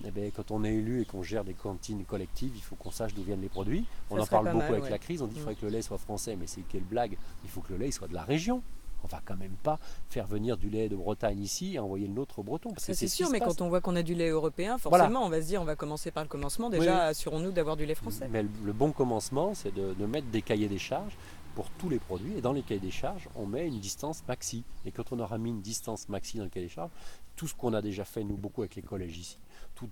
eh 0.04 0.10
ben, 0.10 0.30
quand 0.34 0.50
on 0.50 0.64
est 0.64 0.74
élu 0.74 1.02
et 1.02 1.04
qu'on 1.04 1.22
gère 1.22 1.44
des 1.44 1.54
cantines 1.54 2.04
collectives, 2.04 2.52
il 2.54 2.62
faut 2.62 2.76
qu'on 2.76 2.90
sache 2.90 3.12
d'où 3.14 3.22
viennent 3.22 3.42
les 3.42 3.48
produits. 3.48 3.84
On 4.10 4.16
Ça 4.16 4.22
en 4.22 4.26
parle 4.26 4.46
beaucoup 4.46 4.58
mal, 4.58 4.70
avec 4.72 4.84
ouais. 4.84 4.90
la 4.90 4.98
crise. 4.98 5.20
On 5.22 5.26
dit 5.26 5.34
qu'il 5.34 5.42
Mm. 5.42 5.44
faudrait 5.44 5.60
que 5.60 5.66
le 5.66 5.72
lait 5.72 5.82
soit 5.82 5.98
français, 5.98 6.36
mais 6.36 6.46
c'est 6.46 6.62
quelle 6.62 6.82
blague 6.84 7.16
Il 7.44 7.50
faut 7.50 7.60
que 7.60 7.72
le 7.72 7.78
lait 7.78 7.90
soit 7.90 8.08
de 8.08 8.14
la 8.14 8.22
région. 8.22 8.62
On 9.02 9.06
va 9.08 9.22
quand 9.24 9.36
même 9.36 9.56
pas 9.62 9.78
faire 10.10 10.26
venir 10.26 10.58
du 10.58 10.68
lait 10.68 10.90
de 10.90 10.96
Bretagne 10.96 11.40
ici 11.40 11.74
et 11.74 11.78
envoyer 11.78 12.06
le 12.06 12.12
nôtre 12.12 12.38
au 12.38 12.42
breton. 12.42 12.70
c'est 12.76 12.92
ce 12.92 13.06
sûr, 13.06 13.30
mais 13.30 13.38
passe. 13.38 13.56
quand 13.56 13.64
on 13.64 13.68
voit 13.70 13.80
qu'on 13.80 13.96
a 13.96 14.02
du 14.02 14.14
lait 14.14 14.28
européen, 14.28 14.76
Voilà. 14.84 15.04
forcément 15.04 15.24
on 15.24 15.30
va 15.30 15.40
se 15.40 15.46
dire 15.46 15.62
on 15.62 15.64
va 15.64 15.74
commencer 15.74 16.10
par 16.10 16.22
le 16.22 16.28
commencement. 16.28 16.68
Déjà, 16.68 16.82
oui. 16.94 17.00
assurons-nous 17.08 17.50
d'avoir 17.50 17.76
du 17.78 17.86
lait 17.86 17.94
français. 17.94 18.28
Mais 18.30 18.42
le, 18.42 18.50
le 18.64 18.72
bon 18.74 18.92
commencement, 18.92 19.54
c'est 19.54 19.74
de, 19.74 19.94
de 19.94 20.06
mettre 20.06 20.26
des 20.28 20.42
cahiers 20.42 20.68
des 20.68 20.76
charges 20.78 21.16
pour 21.54 21.70
tous 21.78 21.88
les 21.88 21.98
produits. 21.98 22.34
Et 22.36 22.40
dans 22.42 22.52
les 22.52 22.60
cahiers 22.62 22.78
des 22.80 22.90
charges, 22.90 23.26
on 23.36 23.46
met 23.46 23.66
une 23.68 23.80
distance 23.80 24.22
maxi. 24.28 24.64
Et 24.84 24.92
quand 24.92 25.12
on 25.12 25.18
aura 25.18 25.38
mis 25.38 25.48
une 25.48 25.62
distance 25.62 26.08
maxi 26.10 26.36
dans 26.36 26.44
le 26.44 26.50
cahier 26.50 26.66
des 26.66 26.72
charges, 26.72 26.90
tout 27.36 27.48
ce 27.48 27.54
qu'on 27.54 27.72
a 27.72 27.80
déjà 27.80 28.04
fait, 28.04 28.22
nous, 28.22 28.36
beaucoup 28.36 28.60
avec 28.60 28.74
les 28.76 28.82
collèges 28.82 29.16
ici, 29.16 29.38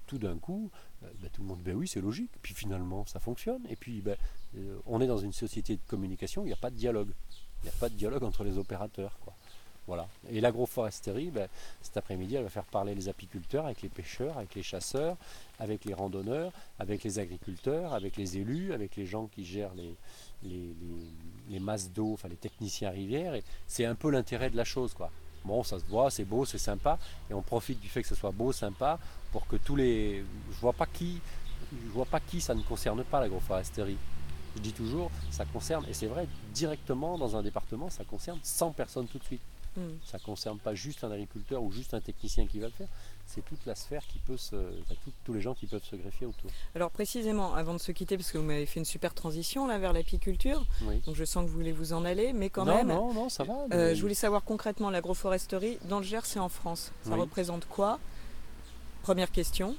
tout, 0.06 0.18
d'un 0.18 0.36
coup, 0.38 0.70
euh, 1.02 1.06
ben, 1.20 1.30
tout 1.32 1.42
le 1.42 1.48
monde, 1.48 1.60
ben 1.62 1.74
oui, 1.74 1.88
c'est 1.88 2.00
logique. 2.00 2.30
Puis 2.42 2.54
finalement, 2.54 3.06
ça 3.06 3.20
fonctionne. 3.20 3.62
Et 3.68 3.76
puis, 3.76 4.00
ben, 4.00 4.16
euh, 4.56 4.78
on 4.86 5.00
est 5.00 5.06
dans 5.06 5.18
une 5.18 5.32
société 5.32 5.76
de 5.76 5.82
communication, 5.86 6.42
il 6.42 6.46
n'y 6.46 6.52
a 6.52 6.56
pas 6.56 6.70
de 6.70 6.76
dialogue. 6.76 7.10
Il 7.62 7.64
n'y 7.64 7.70
a 7.70 7.78
pas 7.78 7.88
de 7.88 7.94
dialogue 7.94 8.22
entre 8.22 8.44
les 8.44 8.58
opérateurs. 8.58 9.18
Quoi. 9.24 9.34
Voilà. 9.88 10.06
Et 10.30 10.42
l'agroforesterie, 10.42 11.30
ben, 11.30 11.48
cet 11.80 11.96
après-midi, 11.96 12.36
elle 12.36 12.42
va 12.42 12.50
faire 12.50 12.64
parler 12.64 12.94
les 12.94 13.08
apiculteurs 13.08 13.64
avec 13.64 13.80
les 13.80 13.88
pêcheurs, 13.88 14.36
avec 14.36 14.54
les 14.54 14.62
chasseurs, 14.62 15.16
avec 15.58 15.86
les 15.86 15.94
randonneurs, 15.94 16.52
avec 16.78 17.02
les 17.04 17.18
agriculteurs, 17.18 17.94
avec 17.94 18.16
les 18.18 18.36
élus, 18.36 18.74
avec 18.74 18.96
les 18.96 19.06
gens 19.06 19.28
qui 19.28 19.46
gèrent 19.46 19.72
les, 19.74 19.96
les, 20.42 21.58
masses 21.58 21.90
d'eau, 21.90 22.12
enfin 22.12 22.28
les 22.28 22.36
techniciens 22.36 22.90
rivières. 22.90 23.34
C'est 23.66 23.86
un 23.86 23.94
peu 23.94 24.10
l'intérêt 24.10 24.50
de 24.50 24.56
la 24.56 24.64
chose, 24.64 24.92
quoi. 24.92 25.10
Bon, 25.44 25.62
ça 25.62 25.78
se 25.78 25.84
voit, 25.84 26.10
c'est 26.10 26.24
beau, 26.24 26.44
c'est 26.44 26.58
sympa, 26.58 26.98
et 27.30 27.34
on 27.34 27.42
profite 27.42 27.80
du 27.80 27.88
fait 27.88 28.02
que 28.02 28.08
ce 28.08 28.14
soit 28.14 28.30
beau, 28.30 28.52
sympa, 28.52 28.98
pour 29.32 29.46
que 29.46 29.56
tous 29.56 29.76
les. 29.76 30.24
Je 30.50 30.60
vois 30.60 30.72
pas 30.72 30.86
qui, 30.86 31.20
je 31.72 31.90
vois 31.92 32.06
pas 32.06 32.20
qui 32.20 32.40
ça 32.40 32.54
ne 32.54 32.62
concerne 32.62 33.02
pas 33.04 33.20
l'agroforesterie. 33.20 33.98
Je 34.56 34.60
dis 34.60 34.72
toujours, 34.72 35.10
ça 35.30 35.44
concerne, 35.44 35.84
et 35.88 35.94
c'est 35.94 36.06
vrai, 36.06 36.26
directement 36.52 37.18
dans 37.18 37.36
un 37.36 37.42
département, 37.42 37.90
ça 37.90 38.04
concerne 38.04 38.38
100 38.42 38.72
personnes 38.72 39.06
tout 39.06 39.18
de 39.18 39.24
suite. 39.24 39.42
Hmm. 39.76 39.96
Ça 40.04 40.18
ne 40.18 40.22
concerne 40.22 40.58
pas 40.58 40.74
juste 40.74 41.04
un 41.04 41.10
agriculteur 41.10 41.62
ou 41.62 41.70
juste 41.70 41.94
un 41.94 42.00
technicien 42.00 42.46
qui 42.46 42.58
va 42.58 42.66
le 42.66 42.72
faire, 42.72 42.88
c'est 43.28 43.44
toute 43.44 43.64
la 43.66 43.74
sphère 43.74 44.06
qui 44.06 44.18
peut 44.18 44.36
se. 44.36 44.56
tous 45.24 45.32
les 45.34 45.40
gens 45.40 45.54
qui 45.54 45.66
peuvent 45.66 45.84
se 45.84 45.96
greffer 45.96 46.26
autour. 46.26 46.50
Alors 46.74 46.90
précisément, 46.90 47.54
avant 47.54 47.74
de 47.74 47.78
se 47.78 47.92
quitter, 47.92 48.16
parce 48.16 48.32
que 48.32 48.38
vous 48.38 48.44
m'avez 48.44 48.66
fait 48.66 48.80
une 48.80 48.86
super 48.86 49.14
transition 49.14 49.66
là 49.66 49.78
vers 49.78 49.92
l'apiculture, 49.92 50.64
donc 51.04 51.14
je 51.14 51.24
sens 51.24 51.44
que 51.44 51.50
vous 51.50 51.56
voulez 51.56 51.72
vous 51.72 51.92
en 51.92 52.04
aller, 52.04 52.32
mais 52.32 52.48
quand 52.50 52.64
même. 52.64 52.88
Non, 52.88 53.12
non, 53.12 53.28
ça 53.28 53.44
va. 53.44 53.66
Euh, 53.72 53.94
je 53.94 54.00
voulais 54.00 54.14
savoir 54.14 54.44
concrètement 54.44 54.90
l'agroforesterie 54.90 55.78
dans 55.88 55.98
le 55.98 56.04
Gers 56.04 56.36
et 56.36 56.38
en 56.38 56.48
France. 56.48 56.92
Ça 57.02 57.14
représente 57.14 57.66
quoi? 57.68 57.98
Première 59.02 59.30
question. 59.30 59.76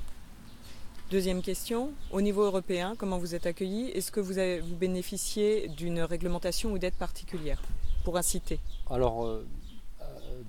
Deuxième 1.12 1.42
question, 1.42 1.92
au 2.12 2.22
niveau 2.22 2.44
européen, 2.44 2.94
comment 2.96 3.18
vous 3.18 3.34
êtes 3.34 3.48
accueillis 3.48 3.90
Est-ce 3.90 4.12
que 4.12 4.20
vous, 4.20 4.38
avez, 4.38 4.60
vous 4.60 4.76
bénéficiez 4.76 5.68
d'une 5.70 6.02
réglementation 6.02 6.72
ou 6.72 6.78
d'aide 6.78 6.94
particulière 6.94 7.60
pour 8.04 8.16
inciter 8.16 8.60
Alors, 8.92 9.26
euh, 9.26 9.44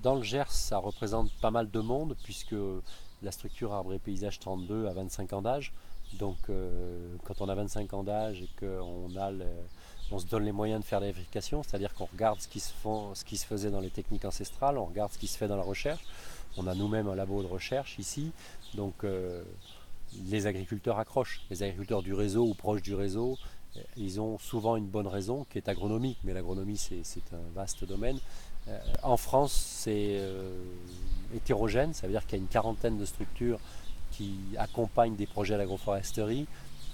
dans 0.02 0.14
le 0.14 0.22
Gers, 0.22 0.50
ça 0.50 0.78
représente 0.78 1.30
pas 1.40 1.50
mal 1.50 1.70
de 1.70 1.80
monde, 1.80 2.16
puisque 2.22 2.54
la 3.22 3.32
structure 3.32 3.72
Arbre 3.72 3.92
et 3.92 3.98
Paysage 3.98 4.38
32 4.38 4.86
a 4.86 4.92
25 4.92 5.32
ans 5.32 5.42
d'âge. 5.42 5.72
Donc, 6.18 6.36
euh, 6.48 7.14
quand 7.24 7.40
on 7.40 7.48
a 7.48 7.54
25 7.54 7.94
ans 7.94 8.02
d'âge 8.02 8.42
et 8.42 8.48
qu'on 8.58 9.08
se 10.18 10.26
donne 10.26 10.44
les 10.44 10.52
moyens 10.52 10.80
de 10.80 10.86
faire 10.86 11.00
des 11.00 11.12
vérifications, 11.12 11.62
c'est-à-dire 11.62 11.94
qu'on 11.94 12.06
regarde 12.06 12.40
ce 12.40 12.48
qui, 12.48 12.60
se 12.60 12.72
font, 12.72 13.14
ce 13.14 13.24
qui 13.24 13.36
se 13.36 13.46
faisait 13.46 13.70
dans 13.70 13.80
les 13.80 13.90
techniques 13.90 14.24
ancestrales, 14.24 14.78
on 14.78 14.86
regarde 14.86 15.12
ce 15.12 15.18
qui 15.18 15.28
se 15.28 15.36
fait 15.36 15.48
dans 15.48 15.56
la 15.56 15.62
recherche. 15.62 16.04
On 16.56 16.66
a 16.66 16.74
nous-mêmes 16.74 17.08
un 17.08 17.14
labo 17.14 17.42
de 17.42 17.46
recherche 17.46 17.98
ici, 17.98 18.32
donc 18.74 19.04
euh, 19.04 19.44
les 20.26 20.46
agriculteurs 20.46 20.98
accrochent. 20.98 21.42
Les 21.50 21.62
agriculteurs 21.62 22.02
du 22.02 22.12
réseau 22.12 22.44
ou 22.44 22.54
proches 22.54 22.82
du 22.82 22.94
réseau, 22.94 23.38
ils 23.96 24.20
ont 24.20 24.38
souvent 24.38 24.76
une 24.76 24.86
bonne 24.86 25.06
raison 25.06 25.46
qui 25.50 25.58
est 25.58 25.68
agronomique, 25.68 26.18
mais 26.24 26.32
l'agronomie 26.32 26.76
c'est 26.76 27.32
un 27.32 27.54
vaste 27.54 27.84
domaine. 27.84 28.18
Euh, 28.68 28.78
en 29.02 29.16
France, 29.16 29.52
c'est 29.52 30.18
euh, 30.18 30.52
hétérogène, 31.34 31.94
ça 31.94 32.06
veut 32.06 32.12
dire 32.12 32.26
qu'il 32.26 32.38
y 32.38 32.40
a 32.40 32.42
une 32.42 32.48
quarantaine 32.48 32.98
de 32.98 33.04
structures 33.04 33.58
qui 34.10 34.38
accompagnent 34.58 35.16
des 35.16 35.26
projets 35.26 35.56
d'agroforesterie 35.56 36.46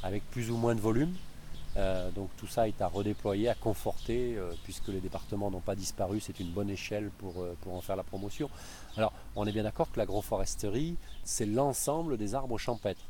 avec 0.03 0.29
plus 0.31 0.51
ou 0.51 0.57
moins 0.57 0.75
de 0.75 0.81
volume. 0.81 1.15
Euh, 1.77 2.11
donc 2.13 2.31
tout 2.39 2.47
ça 2.47 2.69
est 2.69 2.81
à 2.81 2.87
redéployer, 2.87 3.49
à 3.49 3.55
conforter, 3.55 4.37
puisque 4.65 4.89
les 4.89 5.01
départements 5.01 5.51
n'ont 5.51 5.61
pas 5.61 5.75
disparu, 5.75 6.21
c'est 6.21 6.41
une 6.41 6.51
bonne 6.51 6.71
échelle 6.71 7.11
pour, 7.19 7.45
pour, 7.63 7.75
en 7.75 7.81
faire 7.81 7.97
la 7.97 8.05
promotion. 8.05 8.49
Alors 8.97 9.13
on 9.35 9.47
est 9.47 9.53
bien 9.53 9.65
d'accord 9.65 9.91
que 9.91 9.99
l'agroforesterie, 9.99 10.97
c'est 11.25 11.47
l'ensemble 11.47 12.17
des 12.17 12.35
arbres 12.35 12.59
champêtres. 12.59 13.03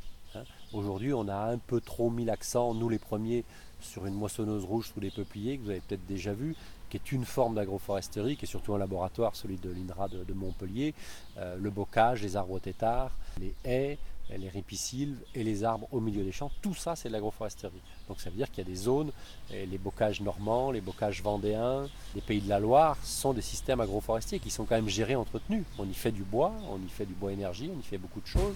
Aujourd'hui 0.73 1.15
on 1.15 1.29
a 1.29 1.53
un 1.53 1.59
peu 1.59 1.81
trop 1.81 2.11
mis 2.11 2.25
l'accent, 2.25 2.75
nous 2.75 2.89
les 2.89 2.99
premiers, 2.99 3.45
sur 3.81 4.07
une 4.07 4.15
moissonneuse 4.15 4.65
rouge 4.65 4.91
sous 4.93 5.01
les 5.01 5.11
peupliers, 5.11 5.59
que 5.59 5.63
vous 5.63 5.71
avez 5.71 5.81
peut-être 5.81 6.07
déjà 6.07 6.33
vu, 6.33 6.57
qui 6.91 6.97
est 6.97 7.13
une 7.13 7.25
forme 7.25 7.55
d'agroforesterie, 7.55 8.37
qui 8.37 8.47
est 8.47 8.49
surtout 8.49 8.75
un 8.75 8.79
laboratoire, 8.79 9.37
celui 9.37 9.57
de 9.57 9.71
l'INRA 9.71 10.09
de, 10.09 10.33
Montpellier, 10.33 10.95
euh, 11.37 11.57
le 11.57 11.71
bocage, 11.71 12.23
les 12.23 12.37
arbres 12.37 12.59
têtards, 12.59 13.13
les 13.41 13.55
haies, 13.65 13.99
les 14.37 14.49
ripisylves 14.49 15.19
et 15.35 15.45
les 15.45 15.63
arbres 15.63 15.87
au 15.93 16.01
milieu 16.01 16.25
des 16.25 16.33
champs, 16.33 16.51
tout 16.61 16.75
ça 16.75 16.97
c'est 16.97 17.09
de 17.09 17.13
l'agroforesterie. 17.13 17.81
Donc 18.09 18.21
ça 18.21 18.29
veut 18.29 18.37
dire 18.37 18.51
qu'il 18.51 18.65
y 18.65 18.67
a 18.67 18.71
des 18.71 18.77
zones, 18.77 19.13
les 19.53 19.79
bocages 19.79 20.21
normands, 20.21 20.73
les 20.73 20.81
bocages 20.81 21.23
vendéens, 21.23 21.87
les 22.15 22.21
pays 22.21 22.41
de 22.41 22.49
la 22.49 22.59
Loire 22.59 22.97
sont 23.05 23.33
des 23.33 23.43
systèmes 23.43 23.81
agroforestiers 23.81 24.41
qui 24.41 24.51
sont 24.51 24.65
quand 24.65 24.75
même 24.75 24.89
gérés, 24.89 25.15
entretenus. 25.15 25.63
On 25.79 25.89
y 25.89 25.95
fait 25.95 26.11
du 26.11 26.25
bois, 26.25 26.53
on 26.69 26.79
y 26.85 26.89
fait 26.89 27.07
du 27.07 27.15
bois 27.15 27.33
énergie, 27.33 27.71
on 27.73 27.79
y 27.79 27.85
fait 27.85 27.99
beaucoup 27.99 28.21
de 28.21 28.27
choses. 28.27 28.55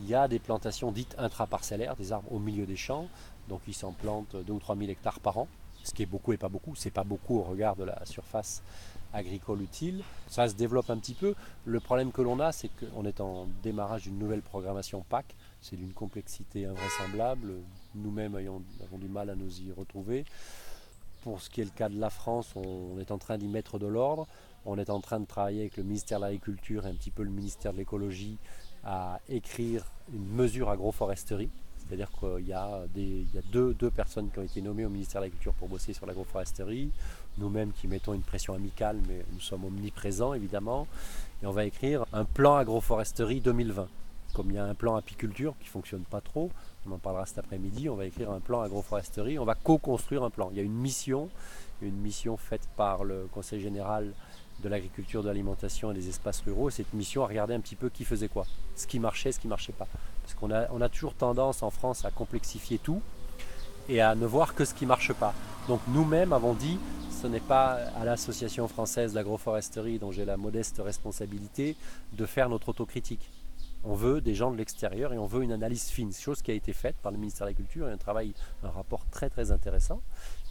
Il 0.00 0.08
y 0.08 0.14
a 0.14 0.28
des 0.28 0.38
plantations 0.38 0.90
dites 0.92 1.14
intraparcellaires, 1.18 1.96
des 1.96 2.12
arbres 2.12 2.32
au 2.32 2.38
milieu 2.38 2.66
des 2.66 2.76
champs, 2.76 3.08
donc 3.48 3.60
ils 3.66 3.74
s'en 3.74 3.92
plantent 3.92 4.36
2 4.36 4.52
ou 4.52 4.58
3 4.58 4.76
000 4.76 4.90
hectares 4.90 5.20
par 5.20 5.38
an 5.38 5.48
ce 5.84 5.92
qui 5.92 6.02
est 6.02 6.06
beaucoup 6.06 6.32
et 6.32 6.36
pas 6.36 6.48
beaucoup. 6.48 6.74
C'est 6.74 6.90
pas 6.90 7.04
beaucoup 7.04 7.38
au 7.38 7.42
regard 7.42 7.76
de 7.76 7.84
la 7.84 8.04
surface 8.04 8.62
agricole 9.12 9.62
utile. 9.62 10.02
Ça 10.28 10.48
se 10.48 10.54
développe 10.54 10.90
un 10.90 10.98
petit 10.98 11.14
peu. 11.14 11.34
Le 11.64 11.80
problème 11.80 12.12
que 12.12 12.22
l'on 12.22 12.40
a, 12.40 12.52
c'est 12.52 12.68
qu'on 12.68 13.04
est 13.04 13.20
en 13.20 13.46
démarrage 13.62 14.02
d'une 14.02 14.18
nouvelle 14.18 14.42
programmation 14.42 15.04
PAC. 15.08 15.34
C'est 15.60 15.76
d'une 15.76 15.92
complexité 15.92 16.66
invraisemblable. 16.66 17.54
Nous-mêmes 17.94 18.34
avons 18.36 18.98
du 18.98 19.08
mal 19.08 19.30
à 19.30 19.34
nous 19.34 19.60
y 19.60 19.72
retrouver. 19.72 20.24
Pour 21.22 21.40
ce 21.40 21.50
qui 21.50 21.60
est 21.60 21.64
le 21.64 21.70
cas 21.70 21.88
de 21.88 22.00
la 22.00 22.10
France, 22.10 22.52
on 22.56 22.98
est 22.98 23.10
en 23.12 23.18
train 23.18 23.38
d'y 23.38 23.46
mettre 23.46 23.78
de 23.78 23.86
l'ordre. 23.86 24.26
On 24.64 24.78
est 24.78 24.90
en 24.90 25.00
train 25.00 25.20
de 25.20 25.26
travailler 25.26 25.62
avec 25.62 25.76
le 25.76 25.82
ministère 25.82 26.18
de 26.18 26.24
l'Agriculture 26.24 26.86
et 26.86 26.90
un 26.90 26.94
petit 26.94 27.10
peu 27.10 27.22
le 27.22 27.30
ministère 27.30 27.72
de 27.72 27.78
l'Écologie 27.78 28.38
à 28.84 29.20
écrire 29.28 29.84
une 30.12 30.26
mesure 30.26 30.70
agroforesterie. 30.70 31.50
C'est-à-dire 31.78 32.10
qu'il 32.18 32.46
y 32.46 32.52
a, 32.52 32.84
deux, 33.52 33.74
personnes 33.94 34.30
qui 34.30 34.38
ont 34.38 34.42
été 34.42 34.62
nommées 34.62 34.86
au 34.86 34.88
ministère 34.88 35.20
de 35.20 35.26
l'Agriculture 35.26 35.52
pour 35.54 35.68
bosser 35.68 35.92
sur 35.92 36.06
l'agroforesterie, 36.06 36.90
nous-mêmes 37.38 37.72
qui 37.72 37.86
mettons 37.86 38.14
une 38.14 38.22
pression 38.22 38.54
amicale, 38.54 38.98
mais 39.08 39.24
nous 39.32 39.40
sommes 39.40 39.64
omniprésents 39.64 40.32
évidemment, 40.32 40.86
et 41.42 41.46
on 41.46 41.50
va 41.50 41.64
écrire 41.64 42.06
un 42.12 42.24
plan 42.24 42.56
agroforesterie 42.56 43.40
2020. 43.40 43.88
Comme 44.34 44.50
il 44.50 44.54
y 44.54 44.58
a 44.58 44.64
un 44.64 44.74
plan 44.74 44.96
apiculture 44.96 45.54
qui 45.60 45.66
ne 45.66 45.70
fonctionne 45.70 46.04
pas 46.04 46.20
trop, 46.20 46.50
on 46.88 46.92
en 46.92 46.98
parlera 46.98 47.26
cet 47.26 47.38
après-midi, 47.38 47.88
on 47.88 47.96
va 47.96 48.06
écrire 48.06 48.30
un 48.30 48.40
plan 48.40 48.62
agroforesterie, 48.62 49.38
on 49.38 49.44
va 49.44 49.54
co-construire 49.54 50.22
un 50.22 50.30
plan. 50.30 50.48
Il 50.52 50.56
y 50.56 50.60
a 50.60 50.62
une 50.62 50.72
mission, 50.72 51.28
une 51.82 51.96
mission 51.96 52.36
faite 52.36 52.66
par 52.76 53.04
le 53.04 53.28
Conseil 53.32 53.60
général 53.60 54.12
de 54.62 54.68
l'agriculture, 54.68 55.22
de 55.22 55.28
l'alimentation 55.28 55.90
et 55.90 55.94
des 55.94 56.08
espaces 56.08 56.40
ruraux. 56.40 56.68
Et 56.70 56.72
cette 56.72 56.94
mission 56.94 57.24
a 57.24 57.26
regardé 57.26 57.52
un 57.52 57.60
petit 57.60 57.76
peu 57.76 57.90
qui 57.90 58.04
faisait 58.04 58.28
quoi, 58.28 58.46
ce 58.74 58.86
qui 58.86 59.00
marchait, 59.00 59.32
ce 59.32 59.40
qui 59.40 59.48
ne 59.48 59.50
marchait 59.50 59.72
pas. 59.72 59.88
Parce 60.22 60.34
qu'on 60.34 60.50
a, 60.50 60.66
on 60.70 60.80
a 60.80 60.88
toujours 60.88 61.14
tendance 61.14 61.62
en 61.62 61.70
France 61.70 62.04
à 62.04 62.10
complexifier 62.10 62.78
tout 62.78 63.02
et 63.88 64.00
à 64.00 64.14
ne 64.14 64.24
voir 64.24 64.54
que 64.54 64.64
ce 64.64 64.72
qui 64.72 64.84
ne 64.84 64.88
marche 64.88 65.12
pas. 65.12 65.34
Donc 65.68 65.80
nous-mêmes 65.88 66.32
avons 66.32 66.54
dit, 66.54 66.78
ce 67.10 67.26
n'est 67.26 67.40
pas 67.40 67.78
à 68.00 68.04
l'Association 68.04 68.66
française 68.66 69.12
d'agroforesterie 69.12 69.98
dont 69.98 70.10
j'ai 70.10 70.24
la 70.24 70.36
modeste 70.36 70.80
responsabilité 70.82 71.76
de 72.12 72.24
faire 72.26 72.48
notre 72.48 72.70
autocritique. 72.70 73.28
On 73.84 73.94
veut 73.94 74.20
des 74.20 74.34
gens 74.34 74.50
de 74.50 74.56
l'extérieur 74.56 75.12
et 75.12 75.18
on 75.18 75.26
veut 75.26 75.42
une 75.42 75.52
analyse 75.52 75.88
fine, 75.88 76.12
chose 76.12 76.42
qui 76.42 76.50
a 76.50 76.54
été 76.54 76.72
faite 76.72 76.96
par 77.02 77.10
le 77.12 77.18
ministère 77.18 77.46
de 77.46 77.50
l'Agriculture 77.50 77.88
et 77.88 77.92
un 77.92 77.96
travail, 77.96 78.34
un 78.62 78.70
rapport 78.70 79.04
très 79.10 79.28
très 79.28 79.50
intéressant 79.50 80.00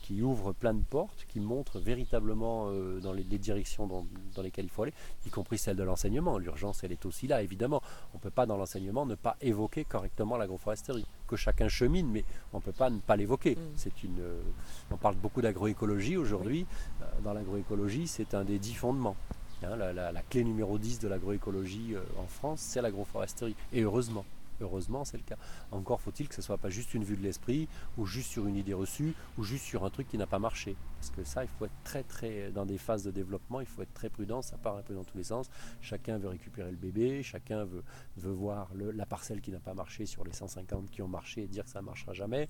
qui 0.02 0.22
ouvre 0.22 0.52
plein 0.52 0.74
de 0.74 0.84
portes, 0.84 1.26
qui 1.28 1.40
montre 1.40 1.80
véritablement 1.80 2.70
euh, 2.70 3.00
dans 3.00 3.14
les, 3.14 3.24
directions 3.24 3.88
dans, 3.88 4.06
lesquelles 4.42 4.66
il 4.66 4.70
faut 4.70 4.84
aller, 4.84 4.94
y 5.26 5.30
compris 5.30 5.58
celle 5.58 5.78
de 5.78 5.84
l'enseignement. 5.84 6.38
L'urgence, 6.38 6.84
elle 6.84 6.92
est 6.92 7.06
aussi 7.06 7.28
là, 7.28 7.42
évidemment. 7.42 7.82
On 8.14 8.18
ne 8.18 8.22
peut 8.22 8.32
pas, 8.32 8.46
dans 8.46 8.58
l'enseignement, 8.58 9.06
ne 9.06 9.16
pas 9.16 9.38
évoquer 9.42 9.86
correctement 9.86 10.38
l'agroforesterie. 10.38 11.06
Que 11.28 11.36
chacun 11.36 11.70
chemine, 11.70 12.10
mais 12.10 12.26
on 12.52 12.58
ne 12.58 12.62
peut 12.62 12.74
pas 12.74 12.90
ne 12.90 13.00
pas 13.00 13.16
l'évoquer. 13.16 13.56
Mm. 13.56 13.60
C'est 13.76 14.04
une, 14.04 14.20
euh, 14.20 14.42
on 14.90 14.98
parle 14.98 15.16
beaucoup 15.16 15.42
d'agroécologie 15.42 16.18
aujourd'hui. 16.18 16.66
Euh, 17.02 17.06
dans 17.24 17.34
l'agroécologie, 17.34 18.08
c'est 18.08 18.34
un 18.34 18.44
des 18.44 18.60
dix 18.60 18.74
fondements. 18.74 19.16
Hein, 19.64 19.76
la, 19.76 20.22
clé 20.24 20.44
numéro 20.44 20.78
10 20.78 21.00
de 21.00 21.08
l'agroécologie 21.08 21.96
en 22.18 22.28
France, 22.28 22.62
c'est 22.62 22.82
l'agroforesterie. 22.82 23.56
Et 23.74 23.82
heureusement. 23.82 24.26
Heureusement, 24.62 25.04
c'est 25.06 25.18
le 25.18 25.24
cas. 25.24 25.38
Encore 25.72 26.02
faut-il 26.02 26.28
que 26.28 26.36
ce 26.36 26.42
ne 26.42 26.46
soit 26.46 26.58
pas 26.58 26.70
juste 26.70 26.94
une 26.94 27.04
vue 27.04 27.18
de 27.18 27.24
l'esprit, 27.24 27.68
ou 27.98 28.06
juste 28.06 28.30
sur 28.30 28.46
une 28.46 28.56
idée 28.56 28.74
reçue, 28.74 29.14
ou 29.38 29.44
juste 29.44 29.66
sur 29.66 29.84
un 29.84 29.90
truc 29.90 30.08
qui 30.08 30.18
n'a 30.18 30.28
pas 30.28 30.40
marché. 30.40 30.76
Parce 31.00 31.10
que 31.10 31.24
ça, 31.24 31.44
il 31.44 31.50
faut 31.50 31.66
être 31.66 31.84
très, 31.84 32.04
très, 32.04 32.52
dans 32.52 32.66
des 32.66 32.78
phases 32.78 33.04
de 33.04 33.12
développement, 33.12 33.60
il 33.60 33.66
faut 33.66 33.82
être 33.82 33.94
très 33.94 34.10
prudent, 34.10 34.42
ça 34.42 34.58
part 34.58 34.78
un 34.78 34.84
peu 34.84 34.94
dans 34.94 35.04
tous 35.04 35.18
les 35.18 35.24
sens. 35.24 35.50
Chacun 35.82 36.20
veut 36.20 36.30
récupérer 36.30 36.70
le 36.70 36.78
bébé, 36.78 37.24
chacun 37.24 37.66
veut, 37.66 37.84
veut 38.18 38.32
voir 38.32 38.70
la 38.76 39.06
parcelle 39.08 39.42
qui 39.42 39.52
n'a 39.52 39.60
pas 39.60 39.74
marché 39.74 40.06
sur 40.06 40.24
les 40.24 40.34
150 40.34 40.92
qui 40.92 41.02
ont 41.02 41.08
marché 41.08 41.44
et 41.44 41.48
dire 41.48 41.66
que 41.66 41.72
ça 41.72 41.82
ne 41.82 41.86
marchera 41.86 42.14
jamais. 42.14 42.48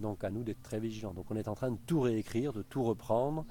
Donc 0.00 0.24
à 0.24 0.30
nous 0.30 0.42
d'être 0.42 0.62
très 0.62 0.80
vigilants. 0.80 1.14
Donc 1.14 1.30
on 1.30 1.36
est 1.36 1.48
en 1.48 1.54
train 1.54 1.70
de 1.70 1.78
tout 1.86 2.00
réécrire, 2.00 2.52
de 2.52 2.62
tout 2.62 2.82
reprendre. 2.82 3.44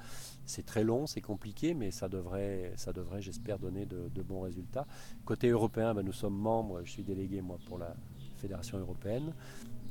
C'est 0.46 0.66
très 0.66 0.84
long, 0.84 1.08
c'est 1.08 1.22
compliqué, 1.22 1.74
mais 1.74 1.92
ça 1.92 2.08
devrait, 2.08 2.74
j'espère, 3.20 3.60
donner 3.60 3.86
de, 3.86 4.22
bons 4.22 4.42
résultats. 4.42 4.86
Côté 5.26 5.50
européen, 5.50 5.94
ben, 5.94 6.04
nous 6.04 6.14
sommes 6.14 6.38
membres, 6.38 6.82
je 6.84 6.92
suis 6.92 7.04
délégué 7.04 7.42
moi 7.42 7.58
pour 7.66 7.78
la 7.78 7.96
Fédération 8.38 8.78
européenne. 8.78 9.34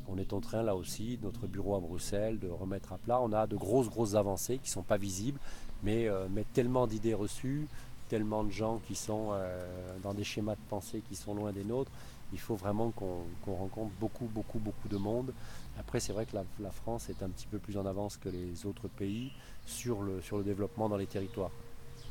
On 0.07 0.19
est 0.19 0.33
en 0.33 0.41
train 0.41 0.63
là 0.63 0.77
aussi, 0.77 1.19
notre 1.23 1.47
bureau 1.47 1.77
à 1.77 1.81
Bruxelles, 1.81 2.39
de 2.39 2.49
remettre 2.49 2.93
à 2.93 2.99
plat. 2.99 3.21
On 3.21 3.33
a 3.33 3.47
de 3.47 3.57
grosses, 3.57 3.89
grosses 3.89 4.15
avancées 4.15 4.59
qui 4.59 4.69
ne 4.69 4.75
sont 4.75 4.83
pas 4.83 4.99
visibles, 4.99 5.41
mais, 5.83 6.09
euh, 6.09 6.27
mais 6.31 6.45
tellement 6.53 6.87
d'idées 6.87 7.15
reçues, 7.15 7.67
tellement 8.09 8.45
de 8.45 8.51
gens 8.51 8.81
qui 8.87 8.95
sont 8.95 9.31
euh, 9.33 9.59
dans 10.03 10.13
des 10.15 10.25
schémas 10.25 10.55
de 10.55 10.61
pensée 10.69 11.03
qui 11.09 11.17
sont 11.17 11.35
loin 11.35 11.53
des 11.53 11.65
nôtres. 11.65 11.91
Il 12.35 12.41
faut 12.41 12.57
vraiment 12.57 12.91
qu'on 12.91 13.55
rencontre 13.55 13.93
beaucoup, 14.01 14.27
beaucoup, 14.27 14.59
beaucoup 14.59 14.89
de 14.89 14.99
monde 14.99 15.33
après, 15.79 16.01
c'est 16.01 16.13
vrai 16.13 16.27
que 16.27 16.37
la, 16.61 16.71
France 16.71 17.09
est 17.09 17.23
un 17.23 17.29
petit 17.29 17.47
peu 17.47 17.59
plus 17.59 17.77
en 17.77 17.87
avance 17.87 18.17
que 18.17 18.29
les 18.29 18.67
autres 18.67 18.89
pays 18.89 19.33
sur 19.67 20.03
le, 20.03 20.21
développement 20.45 20.89
dans 20.89 20.97
les 20.97 21.07
territoires. 21.07 21.51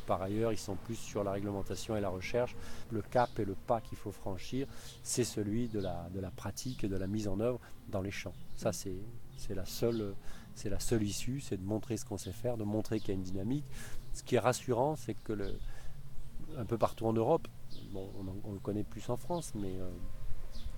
par 0.05 0.21
ailleurs, 0.21 0.51
ils 0.51 0.57
sont 0.57 0.75
plus 0.75 0.95
sur 0.95 1.23
la 1.23 1.31
réglementation 1.31 1.95
et 1.95 2.01
la 2.01 2.09
recherche. 2.09 2.55
Le 2.91 3.01
cap 3.01 3.29
et 3.39 3.45
le 3.45 3.53
pas 3.53 3.79
qu'il 3.79 3.97
faut 3.97 4.11
franchir, 4.11 4.67
c'est 5.01 5.23
celui 5.23 5.69
de 5.69 5.79
la, 5.79 6.31
pratique 6.35 6.83
et 6.83 6.89
de 6.89 6.97
la 6.97 7.07
mise 7.07 7.27
en 7.27 7.39
œuvre 7.39 7.59
dans 7.87 8.01
les 8.01 8.11
champs. 8.11 8.33
Ça, 8.55 8.73
c'est 8.73 8.95
la 9.49 9.65
seule 9.65 10.15
c'est 10.55 10.69
la 10.69 10.79
seule 10.79 11.01
issue, 11.01 11.39
c'est 11.39 11.57
de 11.57 11.65
montrer 11.65 11.97
ce 11.97 12.05
qu'on 12.05 12.19
sait 12.19 12.31
faire, 12.31 12.57
de 12.57 12.63
montrer 12.63 12.99
qu'il 12.99 13.09
y 13.09 13.11
a 13.11 13.15
une 13.15 13.23
dynamique. 13.23 13.65
Ce 14.13 14.21
qui 14.21 14.35
est 14.35 14.39
rassurant, 14.39 14.95
c'est 14.95 15.15
que 15.15 15.33
le, 15.33 15.57
un 16.59 16.65
peu 16.65 16.77
partout 16.77 17.07
en 17.07 17.13
Europe, 17.13 17.47
bon, 17.91 18.07
on, 18.43 18.51
le 18.51 18.59
connaît 18.59 18.83
plus 18.83 19.09
en 19.09 19.17
France, 19.17 19.53
mais 19.55 19.79
euh, 19.79 19.89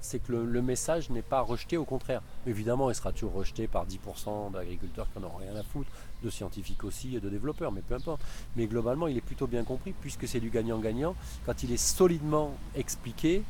c'est 0.02 0.20
que 0.20 0.32
le, 0.32 0.62
message 0.62 1.10
n'est 1.10 1.22
pas 1.22 1.41
rejeté, 1.41 1.78
au 1.78 1.86
contraire. 1.86 2.22
Évidemment, 2.48 2.89
il 2.89 2.96
sera 2.96 3.12
toujours 3.12 3.34
rejeté 3.34 3.68
par 3.68 3.86
10% 3.86 4.52
d'agriculteurs 4.52 5.08
qui 5.12 5.20
n'en 5.20 5.28
ont 5.28 5.38
rien 5.38 5.56
à 5.56 5.64
foutre, 5.64 5.89
de 6.24 6.30
scientifiques 6.30 6.84
aussi 6.84 7.16
et 7.16 7.20
de 7.20 7.30
développeurs, 7.30 7.72
mais 7.72 7.82
peu 7.82 7.96
importe. 7.96 8.22
Mais 8.56 8.68
globalement, 8.68 9.08
il 9.08 9.18
est 9.18 9.22
plutôt 9.22 9.48
bien 9.48 9.64
compris, 9.64 9.93
puisque 10.00 10.28
c'est 10.28 10.39
du 10.39 10.50
gagnant-gagnant. 10.50 11.16
Quand 11.46 11.64
il 11.64 11.72
est 11.72 11.78
solidement 11.78 12.56
expliqué, 12.76 13.43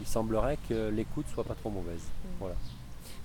il 0.00 0.06
semblerait 0.06 0.58
que 0.68 0.88
l'écoute 0.88 1.26
soit 1.32 1.44
pas 1.44 1.54
trop 1.54 1.70
mauvaise. 1.70 2.00
Mmh. 2.00 2.28
Voilà 2.40 2.56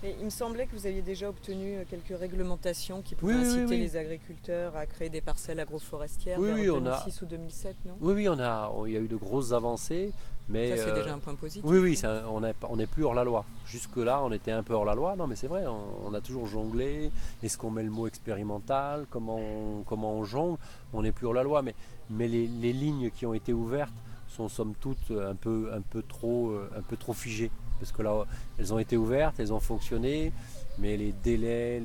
il 0.03 0.25
me 0.25 0.29
semblait 0.29 0.65
que 0.65 0.75
vous 0.75 0.87
aviez 0.87 1.01
déjà 1.01 1.29
obtenu 1.29 1.75
euh, 1.75 1.83
quelques 1.89 2.17
réglementations 2.17 3.01
qui 3.01 3.15
pouvaient 3.15 3.33
inciter 3.33 3.77
les 3.77 3.97
agriculteurs 3.97 4.75
à 4.75 4.85
créer 4.85 5.09
des 5.09 5.21
parcelles 5.21 5.59
agroforestières 5.59 6.39
oui, 6.39 6.65
vers 6.65 6.75
2006 6.75 7.21
ou 7.21 7.25
2007, 7.25 7.75
non? 7.85 7.97
Oui, 7.99 8.13
oui, 8.13 8.29
on 8.29 8.39
a, 8.39 8.71
il 8.87 8.93
y 8.93 8.97
a 8.97 8.99
eu 8.99 9.07
de 9.07 9.17
grosses 9.17 9.51
avancées. 9.51 10.11
Mais 10.49 10.75
ça, 10.75 10.85
c'est 10.85 10.93
déjà 10.93 11.13
un 11.13 11.19
point 11.19 11.35
positif. 11.35 11.63
Oui, 11.63 11.77
oui, 11.77 12.01
on 12.27 12.75
n'est 12.75 12.87
plus 12.87 13.03
hors 13.03 13.13
la 13.13 13.23
loi. 13.23 13.45
Jusque-là, 13.67 14.21
on 14.23 14.31
était 14.31 14.51
un 14.51 14.63
peu 14.63 14.73
hors 14.73 14.85
la 14.85 14.95
loi. 14.95 15.15
Non, 15.15 15.27
mais 15.27 15.35
c'est 15.35 15.47
vrai, 15.47 15.63
on, 15.67 16.13
a 16.13 16.21
toujours 16.21 16.47
jonglé. 16.47 17.11
Est-ce 17.43 17.57
qu'on 17.57 17.69
met 17.69 17.83
le 17.83 17.91
mot 17.91 18.07
expérimental? 18.07 19.05
Comment 19.11 19.37
on, 19.37 19.83
comment 19.83 20.13
on 20.13 20.23
jongle? 20.23 20.57
On 20.93 21.03
n'est 21.03 21.11
plus 21.11 21.27
hors 21.27 21.33
la 21.33 21.43
loi. 21.43 21.61
Mais, 21.61 21.75
mais 22.09 22.27
les, 22.27 22.47
les, 22.47 22.73
lignes 22.73 23.11
qui 23.11 23.25
ont 23.27 23.35
été 23.35 23.53
ouvertes 23.53 23.93
sont 24.27 24.49
somme 24.49 24.73
toute 24.79 25.11
un 25.11 25.35
peu, 25.35 25.69
un 25.73 25.81
peu, 25.81 26.01
trop, 26.01 26.49
euh, 26.49 26.69
un 26.75 26.81
peu 26.81 26.97
trop 26.97 27.13
figées 27.13 27.51
parce 27.79 27.91
que 27.91 28.01
là, 28.01 28.25
elles 28.57 28.73
ont 28.73 28.79
été 28.79 28.97
ouvertes, 28.97 29.39
elles 29.39 29.53
ont 29.53 29.59
fonctionné, 29.59 30.31
mais 30.77 30.97
les 30.97 31.13
délais, 31.23 31.81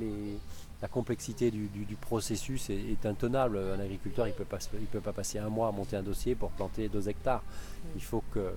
la 0.85 0.89
complexité 0.89 1.51
du, 1.51 1.97
processus 1.99 2.69
est, 2.69 3.07
intenable. 3.07 3.57
Un 3.57 3.81
agriculteur, 3.81 4.27
il 4.27 4.33
ne 4.33 4.37
peut, 4.37 4.45
pas, 4.45 4.59
peut 4.93 5.01
pas 5.01 5.15
passer 5.15 5.39
un 5.39 5.49
mois 5.49 5.69
à 5.69 5.73
monter 5.73 5.97
un 5.97 6.03
dossier 6.03 6.35
pour 6.35 6.51
planter 6.51 6.91
deux 6.91 7.09
hectares. 7.09 7.43
Il 7.97 8.03
faut 8.03 8.23
que 8.35 8.53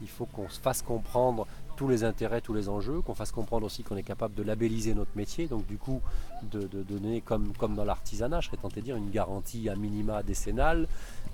il 0.00 0.08
faut 0.08 0.26
qu'on 0.26 0.48
se 0.48 0.60
fasse 0.60 0.80
comprendre 0.82 1.46
tous 1.76 1.88
les 1.88 2.04
intérêts, 2.04 2.40
tous 2.40 2.54
les 2.54 2.70
enjeux, 2.70 3.00
qu'on 3.02 3.14
fasse 3.14 3.32
comprendre 3.32 3.66
aussi 3.66 3.82
qu'on 3.82 3.96
est 3.96 4.02
capable 4.02 4.34
de 4.34 4.42
labelliser 4.42 4.94
notre 4.94 5.10
métier, 5.16 5.46
donc 5.46 5.66
du 5.66 5.76
coup 5.76 6.00
de, 6.42 6.66
donner, 6.82 7.20
comme, 7.20 7.52
comme 7.54 7.74
dans 7.74 7.84
l'artisanat, 7.84 8.40
je 8.40 8.48
serais 8.48 8.56
tenté 8.56 8.80
de 8.80 8.86
dire, 8.86 8.96
une 8.96 9.10
garantie 9.10 9.68
à 9.68 9.76
minima 9.76 10.22
décennale 10.22 10.86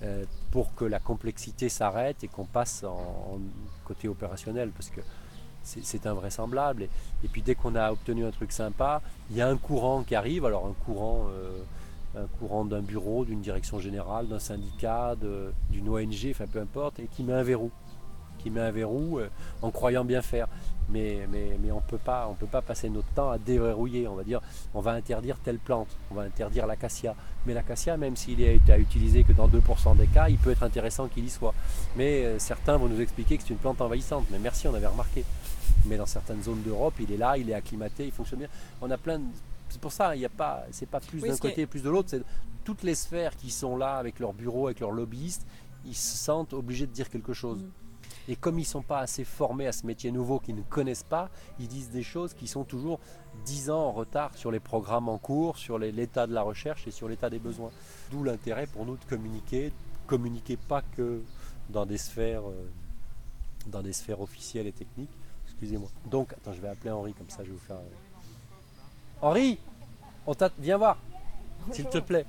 euh, 0.03 0.24
pour 0.51 0.74
que 0.74 0.84
la 0.84 0.99
complexité 0.99 1.68
s'arrête 1.68 2.22
et 2.24 2.28
qu'on 2.28 2.45
passe 2.45 2.84
en, 2.84 3.40
côté 3.84 4.09
opérationnel, 4.09 4.70
parce 4.70 4.90
que 4.90 5.01
c'est 5.62 6.06
invraisemblable. 6.06 6.84
Et, 7.24 7.28
puis 7.28 7.42
dès 7.42 7.54
qu'on 7.54 7.74
a 7.74 7.92
obtenu 7.92 8.24
un 8.24 8.30
truc 8.30 8.52
sympa, 8.52 9.00
il 9.30 9.36
y 9.36 9.40
a 9.40 9.48
un 9.48 9.56
courant 9.56 10.02
qui 10.02 10.14
arrive, 10.14 10.44
alors 10.44 10.66
un 10.66 10.84
courant, 10.84 11.26
euh, 11.30 12.64
d'un 12.64 12.82
bureau, 12.82 13.24
d'une 13.24 13.40
direction 13.40 13.78
générale, 13.78 14.28
d'un 14.28 14.38
syndicat, 14.38 15.16
d'une 15.70 15.88
ONG, 15.88 16.28
enfin 16.30 16.46
peu 16.46 16.60
importe, 16.60 17.00
et 17.00 17.06
qui 17.06 17.22
met 17.22 17.32
un 17.32 17.42
verrou. 17.42 17.70
Qui 18.38 18.50
met 18.50 18.60
un 18.60 18.72
verrou 18.72 19.18
euh, 19.18 19.28
en 19.62 19.70
croyant 19.70 20.04
bien 20.04 20.20
faire. 20.20 20.48
Mais 20.88 21.26
on 21.70 21.76
ne 21.76 22.34
peut 22.36 22.46
pas 22.46 22.62
passer 22.66 22.90
notre 22.90 23.08
temps 23.08 23.30
à 23.30 23.38
déverrouiller. 23.38 24.08
On 24.08 24.14
va 24.14 24.24
dire, 24.24 24.40
on 24.74 24.80
va 24.80 24.92
interdire 24.92 25.38
telle 25.38 25.58
plante, 25.58 25.88
on 26.10 26.14
va 26.14 26.22
interdire 26.22 26.66
l'acacia. 26.66 27.14
Mais 27.46 27.54
l'acacia, 27.54 27.96
même 27.96 28.16
s'il 28.16 28.40
est 28.40 28.68
à 28.70 28.78
utiliser 28.78 29.24
que 29.24 29.32
dans 29.32 29.48
2% 29.48 29.96
des 29.96 30.06
cas, 30.06 30.28
il 30.28 30.38
peut 30.38 30.50
être 30.50 30.62
intéressant 30.62 31.08
qu'il 31.08 31.24
y 31.24 31.30
soit. 31.30 31.54
Mais 31.96 32.24
euh, 32.24 32.38
certains 32.38 32.76
vont 32.76 32.88
nous 32.88 33.00
expliquer 33.00 33.36
que 33.36 33.42
c'est 33.42 33.50
une 33.50 33.58
plante 33.58 33.80
envahissante. 33.80 34.26
Mais 34.30 34.38
merci, 34.38 34.68
on 34.68 34.74
avait 34.74 34.86
remarqué 34.86 35.24
mais 35.87 35.97
dans 35.97 36.07
certaines 36.07 36.43
zones 36.43 36.62
d'Europe, 36.62 36.95
il 37.01 37.12
est 37.12 37.16
là, 37.16 37.37
il 37.37 37.49
est 37.51 37.55
acclimaté, 37.55 38.07
il 38.07 38.12
fonctionne 38.12 38.41
bien. 38.41 38.49
On 38.80 38.91
a 38.91 38.99
plein 38.99 39.20
C'est 39.68 39.80
pour 39.80 39.93
ça, 39.93 40.14
il 40.14 40.20
n'y 40.20 40.24
a 40.24 40.30
pas, 40.30 40.64
c'est 40.70 40.89
pas 40.89 41.01
plus 41.01 41.20
d'un 41.20 41.37
côté 41.37 41.62
et 41.62 41.66
plus 41.66 41.83
de 41.83 41.91
l'autre, 41.91 42.11
c'est 42.11 42.22
toutes 42.64 42.83
les 42.83 42.95
sphères 42.95 43.37
qui 43.37 43.51
sont 43.51 43.76
là 43.76 43.97
avec 43.97 44.18
leurs 44.18 44.33
bureaux, 44.33 44.66
avec 44.66 44.80
leurs 44.80 44.93
lobbyistes, 44.93 45.47
ils 45.85 45.97
se 45.97 46.16
sentent 46.16 46.53
obligés 46.53 46.87
de 46.87 46.93
dire 46.93 47.11
quelque 47.11 47.33
chose. 47.33 47.62
Mm. 47.62 47.70
Et 48.28 48.37
comme 48.37 48.59
ils 48.59 48.62
ne 48.62 48.66
sont 48.66 48.83
pas 48.83 49.01
assez 49.01 49.24
formés 49.24 49.66
à 49.66 49.72
ce 49.72 49.85
métier 49.85 50.12
nouveau 50.12 50.39
qu'ils 50.39 50.55
ne 50.55 50.62
connaissent 50.62 51.03
pas, 51.03 51.28
ils 51.59 51.66
disent 51.66 51.91
des 51.91 52.05
choses 52.05 52.35
qui 52.35 52.47
sont 52.47 52.64
toujours 52.64 53.01
dix 53.45 53.68
ans 53.70 53.80
en 53.80 53.93
retard 53.93 54.37
sur 54.37 54.53
les 54.53 54.61
programmes 54.61 55.09
en 55.09 55.18
cours, 55.18 55.59
sur 55.59 55.78
l'état 55.78 56.26
de 56.26 56.33
la 56.33 56.43
recherche 56.43 56.87
et 56.87 56.93
sur 56.93 57.09
l'état 57.09 57.30
des 57.30 57.41
besoins. 57.41 57.70
D'où 58.11 58.22
l'intérêt 58.22 58.66
pour 58.66 58.87
nous 58.87 58.97
de 58.97 59.05
communiquer, 59.07 59.72
communiquer 60.07 60.57
pas 60.57 60.83
que 60.97 61.22
dans 61.70 61.85
des 61.87 61.99
sphères, 61.99 62.49
euh, 62.49 62.68
dans 63.66 63.83
des 63.83 63.93
sphères 63.93 64.20
officielles 64.20 64.68
et 64.68 64.72
techniques, 64.72 65.11
excusez-moi. 65.62 65.90
Donc, 66.10 66.32
attends, 66.32 66.52
je 66.52 66.60
vais 66.60 66.68
appeler 66.68 66.90
Henri, 66.90 67.12
comme 67.14 67.30
ça 67.30 67.38
je 67.44 67.48
vais 67.48 67.52
vous 67.52 67.58
faire. 67.58 67.76
Henri 69.20 69.58
on 70.26 70.34
Viens 70.58 70.76
voir, 70.76 70.98
s'il 71.72 71.86
te 71.86 71.98
plaît. 71.98 72.26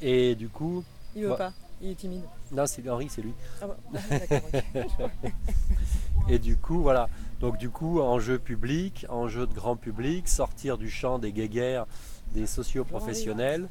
Et 0.00 0.34
du 0.34 0.48
coup. 0.48 0.84
Il 1.14 1.24
veut 1.24 1.36
pas, 1.36 1.52
il 1.80 1.90
est 1.90 1.94
timide. 1.94 2.22
Non, 2.50 2.66
c'est 2.66 2.88
Henri, 2.88 3.08
c'est 3.10 3.22
lui. 3.22 3.32
Ah 3.60 3.66
Et 6.28 6.38
du 6.38 6.56
coup, 6.56 6.82
voilà. 6.82 7.08
Donc, 7.40 7.58
du 7.58 7.68
coup, 7.70 8.00
enjeu 8.00 8.38
public, 8.38 9.06
enjeu 9.08 9.46
de 9.46 9.52
grand 9.52 9.76
public, 9.76 10.28
sortir 10.28 10.78
du 10.78 10.90
champ 10.90 11.18
des 11.18 11.32
guéguerres 11.32 11.86
des 12.32 12.46
socioprofessionnels. 12.46 13.68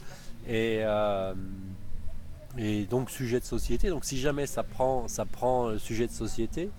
Et. 0.47 0.79
Euh, 0.81 1.33
et 2.57 2.83
donc 2.83 3.09
sujet 3.09 3.39
de 3.39 3.45
société. 3.45 3.87
Donc 3.87 4.03
si 4.03 4.19
jamais 4.19 4.45
ça 4.45 4.63
prend, 4.63 5.07
ça 5.07 5.23
prend 5.23 5.77
sujet 5.77 6.05
de 6.05 6.11
société, 6.11 6.69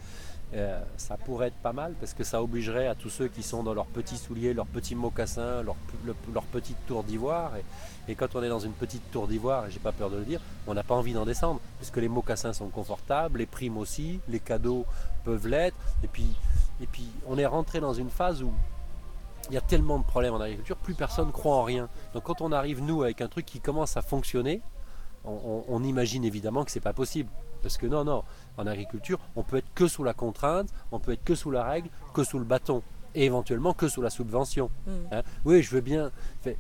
euh, 0.54 0.78
ça 0.98 1.16
pourrait 1.16 1.46
être 1.48 1.56
pas 1.56 1.72
mal 1.72 1.94
parce 1.98 2.12
que 2.12 2.24
ça 2.24 2.42
obligerait 2.42 2.86
à 2.86 2.94
tous 2.94 3.08
ceux 3.08 3.28
qui 3.28 3.42
sont 3.42 3.62
dans 3.62 3.72
leurs 3.72 3.86
petits 3.86 4.18
souliers, 4.18 4.52
leurs 4.52 4.66
petits 4.66 4.94
mocassins, 4.94 5.62
leur, 5.62 5.76
leur 6.34 6.42
petite 6.44 6.76
tour 6.86 7.04
d'ivoire. 7.04 7.52
Et, 8.08 8.14
quand 8.14 8.34
on 8.34 8.42
est 8.42 8.50
dans 8.50 8.58
une 8.58 8.72
petite 8.72 9.10
tour 9.10 9.28
d'ivoire, 9.28 9.66
et 9.66 9.70
j'ai 9.70 9.78
pas 9.78 9.92
peur 9.92 10.10
de 10.10 10.16
le 10.16 10.24
dire, 10.24 10.40
on 10.66 10.74
n'a 10.74 10.82
pas 10.82 10.94
envie 10.94 11.14
d'en 11.14 11.24
descendre 11.24 11.60
puisque 11.78 11.96
les 11.96 12.08
mocassins 12.08 12.52
sont 12.52 12.68
confortables, 12.68 13.38
les 13.38 13.46
primes 13.46 13.78
aussi, 13.78 14.20
les 14.28 14.40
cadeaux 14.40 14.84
peuvent 15.24 15.48
l'être. 15.48 15.76
Et 16.04 16.08
puis, 16.08 16.36
et 16.82 16.86
puis 16.86 17.08
on 17.26 17.38
est 17.38 17.46
rentré 17.46 17.80
dans 17.80 17.94
une 17.94 18.10
phase 18.10 18.42
où 18.42 18.52
il 19.48 19.54
y 19.54 19.58
a 19.58 19.62
tellement 19.62 19.98
de 19.98 20.04
problèmes 20.04 20.34
en 20.34 20.40
agriculture, 20.40 20.76
plus 20.76 20.94
personne 20.94 21.32
croit 21.32 21.56
en 21.56 21.62
rien. 21.62 21.88
Donc 22.12 22.24
quand 22.24 22.42
on 22.42 22.52
arrive 22.52 22.82
nous 22.82 23.02
avec 23.02 23.22
un 23.22 23.28
truc 23.28 23.46
qui 23.46 23.60
commence 23.60 23.96
à 23.96 24.02
fonctionner, 24.02 24.60
on, 25.24 25.64
on 25.66 25.82
imagine 25.82 26.24
évidemment 26.24 26.64
que 26.64 26.70
c'est 26.70 26.80
pas 26.80 26.92
possible. 26.92 27.30
Parce 27.62 27.78
que 27.78 27.86
non, 27.86 28.04
non, 28.04 28.24
en 28.56 28.66
agriculture, 28.66 29.18
on 29.36 29.42
peut 29.42 29.58
être 29.58 29.72
que 29.74 29.88
sous 29.88 30.04
la 30.04 30.14
contrainte, 30.14 30.68
on 30.90 30.98
peut 30.98 31.12
être 31.12 31.24
que 31.24 31.34
sous 31.34 31.50
la 31.50 31.64
règle, 31.64 31.88
que 32.12 32.24
sous 32.24 32.38
le 32.38 32.44
bâton, 32.44 32.82
et 33.14 33.24
éventuellement 33.24 33.74
que 33.74 33.88
sous 33.88 34.02
la 34.02 34.10
subvention. 34.10 34.70
Mm. 34.86 34.90
Hein. 35.12 35.22
oui, 35.44 35.62
je 35.62 35.70
veux 35.70 35.80
bien. 35.80 36.10
Euh, 36.46 36.54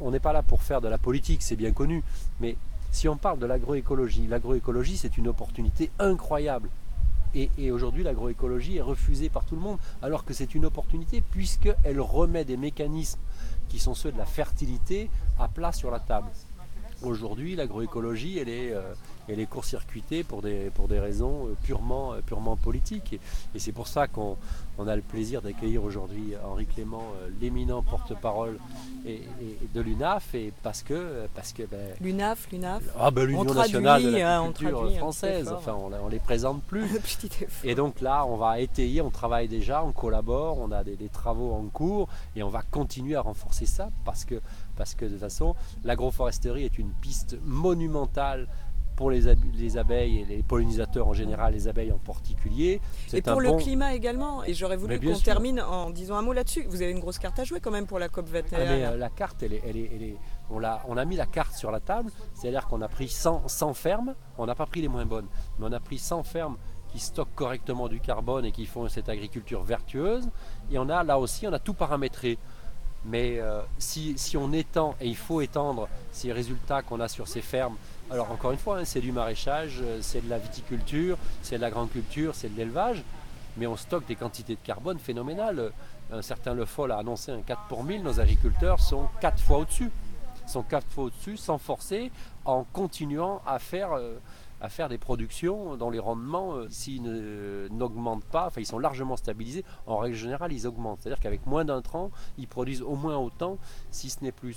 on 0.00 0.10
n'est 0.10 0.20
pas 0.20 0.32
là 0.32 0.42
pour 0.42 0.62
faire 0.62 0.80
de 0.80 0.88
la 0.88 0.98
politique, 0.98 1.42
c'est 1.42 1.56
bien 1.56 1.72
connu, 1.72 2.02
mais 2.40 2.56
si 2.90 3.08
on 3.08 3.16
parle 3.16 3.38
de 3.38 3.46
l'agroécologie, 3.46 4.26
l'agroécologie 4.26 4.96
c'est 4.96 5.18
une 5.18 5.28
opportunité 5.28 5.90
incroyable. 5.98 6.70
Et, 7.34 7.48
et 7.58 7.70
aujourd'hui, 7.70 8.02
l'agroécologie 8.02 8.78
est 8.78 8.82
refusée 8.82 9.28
par 9.28 9.44
tout 9.44 9.54
le 9.54 9.60
monde, 9.60 9.78
alors 10.02 10.24
que 10.24 10.34
c'est 10.34 10.54
une 10.54 10.64
opportunité 10.64 11.20
puisqu'elle 11.20 12.00
remet 12.00 12.44
des 12.44 12.56
mécanismes 12.56 13.20
qui 13.68 13.78
sont 13.78 13.94
ceux 13.94 14.10
de 14.10 14.18
la 14.18 14.26
fertilité 14.26 15.10
à 15.38 15.46
plat 15.48 15.72
sur 15.72 15.90
la 15.90 16.00
table. 16.00 16.26
Aujourd'hui, 17.02 17.56
l'agroécologie, 17.56 18.38
elle 18.38 18.50
est, 18.50 18.72
euh, 18.72 18.82
elle 19.26 19.40
est 19.40 19.46
court-circuitée 19.46 20.22
pour 20.22 20.42
des, 20.42 20.70
pour 20.74 20.86
des 20.86 21.00
raisons 21.00 21.46
euh, 21.46 21.56
purement, 21.62 22.12
euh, 22.12 22.20
purement 22.20 22.56
politiques. 22.56 23.18
Et, 23.54 23.58
c'est 23.58 23.72
pour 23.72 23.88
ça 23.88 24.06
qu'on 24.06 24.36
a 24.86 24.96
le 24.96 25.02
plaisir 25.02 25.40
d'accueillir 25.40 25.82
aujourd'hui 25.82 26.34
Henri 26.44 26.66
Clément, 26.66 27.04
l'éminent 27.40 27.82
porte-parole 27.82 28.58
de 29.04 29.80
l'UNAF, 29.80 30.34
et 30.34 30.52
parce 30.62 30.82
que... 30.82 31.26
Parce 31.34 31.52
que 31.52 31.62
ben, 31.62 31.78
L'UNAF, 32.00 32.48
l'UNAF. 32.50 32.82
Ah 32.98 33.10
ben, 33.10 33.24
L'Union 33.24 33.44
nationale 33.44 34.02
de 34.02 34.10
la 34.10 34.42
culture 34.52 34.96
française, 34.96 35.52
enfin 35.54 35.74
on 35.74 35.90
ne 35.90 36.10
les 36.10 36.18
présente 36.18 36.62
plus. 36.62 36.86
et 37.64 37.74
donc 37.74 38.00
là, 38.00 38.24
on 38.26 38.36
va 38.36 38.60
étayer, 38.60 39.00
on 39.02 39.10
travaille 39.10 39.48
déjà, 39.48 39.84
on 39.84 39.92
collabore, 39.92 40.58
on 40.58 40.70
a 40.72 40.84
des, 40.84 40.96
des 40.96 41.08
travaux 41.08 41.52
en 41.52 41.64
cours, 41.68 42.08
et 42.34 42.42
on 42.42 42.48
va 42.48 42.62
continuer 42.62 43.16
à 43.16 43.20
renforcer 43.20 43.66
ça, 43.66 43.90
parce 44.04 44.24
que 44.24 44.40
parce 44.80 44.94
que 44.94 45.04
de 45.04 45.10
toute 45.10 45.20
façon, 45.20 45.54
l'agroforesterie 45.84 46.64
est 46.64 46.78
une 46.78 46.90
piste 47.02 47.36
monumentale 47.44 48.48
pour 48.96 49.10
les, 49.10 49.28
abeilles 49.76 50.20
et 50.20 50.24
les 50.24 50.42
pollinisateurs 50.42 51.06
en 51.06 51.12
général, 51.12 51.52
les 51.52 51.68
abeilles 51.68 51.92
en 51.92 51.98
particulier. 51.98 52.80
Et 53.12 53.20
pour 53.20 53.42
le 53.42 53.52
climat 53.58 53.94
également. 53.94 54.42
Et 54.42 54.54
j'aurais 54.54 54.78
voulu 54.78 54.98
qu'on 54.98 55.18
termine 55.18 55.60
en 55.60 55.90
disant 55.90 56.16
un 56.16 56.22
mot 56.22 56.32
là-dessus. 56.32 56.64
Vous 56.66 56.80
avez 56.80 56.92
une 56.92 56.98
grosse 56.98 57.18
carte 57.18 57.38
à 57.38 57.44
jouer 57.44 57.60
quand 57.60 57.70
même 57.70 57.86
pour 57.86 57.98
la 57.98 58.08
COP 58.08 58.26
21. 58.26 58.58
Ah, 58.58 58.62
euh, 58.62 58.96
la 58.96 59.10
carte, 59.10 59.42
elle 59.42 59.52
est, 59.52 59.62
elle 59.66 59.76
est, 59.76 60.16
on, 60.48 60.64
a, 60.64 60.80
on 60.88 60.96
a 60.96 61.04
mis 61.04 61.16
la 61.16 61.26
carte 61.26 61.52
sur 61.54 61.70
la 61.70 61.80
table, 61.80 62.10
c'est-à-dire 62.32 62.66
qu'on 62.66 62.80
a 62.80 62.88
pris 62.88 63.08
100, 63.08 63.48
100 63.48 63.74
fermes, 63.74 64.14
on 64.38 64.46
n'a 64.46 64.54
pas 64.54 64.66
pris 64.66 64.80
les 64.80 64.88
moins 64.88 65.04
bonnes, 65.04 65.28
mais 65.58 65.66
on 65.68 65.72
a 65.72 65.80
pris 65.80 65.98
100 65.98 66.22
fermes 66.22 66.56
qui 66.90 66.98
stockent 66.98 67.34
correctement 67.34 67.88
du 67.88 68.00
carbone 68.00 68.46
et 68.46 68.52
qui 68.52 68.64
font 68.64 68.88
cette 68.88 69.10
agriculture 69.10 69.62
vertueuse. 69.62 70.28
Et 70.70 70.78
on 70.78 70.88
a 70.88 71.04
là 71.04 71.18
aussi, 71.18 71.46
on 71.46 71.52
a 71.52 71.58
tout 71.58 71.74
paramétré 71.74 72.38
Mais 73.04 73.38
euh, 73.38 73.62
si, 73.78 74.14
on 74.36 74.52
étend, 74.52 74.94
et 75.00 75.08
il 75.08 75.16
faut 75.16 75.40
étendre 75.40 75.88
ces 76.12 76.32
résultats 76.32 76.82
qu'on 76.82 77.00
a 77.00 77.08
sur 77.08 77.28
ces 77.28 77.40
fermes, 77.40 77.76
alors 78.10 78.30
encore 78.30 78.52
une 78.52 78.58
fois, 78.58 78.78
hein, 78.78 78.84
c'est 78.84 79.00
du 79.00 79.12
maraîchage, 79.12 79.78
euh, 79.82 79.98
c'est 80.02 80.24
de 80.24 80.28
la 80.28 80.38
viticulture, 80.38 81.16
c'est 81.42 81.56
de 81.56 81.62
la 81.62 81.70
grande 81.70 81.90
culture, 81.90 82.34
c'est 82.34 82.52
de 82.52 82.58
l'élevage, 82.58 83.02
mais 83.56 83.66
on 83.66 83.76
stocke 83.76 84.06
des 84.06 84.16
quantités 84.16 84.54
de 84.54 84.60
carbone 84.62 84.98
phénoménales. 84.98 85.72
Un 86.12 86.22
certain 86.22 86.54
Le 86.54 86.64
Foll 86.64 86.92
a 86.92 86.98
annoncé 86.98 87.30
un 87.32 87.40
4 87.40 87.68
pour 87.68 87.84
1000, 87.84 88.02
nos 88.02 88.20
agriculteurs 88.20 88.80
sont 88.80 89.08
4 89.20 89.40
fois 89.40 89.58
au-dessus. 89.58 89.90
sont 90.46 90.62
4 90.62 90.86
fois 90.90 91.04
au-dessus 91.04 91.36
sans 91.36 91.58
forcer, 91.58 92.10
en 92.44 92.64
continuant 92.64 93.40
à 93.46 93.58
faire... 93.58 93.92
Euh, 93.92 94.18
à 94.60 94.68
faire 94.68 94.88
des 94.88 94.98
productions 94.98 95.76
dont 95.76 95.90
les 95.90 95.98
rendements, 95.98 96.54
euh, 96.54 96.66
s'ils 96.68 97.02
n'augmentent 97.70 98.24
pas, 98.24 98.46
enfin 98.46 98.60
ils 98.60 98.66
sont 98.66 98.78
largement 98.78 99.16
stabilisés, 99.16 99.64
en 99.86 99.98
règle 99.98 100.16
générale 100.16 100.52
ils 100.52 100.66
augmentent. 100.66 101.00
C'est-à-dire 101.02 101.20
qu'avec 101.20 101.46
moins 101.46 101.64
d'intrants, 101.64 102.10
ils 102.38 102.48
produisent 102.48 102.82
au 102.82 102.94
moins 102.94 103.16
autant, 103.16 103.58
si 103.90 104.10
ce 104.10 104.22
n'est 104.22 104.32
plus. 104.32 104.54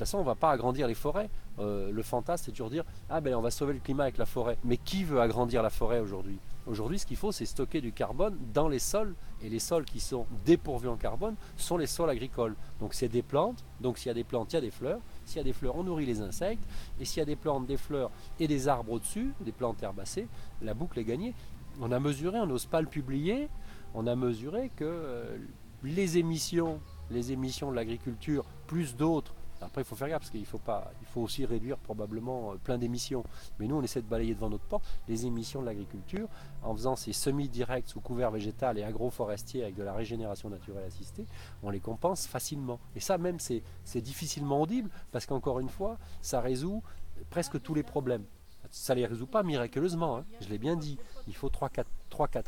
Façon, 0.00 0.18
on 0.18 0.22
ne 0.22 0.26
va 0.26 0.34
pas 0.34 0.50
agrandir 0.50 0.86
les 0.86 0.94
forêts. 0.94 1.30
Euh, 1.58 1.90
le 1.90 2.02
fantasme, 2.02 2.44
c'est 2.46 2.50
toujours 2.50 2.70
dire 2.70 2.84
Ah 3.08 3.20
ben 3.20 3.34
on 3.34 3.40
va 3.40 3.50
sauver 3.50 3.74
le 3.74 3.80
climat 3.80 4.04
avec 4.04 4.18
la 4.18 4.26
forêt. 4.26 4.58
Mais 4.64 4.76
qui 4.76 5.04
veut 5.04 5.20
agrandir 5.20 5.62
la 5.62 5.70
forêt 5.70 6.00
aujourd'hui? 6.00 6.38
Aujourd'hui, 6.66 6.98
ce 6.98 7.06
qu'il 7.06 7.16
faut, 7.16 7.32
c'est 7.32 7.46
stocker 7.46 7.80
du 7.80 7.92
carbone 7.92 8.36
dans 8.52 8.68
les 8.68 8.78
sols. 8.78 9.14
Et 9.42 9.48
les 9.48 9.58
sols 9.58 9.84
qui 9.84 10.00
sont 10.00 10.26
dépourvus 10.44 10.88
en 10.88 10.96
carbone 10.96 11.34
sont 11.56 11.76
les 11.76 11.86
sols 11.86 12.10
agricoles. 12.10 12.54
Donc 12.78 12.94
c'est 12.94 13.08
des 13.08 13.22
plantes. 13.22 13.64
Donc 13.80 13.98
s'il 13.98 14.08
y 14.08 14.10
a 14.10 14.14
des 14.14 14.24
plantes, 14.24 14.52
il 14.52 14.56
y 14.56 14.58
a 14.58 14.60
des 14.60 14.70
fleurs. 14.70 15.00
S'il 15.24 15.38
y 15.38 15.40
a 15.40 15.44
des 15.44 15.52
fleurs, 15.52 15.76
on 15.76 15.84
nourrit 15.84 16.06
les 16.06 16.20
insectes. 16.20 16.62
Et 17.00 17.04
s'il 17.04 17.18
y 17.18 17.22
a 17.22 17.26
des 17.26 17.36
plantes, 17.36 17.66
des 17.66 17.76
fleurs 17.76 18.10
et 18.38 18.46
des 18.46 18.68
arbres 18.68 18.92
au-dessus, 18.92 19.32
des 19.40 19.52
plantes 19.52 19.82
herbacées, 19.82 20.28
la 20.62 20.74
boucle 20.74 20.98
est 20.98 21.04
gagnée. 21.04 21.34
On 21.80 21.92
a 21.92 21.98
mesuré, 21.98 22.38
on 22.38 22.46
n'ose 22.46 22.66
pas 22.66 22.80
le 22.82 22.88
publier, 22.88 23.48
on 23.94 24.06
a 24.06 24.14
mesuré 24.14 24.70
que 24.76 24.84
euh, 24.84 25.38
les 25.82 26.18
émissions, 26.18 26.80
les 27.10 27.32
émissions 27.32 27.70
de 27.70 27.76
l'agriculture, 27.76 28.44
plus 28.66 28.96
d'autres, 28.96 29.34
après, 29.60 29.82
il 29.82 29.84
faut 29.84 29.96
faire 29.96 30.08
gaffe 30.08 30.20
parce 30.20 30.30
qu'il 30.30 30.46
faut, 30.46 30.58
pas, 30.58 30.90
aussi 31.16 31.44
réduire 31.44 31.76
probablement 31.78 32.52
euh, 32.52 32.56
plein 32.56 32.78
d'émissions. 32.78 33.24
Mais 33.58 33.66
nous, 33.66 33.76
on 33.76 33.82
essaie 33.82 34.00
de 34.00 34.06
balayer 34.06 34.34
devant 34.34 34.48
notre 34.48 34.64
porte 34.64 34.84
les 35.08 35.26
émissions 35.26 35.60
de 35.60 35.66
l'agriculture 35.66 36.28
en 36.62 36.74
faisant 36.74 36.96
ces 36.96 37.12
semis-directs 37.12 37.88
sous 37.88 38.00
couvert 38.00 38.30
végétal 38.30 38.78
et 38.78 38.82
agroforestier 38.82 39.62
avec 39.62 39.76
de 39.76 39.82
la 39.82 39.92
régénération 39.92 40.48
naturelle 40.48 40.84
assistée. 40.84 41.26
On 41.62 41.70
les 41.70 41.80
compense 41.80 42.26
facilement. 42.26 42.80
Et 42.96 43.00
ça, 43.00 43.18
même, 43.18 43.38
c'est 43.38 44.00
difficilement 44.00 44.60
audible 44.62 44.90
parce 45.12 45.26
qu'encore 45.26 45.60
une 45.60 45.68
fois, 45.68 45.98
ça 46.22 46.40
résout 46.40 46.82
presque 47.28 47.60
tous 47.60 47.74
les 47.74 47.82
problèmes. 47.82 48.24
Ça 48.70 48.94
ne 48.94 49.00
les 49.00 49.06
résout 49.06 49.26
pas 49.26 49.42
miraculeusement, 49.42 50.18
hein. 50.18 50.24
je 50.40 50.48
l'ai 50.48 50.58
bien 50.58 50.76
dit. 50.76 50.96
Il 51.26 51.34
faut 51.34 51.50
3-4 51.50 51.84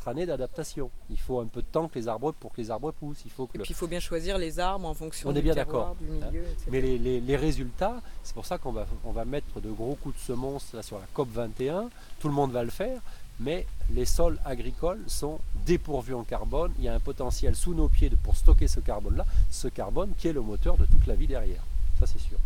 années 0.07 0.25
d'adaptation. 0.25 0.89
Il 1.09 1.19
faut 1.19 1.39
un 1.39 1.47
peu 1.47 1.61
de 1.61 1.67
temps 1.67 1.87
que 1.87 1.99
les 1.99 2.07
arbres, 2.07 2.31
pour 2.31 2.53
que 2.53 2.61
les 2.61 2.71
arbres 2.71 2.91
poussent. 2.91 3.23
Il 3.25 3.31
faut 3.31 3.45
que 3.45 3.57
Et 3.57 3.61
puis 3.61 3.71
il 3.71 3.75
faut 3.75 3.87
bien 3.87 3.99
choisir 3.99 4.37
les 4.37 4.59
arbres 4.59 4.87
en 4.87 4.93
fonction 4.93 5.29
on 5.29 5.33
du 5.33 5.39
est 5.39 5.41
bien 5.41 5.53
terroir, 5.53 5.95
du 5.95 6.05
hein. 6.05 6.29
milieu, 6.31 6.45
Mais 6.69 6.81
les, 6.81 7.35
résultats, 7.35 8.01
c'est 8.23 8.33
pour 8.33 8.45
ça 8.45 8.57
qu'on 8.57 8.71
va, 8.71 8.85
on 9.03 9.11
va 9.11 9.25
mettre 9.25 9.59
de 9.59 9.69
gros 9.69 9.95
coups 9.95 10.15
de 10.15 10.21
semonce 10.21 10.73
là, 10.73 10.81
sur 10.81 10.97
la 10.97 11.05
COP 11.13 11.29
21. 11.29 11.89
Tout 12.19 12.27
le 12.27 12.33
monde 12.33 12.51
va 12.51 12.63
le 12.63 12.71
faire. 12.71 13.01
Mais 13.39 13.65
les 13.91 14.05
sols 14.05 14.39
agricoles 14.45 15.03
sont 15.07 15.39
dépourvus 15.65 16.13
en 16.13 16.23
carbone. 16.23 16.71
Il 16.77 16.85
y 16.85 16.87
a 16.87 16.93
un 16.93 16.99
potentiel 16.99 17.55
sous 17.55 17.73
nos 17.73 17.89
pieds 17.89 18.11
pour 18.23 18.35
stocker 18.35 18.67
ce 18.67 18.79
carbone-là. 18.79 19.25
Ce 19.49 19.67
carbone 19.67 20.13
qui 20.17 20.27
est 20.27 20.33
le 20.33 20.41
moteur 20.41 20.77
de 20.77 20.85
toute 20.85 21.07
la 21.07 21.15
vie 21.15 21.27
derrière. 21.27 21.63
Ça, 21.99 22.05
c'est 22.05 22.19
sûr. 22.19 22.37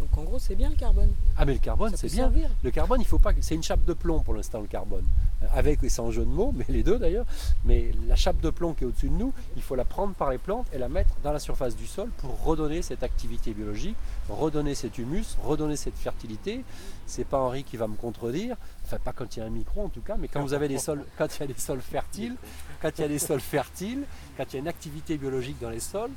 Donc 0.00 0.16
en 0.16 0.22
gros, 0.22 0.38
c'est 0.38 0.54
bien 0.54 0.70
le 0.70 0.76
carbone. 0.76 1.10
Ah 1.36 1.44
mais 1.44 1.52
le 1.52 1.58
carbone, 1.58 1.92
c'est 1.94 2.10
bien. 2.10 2.32
Le 2.62 2.70
carbone, 2.70 3.00
il 3.00 3.06
faut 3.06 3.18
pas. 3.18 3.32
C'est 3.40 3.54
une 3.54 3.62
chape 3.62 3.84
de 3.84 3.92
plomb 3.92 4.20
pour 4.20 4.34
l'instant 4.34 4.60
le 4.60 4.66
carbone, 4.66 5.04
euh, 5.42 5.46
avec 5.54 5.82
et 5.84 5.90
sans 5.90 6.10
jeu 6.10 6.24
de 6.24 6.30
mots, 6.30 6.52
mais 6.56 6.64
les 6.68 6.82
deux 6.82 6.98
d'ailleurs. 6.98 7.26
Mais 7.64 7.90
la 8.08 8.16
chape 8.16 8.40
de 8.40 8.48
plomb 8.50 8.72
qui 8.72 8.84
est 8.84 8.86
au-dessus 8.86 9.10
de 9.10 9.14
nous, 9.14 9.32
il 9.56 9.62
faut 9.62 9.74
la 9.74 9.84
prendre 9.84 10.14
par 10.14 10.30
les 10.30 10.38
plantes 10.38 10.66
et 10.72 10.78
la 10.78 10.88
mettre 10.88 11.14
dans 11.22 11.32
la 11.32 11.38
surface 11.38 11.76
du 11.76 11.86
sol 11.86 12.08
pour 12.18 12.42
redonner 12.42 12.80
cette 12.80 13.02
activité 13.02 13.52
biologique, 13.52 13.96
redonner 14.30 14.74
cet 14.74 14.96
humus, 14.96 15.36
redonner 15.42 15.76
cette 15.76 15.96
fertilité. 15.96 16.64
C'est 17.06 17.24
pas 17.24 17.38
Henri 17.38 17.64
qui 17.64 17.76
va 17.76 17.86
me 17.86 17.96
contredire, 17.96 18.56
enfin 18.84 18.98
pas 19.02 19.12
quand 19.12 19.36
il 19.36 19.40
y 19.40 19.42
a 19.42 19.46
un 19.46 19.50
micro 19.50 19.82
en 19.82 19.88
tout 19.88 20.00
cas, 20.00 20.16
mais 20.18 20.28
quand 20.28 20.42
vous 20.42 20.54
avez 20.54 20.68
des 20.68 20.78
sols, 20.78 21.04
quand 21.18 21.26
il 21.36 21.40
y 21.40 21.44
a 21.44 21.46
des 21.46 21.60
sols 21.60 21.82
fertiles, 21.82 22.36
quand 22.80 22.90
il 22.96 23.02
y 23.02 23.04
a 23.04 23.08
des 23.08 23.18
sols 23.18 23.40
fertiles, 23.40 24.04
quand 24.36 24.44
il 24.50 24.54
y 24.54 24.56
a 24.56 24.60
une 24.60 24.68
activité 24.68 25.18
biologique 25.18 25.58
dans 25.60 25.70
les 25.70 25.80
sols, 25.80 26.10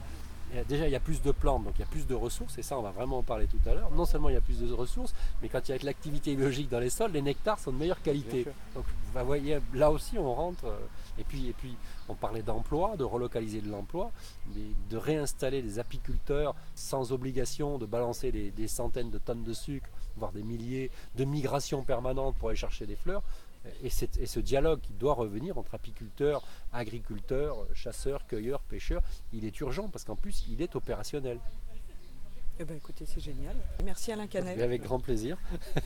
déjà 0.68 0.88
il 0.88 0.92
y 0.92 0.96
a 0.96 1.00
plus 1.00 1.22
de 1.22 1.32
plantes, 1.32 1.64
donc 1.64 1.74
il 1.78 1.82
y 1.82 1.84
a 1.84 1.88
plus 1.88 2.06
de 2.06 2.14
ressources, 2.14 2.58
et 2.58 2.62
ça 2.62 2.78
on 2.78 2.82
va 2.82 2.92
vraiment 2.92 3.20
en 3.20 3.24
parler 3.24 3.48
tout 3.48 3.60
à 3.70 3.74
l'heure. 3.74 3.92
Non 3.92 4.06
seulement 4.06 4.30
il 4.30 4.34
y 4.34 4.38
a 4.38 4.42
plus 4.42 4.60
de 4.60 4.72
ressources, 4.74 5.14
mais 5.42 5.50
quand 5.50 5.68
il 5.68 5.72
y 5.72 5.76
a 5.76 5.84
l'activité 5.84 6.36
biologique 6.36 6.70
dans 6.70 6.80
les 6.80 6.90
sols, 6.90 7.12
les 7.12 7.22
nectars 7.22 7.60
sont 7.60 7.72
de 7.72 7.78
meilleure 7.78 8.02
qualité. 8.02 8.46
Donc 8.76 8.86
vous 9.14 9.26
voyez, 9.26 9.60
là 9.74 9.92
aussi 9.92 10.18
on 10.18 10.34
rentre, 10.34 10.66
euh, 10.66 10.78
et 11.18 11.24
puis, 11.24 11.50
et 11.50 11.54
puis 11.54 11.76
on 12.10 12.16
parlait 12.16 12.42
d'emploi, 12.42 12.96
de 12.98 13.04
relocaliser 13.04 13.62
de 13.62 13.70
l'emploi, 13.70 14.12
de 14.56 14.98
réinstaller 14.98 15.62
des 15.62 15.80
apiculteurs 15.80 16.56
sans 16.76 17.12
obligation 17.12 17.78
de 17.78 17.86
balancer 17.86 18.32
des 18.32 18.68
centaines 18.68 19.10
de 19.10 19.18
tonnes 19.18 19.44
de 19.44 19.54
sucre, 19.54 19.90
voire 20.18 20.32
des 20.32 20.44
milliers 20.44 20.92
de 21.16 21.24
migrations 21.26 21.84
permanentes 21.84 22.36
pour 22.36 22.50
aller 22.50 22.58
chercher 22.58 22.86
des 22.86 22.96
fleurs. 22.96 23.24
Et, 23.82 23.90
ce 23.90 24.40
dialogue 24.40 24.82
qui 24.82 24.94
doit 24.94 25.14
revenir 25.14 25.58
entre 25.58 25.76
apiculteurs, 25.76 26.44
agriculteurs, 26.72 27.68
chasseurs, 27.74 28.26
cueilleurs, 28.28 28.62
pêcheurs, 28.62 29.02
il 29.32 29.46
est 29.46 29.60
urgent 29.62 29.90
parce 29.90 30.04
qu'en 30.04 30.16
plus, 30.16 30.46
il 30.50 30.62
est 30.62 30.76
opérationnel. 30.76 31.40
Eh 32.60 32.66
ben, 32.66 32.78
écoutez, 32.78 33.06
c'est 33.06 33.20
génial. 33.20 33.56
Merci 33.84 34.12
Alain 34.12 34.28
Canet. 34.28 34.60
avec 34.62 34.84
grand 34.84 35.00
plaisir. 35.00 35.38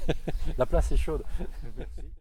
La 0.58 0.66
place 0.66 0.92
est 0.92 0.98
chaude. 0.98 1.24